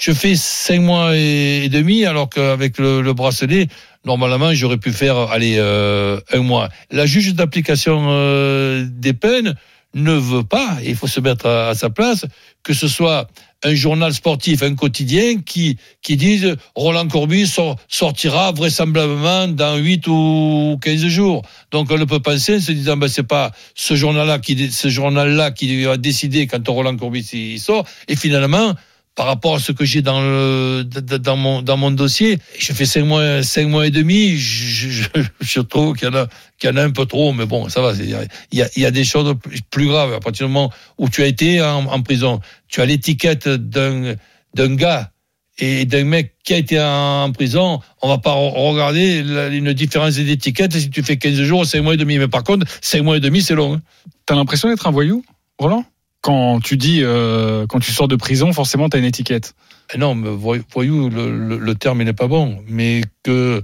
Je 0.00 0.10
fais 0.10 0.34
cinq 0.34 0.80
mois 0.80 1.16
et 1.16 1.68
demi, 1.68 2.04
alors 2.04 2.28
qu'avec 2.28 2.78
le, 2.78 3.00
le, 3.00 3.12
bracelet, 3.12 3.68
normalement, 4.04 4.52
j'aurais 4.54 4.78
pu 4.78 4.90
faire, 4.90 5.16
allez, 5.30 5.54
euh, 5.56 6.18
un 6.32 6.40
mois. 6.40 6.68
La 6.90 7.06
juge 7.06 7.32
d'application 7.34 8.06
euh, 8.08 8.84
des 8.90 9.12
peines 9.12 9.54
ne 9.94 10.14
veut 10.14 10.42
pas, 10.42 10.76
il 10.84 10.96
faut 10.96 11.06
se 11.06 11.20
mettre 11.20 11.46
à, 11.46 11.68
à 11.68 11.74
sa 11.76 11.90
place, 11.90 12.26
que 12.64 12.74
ce 12.74 12.88
soit 12.88 13.28
un 13.64 13.74
journal 13.74 14.12
sportif, 14.12 14.62
un 14.62 14.74
quotidien 14.74 15.40
qui, 15.40 15.78
qui 16.02 16.16
dise 16.16 16.56
Roland 16.74 17.08
Courbis 17.08 17.46
sort, 17.46 17.76
sortira 17.88 18.52
vraisemblablement 18.52 19.48
dans 19.48 19.76
8 19.76 20.06
ou 20.06 20.78
15 20.80 21.06
jours. 21.06 21.42
Donc 21.70 21.90
on 21.90 21.98
ne 21.98 22.04
peut 22.04 22.20
penser 22.20 22.56
en 22.56 22.60
se 22.60 22.72
disant 22.72 22.96
ben, 22.96 23.08
c'est 23.08 23.22
pas 23.22 23.52
ce 23.74 23.94
journal-là 23.94 24.38
qui, 24.38 24.70
ce 24.70 24.88
journal-là 24.88 25.50
qui 25.50 25.82
va 25.82 25.96
décider 25.96 26.46
quand 26.46 26.66
Roland 26.68 26.96
Courbis 26.96 27.58
sort. 27.58 27.84
Et 28.08 28.16
finalement, 28.16 28.74
par 29.14 29.26
rapport 29.26 29.54
à 29.54 29.58
ce 29.58 29.72
que 29.72 29.84
j'ai 29.84 30.02
dans 30.02 30.20
le 30.20 30.82
dans 30.84 31.36
mon 31.36 31.62
dans 31.62 31.76
mon 31.76 31.90
dossier, 31.90 32.38
je 32.58 32.72
fais 32.72 32.84
cinq 32.84 33.04
mois 33.04 33.42
cinq 33.42 33.68
mois 33.68 33.86
et 33.86 33.90
demi. 33.90 34.36
Je, 34.36 34.88
je, 34.88 35.08
je 35.40 35.60
trouve 35.60 35.96
qu'il 35.96 36.08
y 36.08 36.10
en 36.10 36.14
a 36.14 36.26
qu'il 36.58 36.70
y 36.70 36.72
en 36.72 36.76
a 36.76 36.82
un 36.82 36.90
peu 36.90 37.06
trop, 37.06 37.32
mais 37.32 37.46
bon, 37.46 37.68
ça 37.68 37.80
va. 37.80 37.92
Il 37.92 38.10
y 38.10 38.14
a 38.14 38.68
il 38.76 38.82
y 38.82 38.86
a 38.86 38.90
des 38.90 39.04
choses 39.04 39.34
plus 39.70 39.86
graves. 39.86 40.12
À 40.12 40.20
partir 40.20 40.46
du 40.46 40.52
moment 40.52 40.72
où 40.98 41.08
tu 41.08 41.22
as 41.22 41.26
été 41.26 41.62
en, 41.62 42.02
prison, 42.02 42.40
tu 42.68 42.80
as 42.80 42.86
l'étiquette 42.86 43.48
d'un 43.48 44.14
d'un 44.54 44.74
gars 44.74 45.10
et 45.58 45.84
d'un 45.84 46.04
mec 46.04 46.34
qui 46.42 46.54
a 46.54 46.56
été 46.56 46.80
en, 46.80 47.30
prison, 47.30 47.80
on 48.02 48.08
va 48.08 48.18
pas 48.18 48.32
regarder 48.32 49.20
une 49.52 49.72
différence 49.72 50.16
d'étiquette 50.16 50.72
si 50.72 50.90
tu 50.90 51.04
fais 51.04 51.16
15 51.16 51.40
jours, 51.42 51.64
5 51.64 51.82
mois 51.82 51.94
et 51.94 51.96
demi. 51.96 52.18
Mais 52.18 52.26
par 52.26 52.42
contre, 52.42 52.66
5 52.80 53.02
mois 53.02 53.16
et 53.18 53.20
demi, 53.20 53.40
c'est 53.42 53.54
long. 53.54 53.74
Hein. 53.74 53.82
T'as 54.26 54.34
l'impression 54.34 54.68
d'être 54.68 54.88
un 54.88 54.90
voyou, 54.90 55.24
Roland? 55.58 55.84
Quand 56.24 56.58
tu 56.60 56.78
dis 56.78 57.00
euh, 57.02 57.66
quand 57.66 57.80
tu 57.80 57.92
sors 57.92 58.08
de 58.08 58.16
prison, 58.16 58.50
forcément 58.54 58.88
tu 58.88 58.96
as 58.96 59.00
une 59.00 59.04
étiquette. 59.04 59.54
Non, 59.98 60.14
mais 60.14 60.30
voyou, 60.30 61.10
le, 61.10 61.30
le, 61.30 61.58
le 61.58 61.74
terme 61.74 62.02
n'est 62.02 62.14
pas 62.14 62.28
bon, 62.28 62.64
mais 62.66 63.02
que 63.22 63.62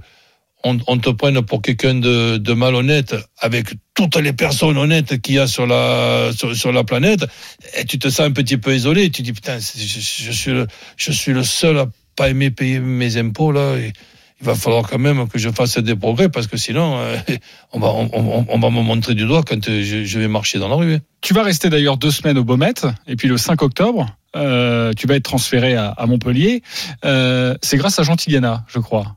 on, 0.63 0.99
te 0.99 1.09
prenne 1.09 1.41
pour 1.41 1.63
quelqu'un 1.63 1.95
de, 1.95 2.53
malhonnête 2.53 3.15
avec 3.39 3.69
toutes 3.95 4.15
les 4.17 4.31
personnes 4.31 4.77
honnêtes 4.77 5.19
qu'il 5.21 5.35
y 5.35 5.39
a 5.39 5.47
sur 5.47 5.65
la 5.65 6.29
sur, 6.35 6.71
la 6.71 6.83
planète, 6.83 7.25
et 7.79 7.85
tu 7.85 7.97
te 7.97 8.09
sens 8.09 8.27
un 8.27 8.31
petit 8.31 8.57
peu 8.57 8.75
isolé. 8.75 9.09
Tu 9.09 9.23
dis 9.23 9.33
putain, 9.33 9.57
je, 9.57 11.11
suis 11.11 11.33
le, 11.33 11.43
seul 11.43 11.79
à 11.79 11.87
pas 12.15 12.29
aimer 12.29 12.51
payer 12.51 12.79
mes 12.79 13.17
impôts 13.17 13.51
là. 13.51 13.75
Il 14.41 14.45
va 14.45 14.55
falloir 14.55 14.87
quand 14.89 14.97
même 14.97 15.27
que 15.27 15.37
je 15.37 15.49
fasse 15.49 15.77
des 15.77 15.95
progrès 15.95 16.29
parce 16.29 16.47
que 16.47 16.57
sinon, 16.57 16.97
euh, 16.97 17.15
on, 17.73 17.79
va, 17.79 17.89
on, 17.89 18.09
on, 18.13 18.45
on, 18.47 18.59
va 18.59 18.69
me 18.69 18.81
montrer 18.81 19.13
du 19.13 19.25
doigt 19.25 19.43
quand 19.43 19.63
je, 19.63 20.03
je, 20.03 20.19
vais 20.19 20.27
marcher 20.27 20.57
dans 20.59 20.67
la 20.67 20.75
rue. 20.75 20.97
Tu 21.21 21.33
vas 21.33 21.43
rester 21.43 21.69
d'ailleurs 21.69 21.97
deux 21.97 22.11
semaines 22.11 22.37
au 22.37 22.43
Beaumet 22.43 22.73
et 23.07 23.15
puis 23.15 23.27
le 23.27 23.37
5 23.37 23.61
octobre, 23.61 24.07
euh, 24.35 24.93
tu 24.93 25.07
vas 25.07 25.15
être 25.15 25.23
transféré 25.23 25.75
à, 25.75 25.89
à 25.89 26.05
Montpellier. 26.07 26.63
Euh, 27.05 27.55
c'est 27.61 27.77
grâce 27.77 27.99
à 27.99 28.03
Jean 28.03 28.15
Tigana, 28.15 28.65
je 28.67 28.79
crois 28.79 29.15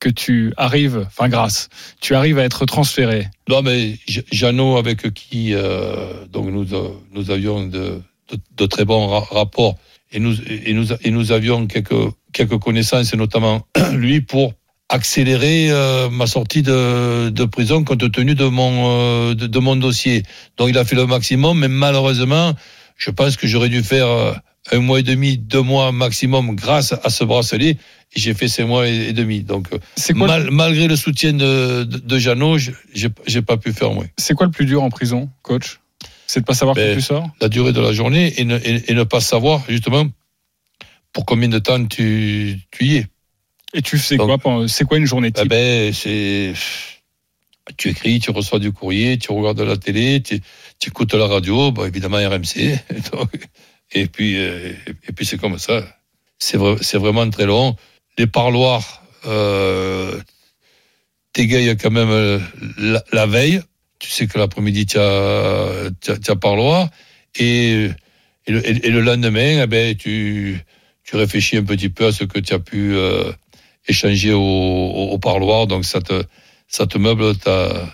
que 0.00 0.08
tu 0.08 0.52
arrives, 0.56 1.04
enfin 1.06 1.28
grâce, 1.28 1.68
tu 2.00 2.14
arrives 2.14 2.38
à 2.38 2.44
être 2.44 2.64
transféré. 2.66 3.28
Non 3.48 3.62
mais 3.62 3.98
Jeannot 4.06 4.76
avec 4.76 5.12
qui 5.12 5.54
euh, 5.54 6.24
donc 6.26 6.46
nous 6.46 6.66
nous 7.12 7.30
avions 7.30 7.66
de, 7.66 8.00
de, 8.30 8.38
de 8.56 8.66
très 8.66 8.84
bons 8.84 9.08
ra 9.08 9.26
rapports 9.30 9.76
et 10.12 10.20
nous 10.20 10.36
et 10.46 10.72
nous 10.72 10.92
et 10.92 11.10
nous 11.10 11.32
avions 11.32 11.66
quelques 11.66 12.12
quelques 12.38 12.58
connaissances, 12.58 13.12
et 13.12 13.16
notamment 13.16 13.66
lui, 13.92 14.20
pour 14.20 14.54
accélérer 14.88 15.70
euh, 15.70 16.08
ma 16.08 16.26
sortie 16.26 16.62
de, 16.62 17.28
de, 17.28 17.44
prison 17.44 17.84
compte 17.84 18.10
tenu 18.10 18.34
de 18.34 18.46
mon, 18.46 18.72
euh, 18.88 19.34
de, 19.34 19.46
de, 19.46 19.58
mon 19.58 19.76
dossier. 19.76 20.22
Donc 20.56 20.70
il 20.70 20.78
a 20.78 20.84
fait 20.84 20.96
le 20.96 21.06
maximum, 21.06 21.58
mais 21.58 21.68
malheureusement, 21.68 22.54
je 22.96 23.10
pense 23.10 23.36
que 23.36 23.46
j'aurais 23.46 23.68
dû 23.68 23.82
faire 23.82 24.06
euh, 24.06 24.32
un 24.72 24.80
mois 24.80 25.00
et 25.00 25.02
demi, 25.02 25.36
deux 25.36 25.60
mois 25.60 25.92
maximum 25.92 26.54
grâce 26.54 26.94
à 27.04 27.10
ce 27.10 27.24
bracelet. 27.24 27.76
Et 28.14 28.20
j'ai 28.20 28.32
fait 28.32 28.48
cinq 28.48 28.66
mois 28.66 28.88
et, 28.88 29.12
demi. 29.12 29.42
Donc, 29.42 29.68
mal, 30.14 30.50
malgré 30.50 30.88
le 30.88 30.96
soutien 30.96 31.34
de, 31.34 31.84
de, 31.84 31.98
de 31.98 32.18
Jeannot, 32.18 32.56
j'ai 32.94 33.42
pas 33.42 33.58
pu 33.58 33.74
faire 33.74 33.92
moins. 33.92 34.06
C'est 34.16 34.32
quoi 34.32 34.46
le 34.46 34.52
plus 34.52 34.64
dur 34.64 34.82
en 34.82 34.88
prison, 34.88 35.28
coach? 35.42 35.80
C'est 36.26 36.40
de 36.40 36.46
pas 36.46 36.54
savoir 36.54 36.74
ben, 36.74 36.94
quand 36.94 37.00
tu 37.00 37.04
sors? 37.04 37.30
La 37.42 37.48
durée 37.50 37.72
de 37.72 37.80
la 37.80 37.92
journée 37.92 38.32
et 38.38 38.44
ne, 38.44 38.56
et, 38.56 38.90
et 38.90 38.94
ne 38.94 39.04
pas 39.04 39.20
savoir 39.20 39.62
justement 39.68 40.06
pour 41.18 41.26
combien 41.26 41.48
de 41.48 41.58
temps 41.58 41.84
tu, 41.84 42.60
tu 42.70 42.84
y 42.84 42.96
es. 42.98 43.06
Et 43.74 43.82
tu 43.82 43.98
fais 43.98 44.16
quoi 44.16 44.38
C'est 44.68 44.84
quoi 44.84 44.98
une 44.98 45.04
journée 45.04 45.32
type 45.32 45.46
eh 45.46 45.48
ben, 45.48 45.92
c'est 45.92 46.52
tu 47.76 47.88
écris, 47.88 48.20
tu 48.20 48.30
reçois 48.30 48.60
du 48.60 48.70
courrier, 48.70 49.18
tu 49.18 49.32
regardes 49.32 49.60
la 49.60 49.76
télé, 49.76 50.22
tu, 50.22 50.40
tu 50.78 50.90
écoutes 50.90 51.14
la 51.14 51.26
radio, 51.26 51.72
bah, 51.72 51.88
évidemment 51.88 52.18
RMC. 52.18 52.78
et 53.92 54.06
puis 54.06 54.38
euh, 54.38 54.72
et 55.08 55.12
puis 55.12 55.26
c'est 55.26 55.38
comme 55.38 55.58
ça. 55.58 55.82
C'est 56.38 56.56
vrai, 56.56 56.76
c'est 56.82 56.98
vraiment 56.98 57.28
très 57.30 57.46
long. 57.46 57.74
Les 58.16 58.28
parloirs 58.28 59.02
euh, 59.26 60.20
t'égayent 61.32 61.76
quand 61.76 61.90
même 61.90 62.10
euh, 62.10 62.38
la, 62.78 63.02
la, 63.12 63.26
veille. 63.26 63.60
Tu 63.98 64.08
sais 64.08 64.28
que 64.28 64.38
l'après-midi 64.38 64.86
tu 64.86 64.98
as, 65.00 65.90
parloir 66.40 66.88
et 67.34 67.88
et 68.46 68.52
le, 68.52 68.68
et 68.68 68.90
le 68.90 69.00
lendemain, 69.00 69.64
eh 69.64 69.66
ben 69.66 69.96
tu 69.96 70.64
tu 71.08 71.16
réfléchis 71.16 71.56
un 71.56 71.64
petit 71.64 71.88
peu 71.88 72.08
à 72.08 72.12
ce 72.12 72.24
que 72.24 72.38
tu 72.38 72.52
as 72.52 72.58
pu 72.58 72.94
euh, 72.94 73.32
échanger 73.88 74.34
au, 74.34 74.40
au, 74.40 75.18
parloir, 75.18 75.66
donc 75.66 75.86
ça 75.86 76.02
te, 76.02 76.22
ça 76.66 76.86
te 76.86 76.98
meuble 76.98 77.34
ta, 77.34 77.88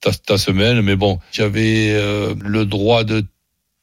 ta, 0.00 0.38
semaine. 0.38 0.80
Mais 0.80 0.96
bon, 0.96 1.20
j'avais 1.30 1.90
euh, 1.92 2.34
le 2.40 2.66
droit 2.66 3.04
de 3.04 3.24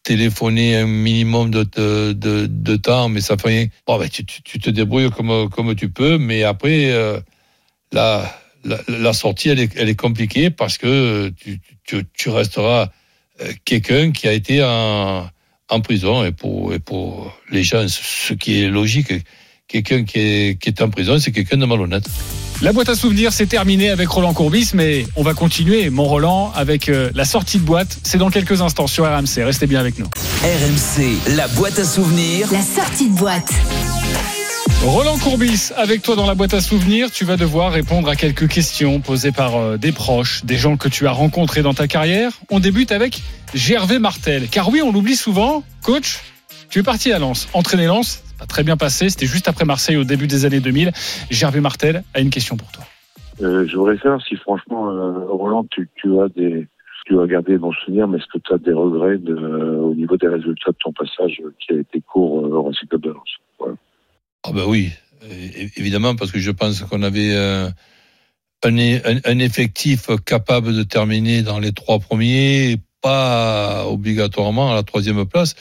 téléphoner 0.04 0.76
un 0.76 0.88
minimum 0.88 1.52
de, 1.52 1.64
de, 1.64 2.48
de, 2.48 2.76
temps, 2.76 3.08
mais 3.08 3.22
ça 3.22 3.38
fait. 3.38 3.72
Bon, 3.88 3.98
ben, 3.98 4.10
tu, 4.10 4.26
tu, 4.26 4.42
tu, 4.44 4.60
te 4.60 4.70
débrouilles 4.70 5.10
comme, 5.10 5.50
comme 5.50 5.74
tu 5.76 5.88
peux, 5.88 6.18
mais 6.18 6.44
après, 6.44 6.92
euh, 6.92 7.18
la, 7.94 8.30
la, 8.66 8.78
la, 8.90 9.14
sortie, 9.14 9.48
elle 9.48 9.62
est, 9.62 9.72
elle 9.78 9.88
est 9.88 9.96
compliquée 9.96 10.50
parce 10.50 10.78
que 10.78 11.30
tu, 11.30 11.62
tu, 11.86 12.04
tu 12.14 12.28
resteras 12.28 12.90
quelqu'un 13.64 14.12
qui 14.12 14.28
a 14.28 14.34
été 14.34 14.62
en 14.62 15.30
en 15.70 15.80
prison 15.82 16.24
et 16.24 16.32
pour, 16.32 16.74
et 16.74 16.80
pour 16.80 17.36
les 17.52 17.64
gens, 17.64 17.86
ce 17.88 18.34
qui 18.34 18.62
est 18.62 18.70
logique, 18.70 19.14
quelqu'un 19.68 20.04
qui 20.04 20.20
est, 20.20 20.62
qui 20.62 20.70
est 20.70 20.82
en 20.82 20.90
prison, 20.90 21.18
c'est 21.20 21.32
quelqu'un 21.32 21.58
de 21.58 21.66
malhonnête. 21.66 22.06
La 22.62 22.72
boîte 22.72 22.88
à 22.88 22.96
souvenirs, 22.96 23.34
c'est 23.34 23.48
terminé 23.48 23.90
avec 23.90 24.08
Roland 24.08 24.34
Courbis, 24.34 24.72
mais 24.74 25.06
on 25.18 25.24
va 25.24 25.34
continuer, 25.34 25.90
mon 25.90 26.06
Roland, 26.06 26.54
avec 26.56 26.88
euh, 26.88 27.12
la 27.14 27.26
sortie 27.26 27.58
de 27.58 27.64
boîte. 27.64 27.98
C'est 28.04 28.18
dans 28.18 28.30
quelques 28.30 28.62
instants 28.62 28.88
sur 28.88 29.04
RMC. 29.06 29.44
Restez 29.44 29.68
bien 29.68 29.80
avec 29.80 30.00
nous. 30.00 30.06
RMC, 30.42 31.36
la 31.36 31.50
boîte 31.50 31.80
à 31.80 31.86
souvenirs. 31.86 32.48
La 32.52 32.62
sortie 32.62 33.10
de 33.10 33.16
boîte. 33.16 33.52
Roland 34.88 35.18
Courbis, 35.18 35.72
avec 35.76 36.04
toi 36.04 36.16
dans 36.16 36.28
la 36.28 36.36
boîte 36.36 36.54
à 36.54 36.62
souvenirs, 36.62 37.10
tu 37.10 37.26
vas 37.26 37.38
devoir 37.38 37.72
répondre 37.72 38.08
à 38.08 38.16
quelques 38.16 38.48
questions 38.48 39.02
posées 39.02 39.32
par 39.32 39.56
euh, 39.56 39.78
des 39.78 39.92
proches, 39.92 40.46
des 40.46 40.58
gens 40.58 40.78
que 40.78 40.88
tu 40.88 41.08
as 41.08 41.12
rencontrés 41.12 41.64
dans 41.64 41.74
ta 41.74 41.88
carrière. 41.88 42.34
On 42.52 42.60
débute 42.60 42.92
avec 42.92 43.24
Gervais 43.56 43.98
Martel. 43.98 44.48
Car 44.48 44.70
oui, 44.70 44.84
on 44.84 44.92
l'oublie 44.92 45.16
souvent, 45.16 45.64
coach, 45.84 46.20
tu 46.70 46.80
es 46.80 46.84
parti 46.84 47.12
à 47.12 47.18
Lens, 47.18 47.50
entraîner 47.54 47.88
Lens, 47.88 48.24
pas 48.38 48.46
très 48.46 48.64
bien 48.64 48.78
passé, 48.78 49.10
c'était 49.10 49.26
juste 49.26 49.48
après 49.48 49.66
Marseille 49.66 49.98
au 49.98 50.04
début 50.04 50.28
des 50.28 50.46
années 50.46 50.60
2000. 50.60 50.92
Gervais 51.32 51.62
Martel 51.62 52.04
a 52.14 52.20
une 52.20 52.30
question 52.30 52.56
pour 52.56 52.72
toi. 52.72 52.84
Euh, 53.42 53.66
je 53.68 53.76
voudrais 53.76 53.98
savoir 53.98 54.22
si 54.22 54.36
franchement, 54.36 54.92
euh, 54.92 55.26
Roland, 55.30 55.66
tu, 55.72 55.90
as 56.20 56.30
des, 56.30 56.68
Tu 57.08 57.16
vas 57.16 57.26
garder 57.26 57.58
mon 57.58 57.72
souvenir, 57.72 58.08
mais 58.08 58.20
est-ce 58.20 58.28
que 58.32 58.38
tu 58.38 58.54
as 58.54 58.60
des 58.60 58.74
regrets 58.74 59.18
de, 59.18 59.34
au 59.34 59.96
niveau 59.96 60.16
des 60.16 60.28
résultats 60.28 60.72
de 60.72 60.78
ton 60.80 60.94
passage 60.94 61.42
qui 61.60 61.74
a 61.74 61.80
été 61.80 62.02
court 62.02 62.44
au 62.44 62.62
Racing 62.62 62.88
Club 62.88 63.02
de 63.02 63.10
Lens? 63.10 63.40
Ah 64.48 64.52
ben 64.54 64.66
oui, 64.68 64.92
évidemment, 65.76 66.16
parce 66.16 66.32
que 66.32 66.40
je 66.40 66.52
pense 66.52 66.82
qu'on 66.82 67.02
avait 67.02 67.34
euh, 67.34 67.68
un, 68.64 69.40
effectif 69.40 70.08
capable 70.24 70.76
de 70.76 70.84
terminer 70.84 71.42
dans 71.42 71.58
les 71.58 71.72
trois 71.72 71.98
premiers, 71.98 72.78
pas 73.02 73.88
obligatoirement 73.88 74.72
à 74.72 74.76
la 74.76 74.84
troisième 74.84 75.26
place. 75.26 75.56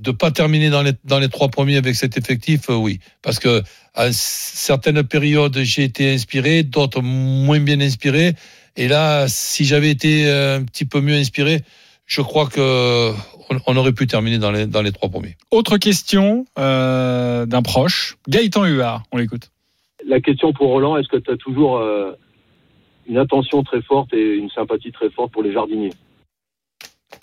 De 0.00 0.10
pas 0.10 0.32
terminer 0.32 0.68
dans 0.68 0.82
les, 0.82 0.94
dans 1.04 1.20
les 1.20 1.28
trois 1.28 1.48
premiers 1.48 1.76
avec 1.76 1.94
cet 1.94 2.18
effectif, 2.18 2.70
euh, 2.70 2.74
oui. 2.74 2.98
Parce 3.22 3.38
que 3.38 3.62
à 3.94 4.12
certaines 4.12 5.04
périodes, 5.04 5.56
j'ai 5.62 5.84
été 5.84 6.12
inspiré, 6.12 6.64
d'autres 6.64 7.02
moins 7.02 7.60
bien 7.60 7.80
inspiré. 7.80 8.34
Et 8.74 8.88
là, 8.88 9.26
si 9.28 9.64
j'avais 9.64 9.90
été 9.90 10.28
un 10.28 10.64
petit 10.64 10.86
peu 10.86 11.00
mieux 11.00 11.14
inspiré, 11.14 11.62
je 12.06 12.20
crois 12.20 12.46
que 12.46 13.12
on 13.66 13.76
aurait 13.76 13.92
pu 13.92 14.06
terminer 14.06 14.38
dans 14.38 14.50
les, 14.50 14.66
dans 14.66 14.82
les 14.82 14.92
trois 14.92 15.08
premiers. 15.08 15.36
Autre 15.50 15.78
question 15.78 16.46
euh, 16.58 17.46
d'un 17.46 17.62
proche, 17.62 18.16
Gaëtan 18.28 18.64
Huard, 18.64 19.02
on 19.12 19.18
l'écoute. 19.18 19.50
La 20.06 20.20
question 20.20 20.52
pour 20.52 20.68
Roland, 20.68 20.96
est-ce 20.96 21.08
que 21.08 21.16
tu 21.16 21.30
as 21.30 21.36
toujours 21.36 21.78
euh, 21.78 22.12
une 23.06 23.18
attention 23.18 23.62
très 23.62 23.82
forte 23.82 24.12
et 24.12 24.34
une 24.34 24.50
sympathie 24.50 24.92
très 24.92 25.10
forte 25.10 25.32
pour 25.32 25.42
les 25.42 25.52
jardiniers? 25.52 25.92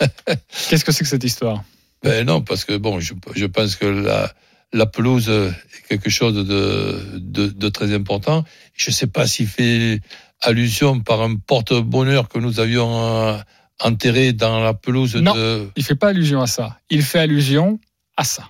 Qu'est-ce 0.68 0.84
que 0.84 0.92
c'est 0.92 1.04
que 1.04 1.10
cette 1.10 1.24
histoire? 1.24 1.62
Ben 2.02 2.26
Non, 2.26 2.40
parce 2.42 2.64
que 2.64 2.76
bon, 2.76 2.98
je, 2.98 3.14
je 3.34 3.46
pense 3.46 3.76
que 3.76 3.86
la, 3.86 4.32
la 4.72 4.86
pelouse 4.86 5.28
est 5.28 5.52
quelque 5.88 6.10
chose 6.10 6.34
de, 6.34 7.18
de, 7.18 7.46
de 7.46 7.68
très 7.68 7.94
important. 7.94 8.44
Je 8.74 8.90
ne 8.90 8.94
sais 8.94 9.06
pas 9.06 9.26
s'il 9.26 9.46
fait 9.46 10.00
allusion 10.40 11.00
par 11.00 11.22
un 11.22 11.36
porte-bonheur 11.36 12.28
que 12.28 12.38
nous 12.38 12.58
avions 12.58 13.00
euh, 13.00 13.38
enterré 13.84 14.32
dans 14.32 14.60
la 14.60 14.74
pelouse 14.74 15.16
non, 15.16 15.34
de... 15.34 15.66
il 15.76 15.82
fait 15.82 15.94
pas 15.94 16.08
allusion 16.08 16.40
à 16.40 16.46
ça. 16.46 16.78
Il 16.90 17.02
fait 17.02 17.18
allusion 17.18 17.78
à 18.16 18.24
ça. 18.24 18.44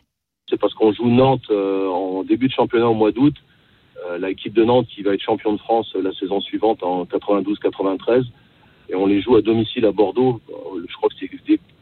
C'est 0.48 0.58
parce 0.58 0.74
qu'on 0.74 0.92
joue 0.92 1.08
Nantes 1.08 1.50
euh, 1.50 1.88
en 1.88 2.24
début 2.24 2.48
de 2.48 2.52
championnat 2.52 2.88
au 2.88 2.94
mois 2.94 3.12
d'août. 3.12 3.34
Euh, 4.08 4.18
L'équipe 4.18 4.52
de 4.52 4.64
Nantes 4.64 4.86
qui 4.94 5.02
va 5.02 5.14
être 5.14 5.22
champion 5.22 5.52
de 5.52 5.58
France 5.58 5.94
la 6.02 6.12
saison 6.12 6.40
suivante 6.40 6.82
en 6.82 7.04
92-93. 7.04 8.24
Et 8.90 8.94
on 8.94 9.06
les 9.06 9.22
joue 9.22 9.36
à 9.36 9.42
domicile 9.42 9.86
à 9.86 9.92
Bordeaux. 9.92 10.40
Je 10.88 10.94
crois 10.96 11.08
que 11.08 11.14
c'est 11.18 11.30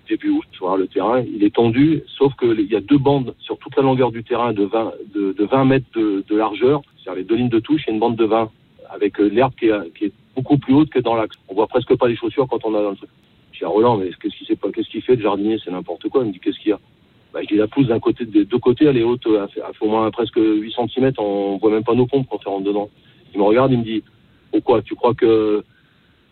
début 0.09 0.31
août, 0.31 0.45
tu 0.53 0.59
vois, 0.61 0.77
le 0.77 0.87
terrain. 0.87 1.21
Il 1.21 1.43
est 1.45 1.55
tendu, 1.55 2.03
sauf 2.19 2.35
qu'il 2.37 2.61
y 2.71 2.77
a 2.77 2.81
deux 2.81 2.99
bandes 2.99 3.35
sur 3.39 3.57
toute 3.59 3.77
la 3.77 3.83
longueur 3.83 4.11
du 4.11 4.23
terrain 4.25 4.53
de 4.53 4.65
20, 4.65 4.93
de, 5.15 5.33
de 5.33 5.45
20 5.45 5.65
mètres 5.65 5.87
de, 5.95 6.25
de 6.29 6.37
largeur. 6.37 6.83
C'est-à-dire 6.97 7.21
les 7.21 7.25
deux 7.25 7.37
lignes 7.37 7.49
de 7.49 7.61
touche 7.61 7.83
et 7.89 7.93
une 7.93 8.01
bande 8.01 8.17
de 8.17 8.25
20 8.25 8.51
avec 8.91 9.19
l'herbe 9.19 9.53
qui 9.59 9.67
est, 9.67 9.95
qui 9.97 10.07
est 10.07 10.13
beaucoup 10.35 10.59
plus 10.59 10.75
haute 10.75 10.91
que 10.91 10.99
dans 10.99 11.15
l'axe. 11.15 11.37
On 11.49 11.55
voit 11.55 11.69
presque 11.69 11.95
pas 11.97 12.09
les 12.09 12.17
chaussures 12.17 12.47
quand 12.49 12.65
on 12.65 12.75
a 12.75 12.83
dans 12.83 12.91
le 12.91 12.97
truc. 12.97 13.11
Dis 13.61 13.67
à 13.67 13.69
Roland, 13.69 13.99
mais 13.99 14.09
qu'est-ce 14.23 14.55
qu'est-ce 14.55 14.89
qu'il 14.89 15.03
fait 15.03 15.17
le 15.17 15.23
jardinier, 15.23 15.59
c'est 15.63 15.71
n'importe 15.71 16.09
quoi. 16.09 16.23
Il 16.23 16.29
me 16.29 16.33
dit 16.33 16.41
qu'est-ce 16.41 16.59
qu'il 16.59 16.71
y 16.71 16.73
a? 16.73 16.81
Bah, 17.35 17.41
je 17.49 17.55
la 17.57 17.69
pousse 17.69 17.89
d'un 17.89 18.01
côté, 18.01 18.25
des 18.25 18.47
deux 18.47 18.59
côtés, 18.59 18.87
elle 18.87 18.97
est 18.97 19.03
haute, 19.03 19.21
elle 19.27 19.47
fait, 19.49 19.61
au 19.83 19.89
moins 19.89 20.11
presque 20.11 20.39
8 20.39 20.75
cm, 20.75 21.13
on 21.19 21.59
voit 21.59 21.71
même 21.71 21.85
pas 21.85 21.95
nos 21.95 22.07
pompes 22.07 22.27
quand 22.31 22.41
on 22.47 22.53
rentre 22.53 22.65
dedans. 22.65 22.89
Il 23.35 23.39
me 23.39 23.45
regarde, 23.45 23.71
il 23.71 23.81
me 23.81 23.85
dit, 23.85 24.03
pourquoi, 24.51 24.81
tu 24.81 24.95
crois 24.95 25.15
que 25.15 25.63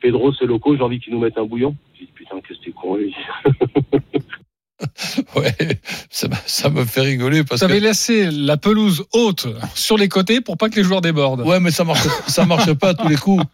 Pedro 0.00 0.32
c'est 0.32 0.46
loco, 0.46 0.74
j'ai 0.74 0.82
envie 0.82 1.00
qu'il 1.00 1.12
nous 1.12 1.20
mette 1.20 1.36
un 1.36 1.44
bouillon? 1.44 1.76
Je 1.94 2.06
dis 2.06 2.12
putain, 2.14 2.40
qu'est-ce 2.40 2.60
que 2.60 2.64
t'es 2.64 2.70
con 2.70 2.96
lui. 2.96 3.14
ouais, 5.36 5.54
ça, 6.10 6.28
ça, 6.46 6.70
me 6.70 6.84
fait 6.84 7.00
rigoler 7.00 7.42
parce 7.42 7.62
Vous 7.62 7.68
que. 7.68 7.72
laissé 7.72 8.30
la 8.30 8.56
pelouse 8.56 9.04
haute 9.12 9.48
sur 9.74 9.96
les 9.98 10.08
côtés 10.08 10.40
pour 10.40 10.56
pas 10.56 10.68
que 10.68 10.76
les 10.76 10.84
joueurs 10.84 11.00
débordent. 11.00 11.40
Ouais, 11.40 11.58
mais 11.58 11.70
ça 11.70 11.84
marche, 11.84 12.06
ça 12.28 12.44
marche 12.44 12.72
pas 12.74 12.90
à 12.90 12.94
tous 12.94 13.08
les 13.08 13.16
coups. 13.16 13.44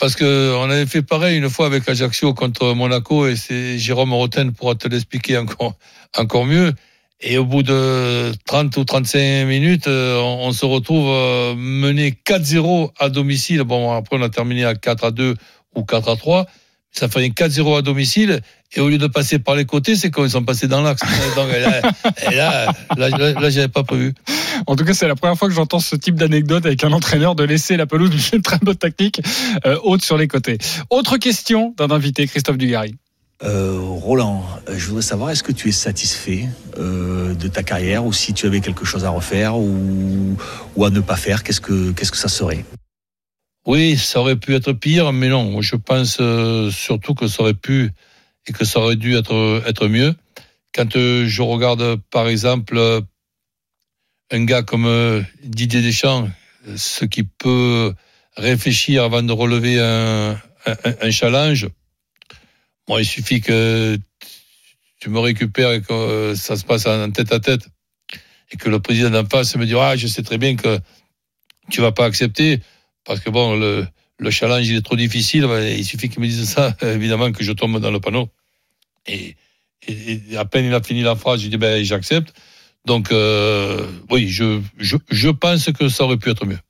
Parce 0.00 0.14
que 0.14 0.54
on 0.56 0.70
avait 0.70 0.86
fait 0.86 1.02
pareil 1.02 1.36
une 1.36 1.50
fois 1.50 1.66
avec 1.66 1.88
Ajaccio 1.88 2.32
contre 2.32 2.74
Monaco 2.74 3.26
et 3.26 3.34
c'est 3.34 3.78
Jérôme 3.78 4.12
Roten 4.12 4.52
pourra 4.52 4.76
te 4.76 4.86
l'expliquer 4.86 5.38
encore, 5.38 5.74
encore 6.16 6.46
mieux. 6.46 6.72
Et 7.20 7.36
au 7.38 7.44
bout 7.44 7.64
de 7.64 8.32
30 8.46 8.76
ou 8.76 8.84
35 8.84 9.46
minutes, 9.46 9.88
on, 9.88 10.38
on 10.42 10.52
se 10.52 10.64
retrouve 10.64 11.08
mené 11.56 12.14
4-0 12.24 12.92
à 13.00 13.08
domicile. 13.08 13.62
Bon, 13.62 13.92
après, 13.92 14.16
on 14.16 14.22
a 14.22 14.28
terminé 14.28 14.64
à 14.64 14.76
4 14.76 15.04
à 15.04 15.10
2 15.10 15.34
ou 15.74 15.82
4 15.82 16.08
à 16.08 16.16
3. 16.16 16.46
Ça 16.92 17.08
fait 17.08 17.28
4-0 17.28 17.78
à 17.78 17.82
domicile. 17.82 18.40
Et 18.74 18.80
au 18.80 18.88
lieu 18.88 18.98
de 18.98 19.06
passer 19.06 19.38
par 19.38 19.54
les 19.54 19.64
côtés, 19.64 19.96
c'est 19.96 20.10
quand 20.10 20.24
ils 20.24 20.30
sont 20.30 20.44
passés 20.44 20.68
dans 20.68 20.82
l'axe. 20.82 21.02
Donc 21.36 21.50
là, 21.50 21.80
et 22.30 22.34
là, 22.34 22.72
là, 22.96 23.08
là, 23.08 23.32
là 23.32 23.50
j'avais 23.50 23.68
pas 23.68 23.82
prévu. 23.82 24.14
En 24.66 24.76
tout 24.76 24.84
cas, 24.84 24.94
c'est 24.94 25.08
la 25.08 25.14
première 25.14 25.36
fois 25.36 25.48
que 25.48 25.54
j'entends 25.54 25.80
ce 25.80 25.96
type 25.96 26.16
d'anecdote 26.16 26.66
avec 26.66 26.84
un 26.84 26.92
entraîneur 26.92 27.34
de 27.34 27.44
laisser 27.44 27.76
la 27.76 27.86
pelouse 27.86 28.10
d'une 28.30 28.42
très 28.42 28.58
bonne 28.58 28.76
technique 28.76 29.20
euh, 29.64 29.78
haute 29.82 30.02
sur 30.02 30.18
les 30.18 30.28
côtés. 30.28 30.58
Autre 30.90 31.16
question 31.16 31.74
d'un 31.78 31.90
invité, 31.90 32.26
Christophe 32.26 32.58
Dugarry. 32.58 32.96
Euh, 33.44 33.78
Roland, 33.80 34.44
je 34.68 34.86
voudrais 34.88 35.02
savoir, 35.02 35.30
est-ce 35.30 35.44
que 35.44 35.52
tu 35.52 35.68
es 35.68 35.72
satisfait 35.72 36.48
euh, 36.76 37.34
de 37.34 37.46
ta 37.46 37.62
carrière 37.62 38.04
ou 38.04 38.12
si 38.12 38.34
tu 38.34 38.46
avais 38.46 38.60
quelque 38.60 38.84
chose 38.84 39.04
à 39.04 39.10
refaire 39.10 39.56
ou, 39.56 40.36
ou 40.74 40.84
à 40.84 40.90
ne 40.90 40.98
pas 40.98 41.14
faire, 41.14 41.44
qu'est-ce 41.44 41.60
que, 41.60 41.92
qu'est-ce 41.92 42.10
que 42.10 42.16
ça 42.16 42.28
serait? 42.28 42.64
Oui, 43.68 43.98
ça 43.98 44.20
aurait 44.20 44.36
pu 44.36 44.54
être 44.54 44.72
pire, 44.72 45.12
mais 45.12 45.28
non, 45.28 45.60
je 45.60 45.76
pense 45.76 46.16
euh, 46.20 46.70
surtout 46.70 47.14
que 47.14 47.28
ça 47.28 47.42
aurait 47.42 47.52
pu 47.52 47.90
et 48.46 48.52
que 48.54 48.64
ça 48.64 48.80
aurait 48.80 48.96
dû 48.96 49.14
être, 49.14 49.62
être 49.66 49.88
mieux. 49.88 50.14
Quand 50.74 50.96
euh, 50.96 51.26
je 51.28 51.42
regarde, 51.42 51.96
par 52.10 52.28
exemple, 52.28 52.78
euh, 52.78 53.02
un 54.30 54.44
gars 54.46 54.62
comme 54.62 55.22
Didier 55.44 55.82
Deschamps, 55.82 56.30
ce 56.76 57.04
qui 57.04 57.24
peut 57.24 57.92
réfléchir 58.38 59.04
avant 59.04 59.22
de 59.22 59.32
relever 59.32 59.78
un, 59.78 60.40
un, 60.64 60.94
un 61.02 61.10
challenge, 61.10 61.68
Bon, 62.88 62.96
il 62.96 63.04
suffit 63.04 63.42
que 63.42 63.98
tu 64.98 65.10
me 65.10 65.18
récupères 65.18 65.72
et 65.72 65.82
que 65.82 66.34
ça 66.34 66.56
se 66.56 66.64
passe 66.64 66.86
en 66.86 67.10
tête 67.10 67.32
à 67.32 67.38
tête 67.38 67.68
et 68.50 68.56
que 68.56 68.70
le 68.70 68.80
président 68.80 69.10
d'en 69.10 69.26
face 69.26 69.54
me 69.56 69.66
dit 69.66 69.74
ah 69.74 69.94
je 69.94 70.06
sais 70.06 70.22
très 70.22 70.38
bien 70.38 70.56
que 70.56 70.80
tu 71.70 71.82
vas 71.82 71.92
pas 71.92 72.06
accepter 72.06 72.62
parce 73.08 73.20
que 73.20 73.30
bon 73.30 73.56
le, 73.56 73.86
le 74.18 74.30
challenge 74.30 74.68
il 74.68 74.76
est 74.76 74.82
trop 74.82 74.94
difficile 74.94 75.48
il 75.76 75.84
suffit 75.84 76.08
qu'il 76.08 76.20
me 76.20 76.26
dise 76.26 76.48
ça 76.48 76.76
évidemment 76.82 77.32
que 77.32 77.42
je 77.42 77.52
tombe 77.52 77.80
dans 77.80 77.90
le 77.90 77.98
panneau. 77.98 78.28
Et, 79.06 79.34
et, 79.88 80.20
et 80.30 80.36
à 80.36 80.44
peine 80.44 80.66
il 80.66 80.74
a 80.74 80.82
fini 80.82 81.02
la 81.02 81.16
phrase 81.16 81.42
je 81.42 81.48
dis 81.48 81.56
ben 81.56 81.82
j'accepte. 81.84 82.32
Donc 82.84 83.10
euh, 83.10 83.84
oui 84.10 84.28
je, 84.28 84.60
je 84.78 84.96
je 85.10 85.28
pense 85.30 85.72
que 85.72 85.88
ça 85.88 86.04
aurait 86.04 86.18
pu 86.18 86.30
être 86.30 86.46
mieux. 86.46 86.60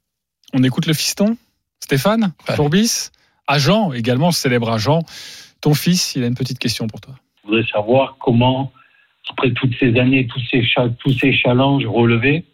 On 0.55 0.62
écoute 0.62 0.86
le 0.86 0.95
fiston. 0.95 1.36
Stéphane 1.80 2.32
ouais. 2.49 2.57
Courbis. 2.57 3.11
Agent 3.47 3.93
également 3.93 4.30
célèbre 4.30 4.70
agent 4.70 5.03
ton 5.61 5.74
fils, 5.74 6.14
il 6.14 6.24
a 6.24 6.26
une 6.26 6.34
petite 6.34 6.59
question 6.59 6.86
pour 6.86 7.01
toi. 7.01 7.14
Je 7.43 7.49
voudrais 7.49 7.66
savoir 7.70 8.16
comment, 8.20 8.72
après 9.30 9.51
toutes 9.53 9.74
ces 9.78 9.99
années, 9.99 10.26
tous 10.26 10.41
ces, 10.51 10.62
tous 10.99 11.12
ces 11.18 11.32
challenges 11.32 11.86
relevés, 11.86 12.45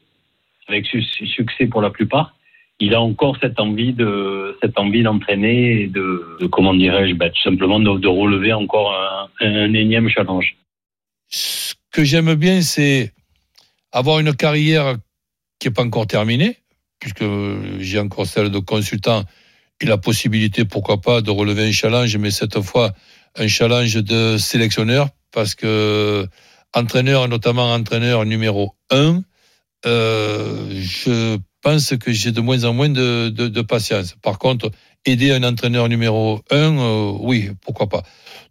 avec 0.68 0.86
succès 0.86 1.66
pour 1.66 1.82
la 1.82 1.90
plupart, 1.90 2.34
il 2.80 2.94
a 2.94 3.00
encore 3.00 3.36
cette 3.40 3.60
envie 3.60 3.92
de 3.92 4.56
cette 4.62 4.78
envie 4.78 5.02
d'entraîner 5.02 5.82
et 5.82 5.86
de, 5.86 6.46
comment 6.50 6.74
dirais-je, 6.74 7.14
bah, 7.14 7.30
tout 7.30 7.42
simplement 7.42 7.78
de, 7.78 8.08
relever 8.08 8.52
encore 8.52 8.94
un, 9.40 9.72
énième 9.74 10.08
challenge. 10.08 10.56
Ce 11.28 11.74
que 11.90 12.04
j'aime 12.04 12.34
bien, 12.34 12.62
c'est 12.62 13.12
avoir 13.92 14.18
une 14.18 14.34
carrière 14.34 14.96
qui 15.58 15.68
n'est 15.68 15.74
pas 15.74 15.84
encore 15.84 16.06
terminée, 16.06 16.56
puisque 16.98 17.24
j'ai 17.78 18.00
encore 18.00 18.26
celle 18.26 18.50
de 18.50 18.58
consultant 18.58 19.24
et 19.80 19.86
la 19.86 19.98
possibilité, 19.98 20.64
pourquoi 20.64 21.00
pas, 21.00 21.20
de 21.20 21.30
relever 21.30 21.68
un 21.68 21.72
challenge, 21.72 22.16
mais 22.16 22.30
cette 22.30 22.60
fois 22.60 22.92
un 23.36 23.48
challenge 23.48 23.96
de 23.96 24.36
sélectionneur, 24.38 25.08
parce 25.32 25.54
que 25.54 26.26
entraîneur, 26.72 27.28
notamment 27.28 27.72
entraîneur 27.72 28.24
numéro 28.24 28.74
un, 28.90 29.22
euh, 29.86 30.70
je 30.80 31.38
pense 31.64 31.96
que 31.96 32.12
j'ai 32.12 32.30
de 32.30 32.42
moins 32.42 32.64
en 32.64 32.74
moins 32.74 32.90
de, 32.90 33.30
de, 33.30 33.48
de, 33.48 33.62
patience. 33.62 34.14
Par 34.22 34.38
contre, 34.38 34.70
aider 35.06 35.32
un 35.32 35.42
entraîneur 35.42 35.88
numéro 35.88 36.42
un, 36.50 36.78
euh, 36.78 37.12
oui, 37.20 37.50
pourquoi 37.62 37.88
pas. 37.88 38.02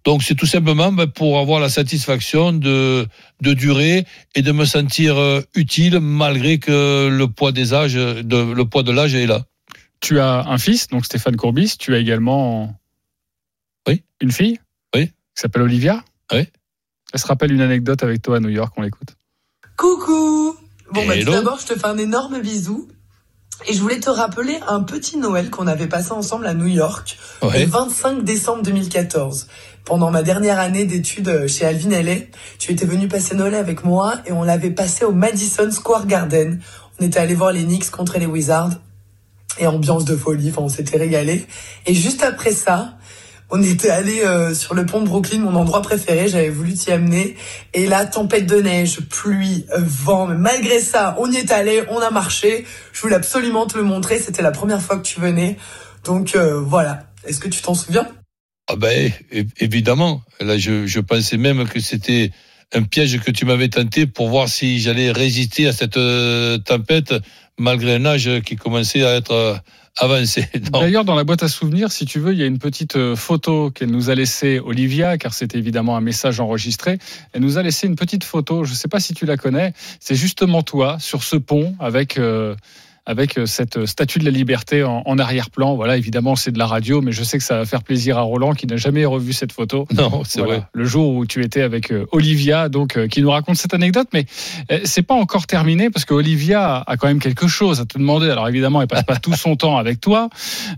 Donc 0.03 0.23
c'est 0.23 0.33
tout 0.33 0.47
simplement 0.47 0.91
ben, 0.91 1.05
pour 1.07 1.37
avoir 1.37 1.59
la 1.59 1.69
satisfaction 1.69 2.51
de, 2.51 3.07
de 3.41 3.53
durer 3.53 4.05
et 4.33 4.41
de 4.41 4.51
me 4.51 4.65
sentir 4.65 5.17
euh, 5.17 5.41
utile 5.53 5.99
malgré 5.99 6.57
que 6.57 7.07
le 7.07 7.27
poids 7.27 7.51
des 7.51 7.73
âges, 7.73 7.93
de, 7.93 8.53
le 8.53 8.65
poids 8.65 8.83
de 8.83 8.91
l'âge 8.91 9.13
est 9.13 9.27
là. 9.27 9.45
Tu 10.01 10.19
as 10.19 10.47
un 10.47 10.57
fils, 10.57 10.87
donc 10.87 11.05
Stéphane 11.05 11.37
Courbis. 11.37 11.77
Tu 11.77 11.93
as 11.93 11.99
également 11.99 12.75
oui. 13.87 14.03
une 14.21 14.31
fille 14.31 14.59
oui. 14.95 15.07
qui 15.07 15.41
s'appelle 15.41 15.61
Olivia. 15.61 16.03
Oui. 16.31 16.47
Elle 17.13 17.19
se 17.19 17.27
rappelle 17.27 17.51
une 17.51 17.61
anecdote 17.61 18.01
avec 18.01 18.23
toi 18.23 18.37
à 18.37 18.39
New 18.39 18.49
York, 18.49 18.73
on 18.75 18.81
l'écoute. 18.81 19.15
Coucou 19.77 20.57
Bon, 20.91 21.07
bah, 21.07 21.13
tout 21.17 21.31
d'abord, 21.31 21.59
je 21.59 21.67
te 21.67 21.79
fais 21.79 21.87
un 21.87 21.97
énorme 21.97 22.39
bisou. 22.41 22.87
Et 23.67 23.73
je 23.73 23.79
voulais 23.79 23.99
te 23.99 24.09
rappeler 24.09 24.59
un 24.67 24.81
petit 24.81 25.17
Noël 25.17 25.49
qu'on 25.49 25.67
avait 25.67 25.87
passé 25.87 26.11
ensemble 26.11 26.47
à 26.47 26.53
New 26.53 26.67
York 26.67 27.17
ouais. 27.41 27.65
le 27.65 27.71
25 27.71 28.23
décembre 28.23 28.63
2014. 28.63 29.47
Pendant 29.85 30.11
ma 30.11 30.23
dernière 30.23 30.59
année 30.59 30.85
d'études 30.85 31.47
chez 31.47 31.65
Alvin 31.65 31.91
Ailey, 31.91 32.29
tu 32.57 32.71
étais 32.71 32.85
venu 32.85 33.07
passer 33.07 33.35
Noël 33.35 33.55
avec 33.55 33.83
moi 33.83 34.15
et 34.25 34.31
on 34.31 34.43
l'avait 34.43 34.71
passé 34.71 35.05
au 35.05 35.11
Madison 35.11 35.69
Square 35.71 36.07
Garden. 36.07 36.59
On 36.99 37.05
était 37.05 37.19
allé 37.19 37.35
voir 37.35 37.51
les 37.51 37.63
Knicks 37.63 37.89
contre 37.89 38.17
les 38.17 38.25
Wizards 38.25 38.71
et 39.59 39.67
ambiance 39.67 40.05
de 40.05 40.15
folie, 40.15 40.49
enfin 40.49 40.63
on 40.63 40.69
s'était 40.69 40.97
régalé. 40.97 41.45
Et 41.85 41.93
juste 41.93 42.23
après 42.23 42.51
ça, 42.51 42.95
On 43.55 43.61
était 43.61 43.91
allé 43.91 44.21
euh, 44.21 44.55
sur 44.55 44.73
le 44.73 44.83
pont 44.83 44.99
de 44.99 45.05
Brooklyn, 45.05 45.37
mon 45.37 45.53
endroit 45.53 45.83
préféré. 45.83 46.27
J'avais 46.27 46.49
voulu 46.49 46.73
t'y 46.73 46.91
amener. 46.91 47.35
Et 47.75 47.85
là, 47.85 48.03
tempête 48.07 48.47
de 48.47 48.55
neige, 48.55 49.01
pluie, 49.01 49.67
euh, 49.77 49.79
vent. 49.79 50.25
Mais 50.25 50.37
malgré 50.37 50.79
ça, 50.79 51.15
on 51.19 51.31
y 51.31 51.35
est 51.35 51.51
allé, 51.51 51.83
on 51.91 51.99
a 51.99 52.09
marché. 52.09 52.65
Je 52.93 53.01
voulais 53.01 53.13
absolument 53.13 53.67
te 53.67 53.77
le 53.77 53.83
montrer. 53.83 54.17
C'était 54.17 54.41
la 54.41 54.49
première 54.49 54.81
fois 54.81 54.97
que 54.97 55.03
tu 55.03 55.19
venais. 55.19 55.57
Donc 56.03 56.35
euh, 56.35 56.59
voilà. 56.61 57.03
Est-ce 57.27 57.39
que 57.39 57.47
tu 57.47 57.61
t'en 57.61 57.75
souviens? 57.75 58.07
Ah 58.67 58.75
ben 58.75 59.11
évidemment. 59.59 60.23
Là, 60.39 60.57
je, 60.57 60.99
pensais 61.01 61.37
même 61.37 61.67
que 61.67 61.79
c'était 61.79 62.31
un 62.73 62.81
piège 62.81 63.19
que 63.19 63.29
tu 63.29 63.45
m'avais 63.45 63.69
tenté 63.69 64.07
pour 64.07 64.29
voir 64.29 64.49
si 64.49 64.79
j'allais 64.79 65.11
résister 65.11 65.67
à 65.67 65.73
cette 65.73 65.99
tempête 66.65 67.13
malgré 67.59 67.95
un 67.95 68.05
âge 68.05 68.29
qui 68.45 68.55
commençait 68.55 69.03
à 69.03 69.15
être 69.15 69.31
euh, 69.31 69.55
avancé. 69.97 70.47
D'ailleurs, 70.71 71.05
dans 71.05 71.15
la 71.15 71.23
boîte 71.23 71.43
à 71.43 71.47
souvenirs, 71.47 71.91
si 71.91 72.05
tu 72.05 72.19
veux, 72.19 72.33
il 72.33 72.39
y 72.39 72.43
a 72.43 72.45
une 72.45 72.59
petite 72.59 72.95
euh, 72.95 73.15
photo 73.15 73.71
qu'elle 73.71 73.91
nous 73.91 74.09
a 74.09 74.15
laissée, 74.15 74.59
Olivia, 74.59 75.17
car 75.17 75.33
c'était 75.33 75.57
évidemment 75.57 75.95
un 75.95 76.01
message 76.01 76.39
enregistré. 76.39 76.97
Elle 77.33 77.41
nous 77.41 77.57
a 77.57 77.63
laissé 77.63 77.87
une 77.87 77.95
petite 77.95 78.23
photo. 78.23 78.63
Je 78.63 78.71
ne 78.71 78.75
sais 78.75 78.87
pas 78.87 78.99
si 78.99 79.13
tu 79.13 79.25
la 79.25 79.37
connais. 79.37 79.73
C'est 79.99 80.15
justement 80.15 80.63
toi 80.63 80.97
sur 80.99 81.23
ce 81.23 81.35
pont 81.35 81.75
avec. 81.79 82.17
euh, 82.17 82.55
avec 83.05 83.37
euh, 83.37 83.45
cette 83.45 83.85
statue 83.85 84.19
de 84.19 84.25
la 84.25 84.31
liberté 84.31 84.83
en, 84.83 85.03
en 85.05 85.17
arrière-plan. 85.19 85.75
Voilà, 85.75 85.97
évidemment, 85.97 86.35
c'est 86.35 86.51
de 86.51 86.57
la 86.57 86.65
radio, 86.67 87.01
mais 87.01 87.11
je 87.11 87.23
sais 87.23 87.37
que 87.37 87.43
ça 87.43 87.57
va 87.57 87.65
faire 87.65 87.83
plaisir 87.83 88.17
à 88.17 88.21
Roland 88.21 88.53
qui 88.53 88.65
n'a 88.67 88.77
jamais 88.77 89.03
revu 89.05 89.33
cette 89.33 89.51
photo. 89.51 89.87
Non, 89.93 90.23
c'est 90.23 90.39
Voilà, 90.39 90.57
vrai. 90.59 90.67
Le 90.73 90.85
jour 90.85 91.13
où 91.15 91.25
tu 91.25 91.43
étais 91.43 91.61
avec 91.61 91.91
euh, 91.91 92.05
Olivia, 92.11 92.69
donc 92.69 92.97
euh, 92.97 93.07
qui 93.07 93.21
nous 93.21 93.29
raconte 93.31 93.57
cette 93.57 93.73
anecdote, 93.73 94.07
mais 94.13 94.25
euh, 94.71 94.79
c'est 94.85 95.01
pas 95.01 95.15
encore 95.15 95.47
terminé 95.47 95.89
parce 95.89 96.05
que 96.05 96.13
Olivia 96.13 96.83
a 96.85 96.97
quand 96.97 97.07
même 97.07 97.19
quelque 97.19 97.47
chose 97.47 97.79
à 97.81 97.85
te 97.85 97.97
demander. 97.97 98.29
Alors 98.29 98.47
évidemment, 98.47 98.81
elle 98.81 98.87
passe 98.87 99.03
pas 99.03 99.17
tout 99.17 99.33
son 99.35 99.55
temps 99.55 99.77
avec 99.77 99.99
toi, 99.99 100.29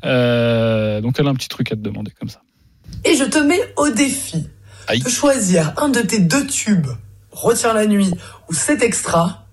Euh, 0.03 1.01
donc 1.01 1.15
elle 1.19 1.27
a 1.27 1.29
un 1.29 1.35
petit 1.35 1.49
truc 1.49 1.71
à 1.71 1.75
te 1.75 1.81
demander 1.81 2.11
comme 2.19 2.29
ça. 2.29 2.41
Et 3.03 3.15
je 3.15 3.23
te 3.23 3.37
mets 3.37 3.59
au 3.77 3.89
défi 3.89 4.47
Aïe. 4.87 4.99
de 5.01 5.09
choisir 5.09 5.73
un 5.77 5.89
de 5.89 6.01
tes 6.01 6.19
deux 6.19 6.45
tubes, 6.47 6.87
Retiens 7.31 7.73
la 7.73 7.85
nuit 7.85 8.11
ou 8.49 8.53
cet 8.53 8.81
extra, 8.81 9.45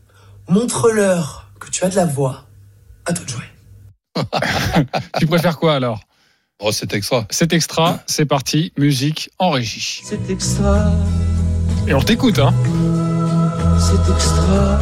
montre-leur 0.48 1.50
que 1.60 1.68
tu 1.70 1.84
as 1.84 1.88
de 1.88 1.96
la 1.96 2.06
voix. 2.06 2.44
À 3.06 3.12
toi 3.12 3.24
de 3.24 3.30
jouer. 3.30 3.44
Tu 5.18 5.26
préfères 5.26 5.58
quoi 5.58 5.74
alors? 5.74 6.00
Oh, 6.60 6.70
c'est 6.70 6.92
extra. 6.94 7.26
Cet 7.30 7.52
extra, 7.52 8.00
c'est 8.06 8.26
parti, 8.26 8.72
musique 8.76 9.30
en 9.38 9.50
régie. 9.50 10.00
C'est 10.04 10.30
extra, 10.30 10.92
Et 11.88 11.94
on 11.94 12.00
t'écoute, 12.00 12.38
hein 12.38 12.54
c'est 13.78 14.12
extra. 14.12 14.78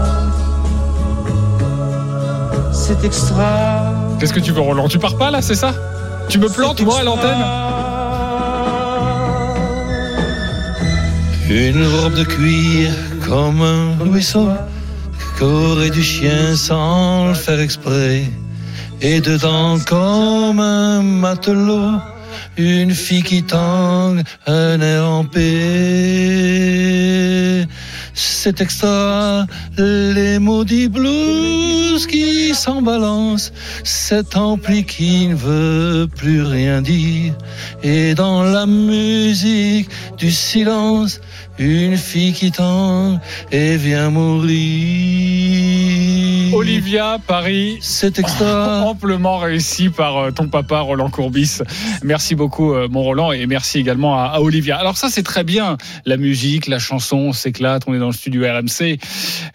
C'est 2.72 3.04
extra. 3.04 3.94
Qu'est-ce 4.18 4.32
que 4.32 4.40
tu 4.40 4.52
veux, 4.52 4.60
Roland? 4.60 4.88
Tu 4.88 4.98
pars 4.98 5.16
pas 5.16 5.30
là, 5.30 5.40
c'est 5.40 5.54
ça? 5.54 5.72
Tu 6.28 6.38
me 6.38 6.48
plantes 6.48 6.82
moi 6.82 7.00
à 7.00 7.02
l'antenne? 7.02 7.44
Une 11.48 11.84
robe 11.84 12.14
de 12.14 12.24
cuir 12.24 12.92
comme 13.26 13.62
un 13.62 13.96
ruisseau 13.98 14.48
qu'aurait 15.40 15.90
du 15.90 16.02
chien 16.02 16.54
sans 16.54 17.28
le 17.28 17.34
faire 17.34 17.60
exprès. 17.60 18.24
Et 19.00 19.20
dedans 19.22 19.78
comme 19.88 20.60
un 20.60 21.00
matelot, 21.02 21.98
une 22.58 22.92
fille 22.92 23.22
qui 23.22 23.42
tangue 23.42 24.22
un 24.46 24.78
air 24.82 25.08
en 25.08 25.24
paix. 25.24 25.40
C'est 28.12 28.60
extra, 28.60 29.46
les 29.78 30.38
maudits 30.38 30.88
blues 30.88 32.06
qui 32.06 32.54
s'en 32.54 32.82
balancent, 32.82 33.50
cet 33.82 34.36
ampli 34.36 34.84
qui 34.84 35.28
ne 35.28 35.34
veut 35.36 36.06
plus 36.06 36.42
rien 36.42 36.82
dire. 36.82 37.32
Et 37.82 38.14
dans 38.14 38.42
la 38.42 38.66
musique 38.66 39.88
du 40.18 40.30
silence, 40.30 41.22
une 41.60 41.96
fille 41.98 42.32
qui 42.32 42.50
tangue 42.50 43.18
et 43.52 43.76
vient 43.76 44.08
mourir. 44.08 44.48
Olivia, 46.54 47.18
Paris, 47.24 47.78
C'est 47.82 48.18
extra. 48.18 48.80
amplement 48.86 49.36
réussi 49.38 49.90
par 49.90 50.16
euh, 50.16 50.30
ton 50.30 50.48
papa 50.48 50.80
Roland 50.80 51.10
Courbis. 51.10 51.58
Merci 52.02 52.34
beaucoup 52.34 52.72
euh, 52.72 52.88
mon 52.88 53.02
Roland 53.02 53.30
et 53.32 53.46
merci 53.46 53.78
également 53.78 54.18
à, 54.18 54.24
à 54.24 54.40
Olivia. 54.40 54.78
Alors 54.78 54.96
ça 54.96 55.10
c'est 55.10 55.22
très 55.22 55.44
bien, 55.44 55.76
la 56.06 56.16
musique, 56.16 56.66
la 56.66 56.78
chanson, 56.78 57.18
on 57.18 57.32
s'éclate, 57.34 57.82
on 57.86 57.92
est 57.94 57.98
dans 57.98 58.06
le 58.06 58.14
studio 58.14 58.42
RMC. 58.42 58.98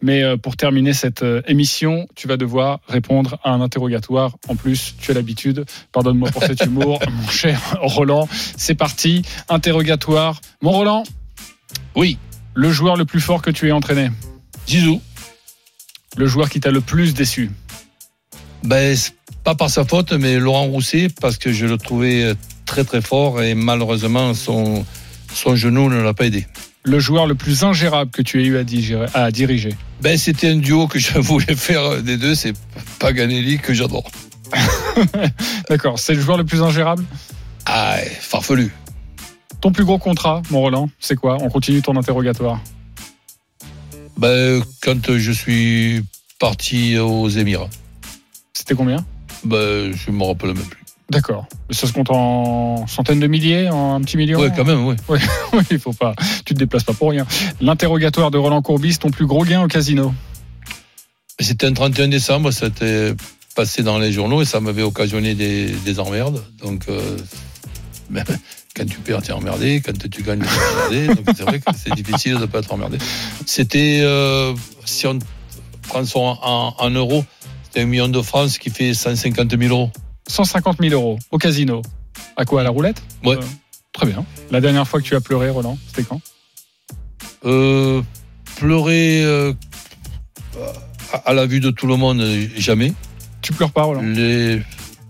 Mais 0.03 0.24
euh, 0.24 0.38
pour 0.38 0.56
terminer 0.58 0.93
cette 0.93 1.26
émission, 1.47 2.08
tu 2.16 2.28
vas 2.28 2.38
devoir 2.38 2.82
répondre 2.88 3.39
à 3.43 3.49
un 3.49 3.62
interrogatoire. 3.62 4.38
En 4.47 4.56
plus, 4.56 4.93
tu 4.99 5.10
as 5.10 5.16
l'habitude. 5.16 5.66
Pardonne-moi 5.91 6.30
pour 6.30 6.43
cet 6.43 6.64
humour, 6.66 6.99
mon 7.12 7.28
cher 7.30 7.60
Roland. 7.82 8.30
C'est 8.58 8.76
parti, 8.76 9.24
interrogatoire. 9.49 10.39
Mon 10.62 10.72
Roland, 10.72 11.03
Oui, 11.96 12.18
le 12.54 12.72
joueur 12.72 12.96
le 12.98 13.06
plus 13.06 13.22
fort 13.22 13.41
que 13.41 13.50
tu 13.52 13.68
aies 13.68 13.72
entraîné, 13.72 14.10
Zizou. 14.68 15.02
le 16.18 16.28
joueur 16.28 16.50
qui 16.50 16.60
t'a 16.60 16.72
le 16.72 16.82
plus 16.82 17.14
déçu. 17.14 17.52
Ben, 18.64 18.98
pas 19.43 19.56
par 19.56 19.70
sa 19.70 19.86
faute, 19.86 20.12
mais 20.14 20.39
Laurent 20.39 20.64
Rousset, 20.66 21.08
parce 21.22 21.38
que 21.38 21.52
je 21.54 21.66
le 21.66 21.78
trouvais 21.78 22.34
très 22.66 22.84
très 22.84 23.02
fort 23.02 23.41
et 23.41 23.54
malheureusement 23.54 24.34
son, 24.34 24.86
son 25.34 25.56
genou 25.56 25.89
ne 25.89 26.02
l'a 26.02 26.14
pas 26.14 26.26
aidé. 26.26 26.48
Le 26.84 27.00
joueur 27.00 27.26
le 27.28 27.36
plus 27.36 27.64
ingérable 27.64 28.12
que 28.12 28.22
tu 28.22 28.41
aies 28.43 28.46
eu 28.48 28.58
à, 28.58 28.64
digérer- 28.64 29.10
à 29.14 29.32
diriger. 29.32 29.76
Ben, 30.02 30.18
c'était 30.18 30.50
un 30.50 30.58
duo 30.58 30.88
que 30.88 31.00
je 31.00 31.14
voulais 31.20 31.56
faire 31.56 32.02
des 32.02 32.18
deux, 32.18 32.36
c'est 32.36 32.54
Paganelli 33.00 33.60
que 33.60 33.74
j'adore. 33.74 34.10
D'accord, 35.70 35.98
c'est 36.00 36.14
le 36.14 36.22
joueur 36.22 36.38
le 36.38 36.43
plus 36.46 36.62
ingérable? 36.62 37.04
Ah, 37.66 37.98
farfelu. 38.20 38.72
Ton 39.66 39.72
plus 39.72 39.84
gros 39.84 39.97
contrat, 39.97 40.43
mon 40.51 40.59
Roland, 40.61 40.91
c'est 40.99 41.16
quoi? 41.16 41.39
On 41.41 41.49
continue 41.49 41.82
ton 41.82 41.95
interrogatoire. 41.95 42.61
Ben, 44.16 44.61
quand 44.84 45.18
je 45.18 45.32
suis 45.32 46.03
parti 46.38 46.99
aux 46.99 47.30
Émirats, 47.30 47.72
C'était 48.53 48.76
combien? 48.76 49.03
Ben, 49.43 49.91
je 49.91 50.11
me 50.11 50.24
rappelle 50.24 50.53
même 50.53 50.68
plus. 50.68 50.84
D'accord. 51.09 51.47
Ça 51.72 51.88
se 51.88 51.93
compte 51.93 52.11
en 52.11 52.86
centaines 52.86 53.20
de 53.20 53.26
milliers, 53.26 53.68
en 53.68 53.95
un 53.95 54.01
petit 54.01 54.18
million? 54.18 54.39
Ouais, 54.39 54.51
quand 54.55 54.66
même, 54.66 54.86
oui. 54.86 54.97
Oui, 55.07 55.18
oui, 55.53 55.63
il 55.72 55.80
faut 55.80 55.93
pas. 55.93 56.13
Tu 56.45 56.53
te 56.53 56.59
déplaces 56.59 56.84
pas 56.84 56.93
pour 56.93 57.09
rien. 57.09 57.26
L'interrogatoire 57.59 58.30
de 58.30 58.38
Roland 58.38 58.61
Courbis, 58.61 58.99
ton 58.99 59.09
plus 59.09 59.26
gros 59.26 59.45
gain 59.45 59.63
au 59.63 59.68
casino? 59.68 60.13
C'était 61.39 61.66
un 61.66 61.74
31 61.74 62.09
décembre, 62.09 62.51
ça 62.51 62.68
était 62.68 63.16
passé 63.55 63.82
dans 63.82 63.97
les 63.97 64.11
journaux 64.11 64.43
et 64.43 64.45
ça 64.45 64.59
m'avait 64.59 64.84
occasionné 64.84 65.34
des, 65.34 65.72
des 65.72 65.99
emmerdes. 65.99 66.43
Donc, 66.61 66.84
euh, 66.88 67.18
quand 68.76 68.86
tu 68.86 68.99
perds, 68.99 69.21
tu 69.21 69.30
es 69.30 69.34
emmerdé. 69.34 69.82
Quand 69.84 69.97
tu 69.97 70.21
gagnes, 70.21 70.41
tu 70.41 70.45
es 70.47 70.73
emmerdé. 70.73 71.15
Donc, 71.15 71.36
c'est 71.36 71.43
vrai 71.43 71.59
que 71.59 71.65
c'est 71.76 71.93
difficile 71.95 72.36
de 72.36 72.39
ne 72.39 72.45
pas 72.45 72.59
être 72.59 72.71
emmerdé. 72.73 72.97
C'était, 73.45 74.01
euh, 74.03 74.53
si 74.86 75.07
on 75.07 75.17
prend 75.88 76.03
ça 76.05 76.19
en, 76.19 76.76
en 76.78 76.89
euros, 76.89 77.23
c'était 77.63 77.82
un 77.82 77.86
million 77.86 78.07
de 78.09 78.21
France 78.21 78.57
qui 78.57 78.69
fait 78.69 78.93
150 78.93 79.57
000 79.57 79.73
euros. 79.73 79.91
150 80.28 80.78
000 80.82 80.93
euros 80.93 81.17
au 81.32 81.38
casino. 81.38 81.82
À 82.36 82.45
quoi 82.45 82.61
À 82.61 82.63
la 82.63 82.69
roulette? 82.69 83.01
Ouais. 83.23 83.38
Euh, 83.38 83.41
Très 83.93 84.07
bien. 84.07 84.26
La 84.51 84.59
dernière 84.59 84.86
fois 84.88 84.99
que 85.01 85.05
tu 85.05 85.15
as 85.15 85.21
pleuré, 85.21 85.49
Roland, 85.49 85.78
c'était 85.88 86.03
quand? 86.03 86.19
Euh, 87.45 88.01
pleurer 88.57 89.23
euh, 89.23 89.53
à, 91.13 91.17
à 91.30 91.34
la 91.34 91.45
vue 91.45 91.61
de 91.61 91.69
tout 91.69 91.88
le 91.88 91.95
monde, 91.95 92.21
jamais. 92.57 92.93
Tu 93.41 93.53
pleures 93.53 93.71
pas, 93.71 93.84
Roland? 93.84 94.01
Les, 94.01 94.61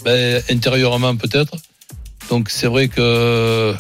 ben, 0.04 0.44
intérieurement 0.52 1.16
peut-être. 1.16 1.56
Donc 2.30 2.50
c'est 2.50 2.68
vrai 2.68 2.88
que 2.88 3.74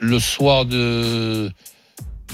le 0.00 0.18
soir 0.18 0.64
de, 0.64 1.50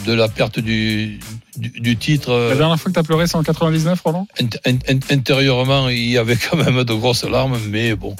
de 0.06 0.12
la 0.12 0.28
perte 0.28 0.58
du, 0.60 1.18
du, 1.56 1.68
du 1.80 1.96
titre, 1.96 2.48
La 2.50 2.56
dernière 2.56 2.78
fois 2.78 2.90
que 2.90 2.94
tu 2.94 3.00
as 3.00 3.02
pleuré, 3.02 3.26
c'est 3.26 3.36
en 3.36 3.42
99, 3.42 4.00
Roland? 4.02 4.26
int- 4.38 4.60
int- 4.66 5.12
intérieurement, 5.12 5.88
il 5.88 6.10
y 6.10 6.18
avait 6.18 6.36
quand 6.36 6.56
même 6.56 6.84
de 6.84 6.94
grosses 6.94 7.24
larmes, 7.24 7.58
mais 7.70 7.94
bon, 7.96 8.14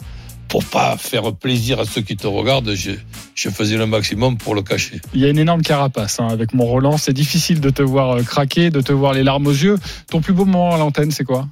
pour 0.48 0.64
pas 0.64 0.96
faire 0.96 1.32
plaisir 1.34 1.80
à 1.80 1.84
ceux 1.84 2.00
qui 2.00 2.16
te 2.16 2.26
regardent, 2.26 2.74
je, 2.74 2.92
je 3.34 3.48
faisais 3.50 3.76
le 3.76 3.86
maximum 3.86 4.36
pour 4.38 4.54
le 4.54 4.62
cacher. 4.62 5.00
Il 5.14 5.20
y 5.20 5.24
a 5.24 5.28
une 5.28 5.38
énorme 5.38 5.62
carapace 5.62 6.20
hein, 6.20 6.28
avec 6.28 6.54
mon 6.54 6.64
Roland. 6.64 6.96
C'est 6.96 7.12
difficile 7.12 7.60
de 7.60 7.70
te 7.70 7.82
voir 7.82 8.16
euh, 8.16 8.22
craquer, 8.22 8.70
de 8.70 8.80
te 8.80 8.92
voir 8.92 9.12
les 9.12 9.22
larmes 9.22 9.46
aux 9.46 9.52
yeux. 9.52 9.78
Ton 10.10 10.20
plus 10.20 10.32
beau 10.32 10.44
moment 10.44 10.74
à 10.74 10.78
l'antenne, 10.78 11.10
c'est 11.10 11.24
quoi? 11.24 11.48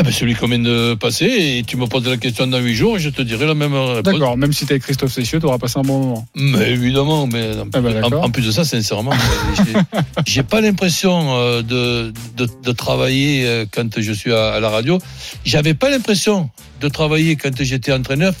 Ah 0.00 0.04
ben 0.04 0.12
celui 0.12 0.34
qu'on 0.36 0.46
vient 0.46 0.60
de 0.60 0.94
passer, 0.94 1.26
et 1.26 1.64
tu 1.66 1.76
me 1.76 1.86
poses 1.86 2.06
la 2.06 2.16
question 2.16 2.46
dans 2.46 2.58
huit 2.60 2.74
jours, 2.76 2.96
et 2.98 3.00
je 3.00 3.08
te 3.10 3.20
dirai 3.20 3.46
la 3.46 3.54
même 3.54 3.74
réponse. 3.74 4.02
D'accord, 4.04 4.36
même 4.36 4.52
si 4.52 4.64
tu 4.64 4.72
avec 4.72 4.84
Christophe 4.84 5.12
Cessieux, 5.12 5.40
tu 5.40 5.46
auras 5.46 5.58
passé 5.58 5.78
un 5.78 5.82
bon 5.82 5.98
moment. 5.98 6.28
Mais 6.36 6.70
évidemment, 6.70 7.26
mais 7.26 7.50
en, 7.58 7.64
Ah 7.72 7.80
ben, 7.80 7.98
en- 8.04 8.08
d'accord. 8.10 8.24
en 8.24 8.30
plus 8.30 8.46
de 8.46 8.52
ça, 8.52 8.64
sincèrement, 8.64 9.10
j'ai- 10.26 10.42
pas 10.44 10.60
l'impression 10.60 11.34
euh, 11.36 11.62
de, 11.62 12.12
de, 12.36 12.48
de 12.62 12.72
travailler 12.72 13.44
euh, 13.44 13.66
quand 13.70 14.00
je 14.00 14.12
suis 14.12 14.32
à, 14.32 14.50
à 14.52 14.60
la 14.60 14.68
radio. 14.70 14.98
J'avais 15.44 15.74
pas 15.74 15.90
l'impression 15.90 16.48
de 16.80 16.88
travailler 16.88 17.34
quand 17.34 17.60
j'étais 17.60 17.92
entraîneur, 17.92 18.34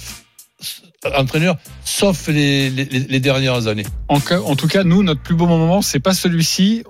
entraîneur, 1.16 1.56
sauf 1.84 2.28
les, 2.28 2.70
les, 2.70 2.84
les 2.84 3.20
dernières 3.20 3.66
années. 3.66 3.86
En, 4.08 4.18
en 4.18 4.54
tout 4.56 4.68
cas, 4.68 4.84
nous, 4.84 5.02
notre 5.02 5.22
plus 5.22 5.34
beau 5.34 5.46
moment, 5.46 5.82
c'est 5.82 6.00
pas 6.00 6.14
celui-ci. 6.14 6.84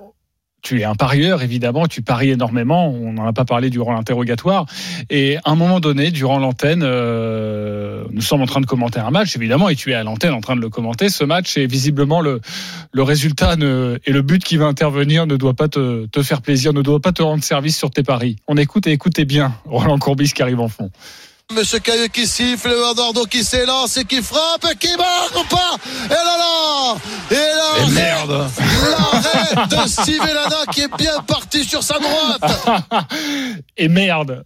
Tu 0.62 0.80
es 0.80 0.84
un 0.84 0.94
parieur, 0.94 1.42
évidemment, 1.42 1.86
tu 1.86 2.02
paries 2.02 2.30
énormément. 2.30 2.88
On 2.88 3.12
n'en 3.12 3.26
a 3.26 3.32
pas 3.32 3.44
parlé 3.44 3.70
durant 3.70 3.92
l'interrogatoire. 3.92 4.66
Et 5.08 5.36
à 5.38 5.50
un 5.50 5.54
moment 5.54 5.80
donné, 5.80 6.10
durant 6.10 6.38
l'antenne, 6.38 6.82
euh, 6.82 8.04
nous 8.10 8.20
sommes 8.20 8.42
en 8.42 8.46
train 8.46 8.60
de 8.60 8.66
commenter 8.66 8.98
un 8.98 9.10
match, 9.10 9.36
évidemment, 9.36 9.68
et 9.68 9.76
tu 9.76 9.92
es 9.92 9.94
à 9.94 10.02
l'antenne 10.02 10.34
en 10.34 10.40
train 10.40 10.56
de 10.56 10.60
le 10.60 10.68
commenter. 10.68 11.08
Ce 11.08 11.24
match, 11.24 11.56
et 11.56 11.66
visiblement, 11.66 12.20
le, 12.20 12.40
le 12.92 13.02
résultat 13.02 13.56
ne, 13.56 13.98
et 14.04 14.12
le 14.12 14.22
but 14.22 14.42
qui 14.42 14.56
va 14.56 14.66
intervenir 14.66 15.26
ne 15.26 15.36
doit 15.36 15.54
pas 15.54 15.68
te, 15.68 16.06
te 16.06 16.22
faire 16.22 16.42
plaisir, 16.42 16.72
ne 16.72 16.82
doit 16.82 17.00
pas 17.00 17.12
te 17.12 17.22
rendre 17.22 17.44
service 17.44 17.76
sur 17.76 17.90
tes 17.90 18.02
paris. 18.02 18.36
On 18.48 18.56
écoute 18.56 18.86
et 18.86 18.92
écoutez 18.92 19.24
bien 19.24 19.54
Roland 19.64 19.98
Courbis 19.98 20.32
qui 20.32 20.42
arrive 20.42 20.60
en 20.60 20.68
fond. 20.68 20.90
Monsieur 21.54 21.78
Cailleux 21.78 22.08
qui 22.08 22.26
siffle, 22.26 22.68
Eduardo 22.68 23.24
qui 23.24 23.42
s'élance 23.42 23.96
et 23.96 24.04
qui 24.04 24.20
frappe, 24.20 24.66
qui 24.78 24.94
marque 24.98 25.34
ou 25.34 25.48
pas 25.48 25.78
Et 26.04 26.10
là 26.10 26.36
là 26.36 26.96
Et 27.30 27.34
là 27.34 27.86
Et 27.86 27.90
merde 27.90 28.50
L'arrêt 28.90 29.66
de 29.66 29.88
Steve 29.88 30.20
Elana 30.28 30.66
qui 30.70 30.82
est 30.82 30.96
bien 30.98 31.22
parti 31.26 31.64
sur 31.64 31.82
sa 31.82 31.94
droite 32.00 32.68
Et 33.78 33.88
merde 33.88 34.44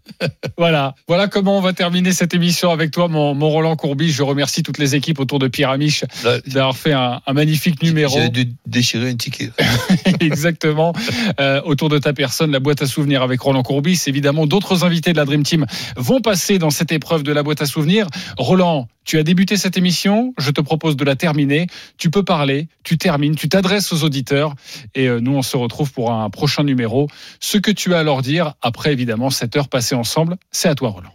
Voilà, 0.56 0.94
voilà 1.08 1.26
comment 1.26 1.58
on 1.58 1.60
va 1.60 1.72
terminer 1.72 2.12
cette 2.12 2.34
émission 2.34 2.70
avec 2.70 2.92
toi, 2.92 3.08
mon, 3.08 3.34
mon 3.34 3.50
Roland 3.50 3.74
Courbis. 3.74 4.12
Je 4.12 4.22
remercie 4.22 4.62
toutes 4.62 4.78
les 4.78 4.94
équipes 4.94 5.18
autour 5.18 5.40
de 5.40 5.48
Pierre 5.48 5.70
Amiche 5.70 6.04
d'avoir 6.46 6.76
fait 6.76 6.92
un, 6.92 7.20
un 7.26 7.32
magnifique 7.32 7.82
numéro. 7.82 8.16
J'ai 8.16 8.28
dû 8.28 8.52
déchirer 8.66 9.10
un 9.10 9.16
ticket. 9.16 9.50
Exactement. 10.20 10.92
Euh, 11.40 11.60
autour 11.64 11.88
de 11.88 11.98
ta 11.98 12.12
personne, 12.12 12.52
la 12.52 12.60
boîte 12.60 12.80
à 12.80 12.86
souvenirs 12.86 13.22
avec 13.22 13.40
Roland 13.40 13.64
Courbis. 13.64 14.04
Évidemment, 14.06 14.46
d'autres 14.46 14.84
invités 14.84 15.12
de 15.12 15.16
la 15.16 15.24
Dream 15.24 15.42
Team 15.42 15.66
vont 15.96 16.20
passer 16.20 16.58
dans 16.58 16.70
cette 16.70 16.91
épreuve 16.92 17.22
de 17.22 17.32
la 17.32 17.42
boîte 17.42 17.62
à 17.62 17.66
souvenirs. 17.66 18.06
Roland, 18.38 18.88
tu 19.04 19.18
as 19.18 19.22
débuté 19.22 19.56
cette 19.56 19.76
émission, 19.76 20.32
je 20.38 20.50
te 20.50 20.60
propose 20.60 20.96
de 20.96 21.04
la 21.04 21.16
terminer. 21.16 21.66
Tu 21.98 22.10
peux 22.10 22.22
parler, 22.22 22.68
tu 22.84 22.98
termines, 22.98 23.34
tu 23.34 23.48
t'adresses 23.48 23.92
aux 23.92 24.04
auditeurs 24.04 24.54
et 24.94 25.08
euh, 25.08 25.20
nous 25.20 25.34
on 25.34 25.42
se 25.42 25.56
retrouve 25.56 25.92
pour 25.92 26.12
un 26.12 26.30
prochain 26.30 26.62
numéro. 26.62 27.08
Ce 27.40 27.58
que 27.58 27.70
tu 27.70 27.94
as 27.94 28.00
à 28.00 28.02
leur 28.02 28.22
dire, 28.22 28.54
après 28.62 28.92
évidemment 28.92 29.30
cette 29.30 29.56
heure 29.56 29.68
passée 29.68 29.94
ensemble, 29.94 30.36
c'est 30.50 30.68
à 30.68 30.74
toi 30.74 30.90
Roland. 30.90 31.14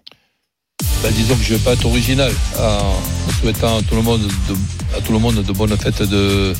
Ben, 1.01 1.11
disons 1.11 1.35
que 1.35 1.43
je 1.43 1.53
ne 1.53 1.57
vais 1.57 1.63
pas 1.63 1.73
être 1.73 1.85
original 1.85 2.31
en, 2.59 3.31
souhaitant 3.39 3.77
à 3.77 3.81
tout 3.81 3.95
le 3.95 4.01
monde 4.01 4.21
de, 4.21 4.97
à 4.97 5.01
tout 5.01 5.13
le 5.13 5.19
monde 5.19 5.43
de 5.43 5.51
bonnes 5.53 5.77
fêtes 5.77 6.03
de, 6.03 6.53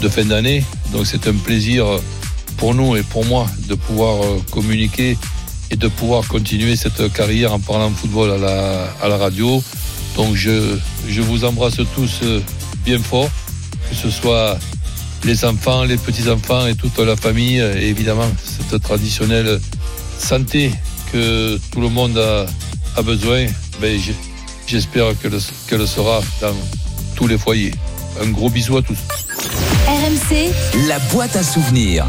de 0.00 0.08
fin 0.08 0.24
d'année. 0.24 0.64
Donc 0.92 1.06
c'est 1.06 1.26
un 1.28 1.34
plaisir 1.34 1.86
pour 2.56 2.74
nous 2.74 2.96
et 2.96 3.02
pour 3.02 3.24
moi 3.24 3.46
de 3.68 3.74
pouvoir 3.74 4.22
euh, 4.22 4.38
communiquer 4.50 5.16
et 5.70 5.76
de 5.76 5.88
pouvoir 5.88 6.26
continuer 6.28 6.76
cette 6.76 7.12
carrière 7.12 7.52
en 7.52 7.60
parlant 7.60 7.90
football 7.90 8.30
à 8.32 8.38
la, 8.38 8.84
à 9.02 9.08
la 9.08 9.16
radio. 9.16 9.62
Donc 10.16 10.34
je, 10.34 10.76
je 11.08 11.20
vous 11.20 11.44
embrasse 11.44 11.80
tous 11.94 12.20
euh, 12.22 12.40
bien 12.84 12.98
fort, 12.98 13.30
que 13.88 13.96
ce 13.96 14.10
soit 14.10 14.58
les 15.24 15.44
enfants, 15.44 15.84
les 15.84 15.96
petits-enfants 15.96 16.66
et 16.66 16.74
toute 16.74 16.98
la 16.98 17.16
famille, 17.16 17.58
et 17.58 17.88
évidemment 17.88 18.30
cette 18.44 18.82
traditionnelle 18.82 19.60
santé 20.18 20.72
que 21.12 21.58
tout 21.72 21.80
le 21.80 21.88
monde 21.88 22.18
a, 22.18 22.46
a 22.96 23.02
besoin, 23.02 23.46
ben, 23.80 24.00
j'espère 24.66 25.18
qu'elle 25.20 25.32
qu 25.32 25.86
sera 25.86 26.20
dans 26.40 26.54
tous 27.16 27.26
les 27.26 27.38
foyers. 27.38 27.72
Un 28.22 28.30
gros 28.30 28.50
bisou 28.50 28.76
à 28.76 28.82
tous. 28.82 28.98
RMC, 29.86 30.52
la 30.88 30.98
boîte 30.98 31.36
à 31.36 31.42
souvenirs. 31.42 32.06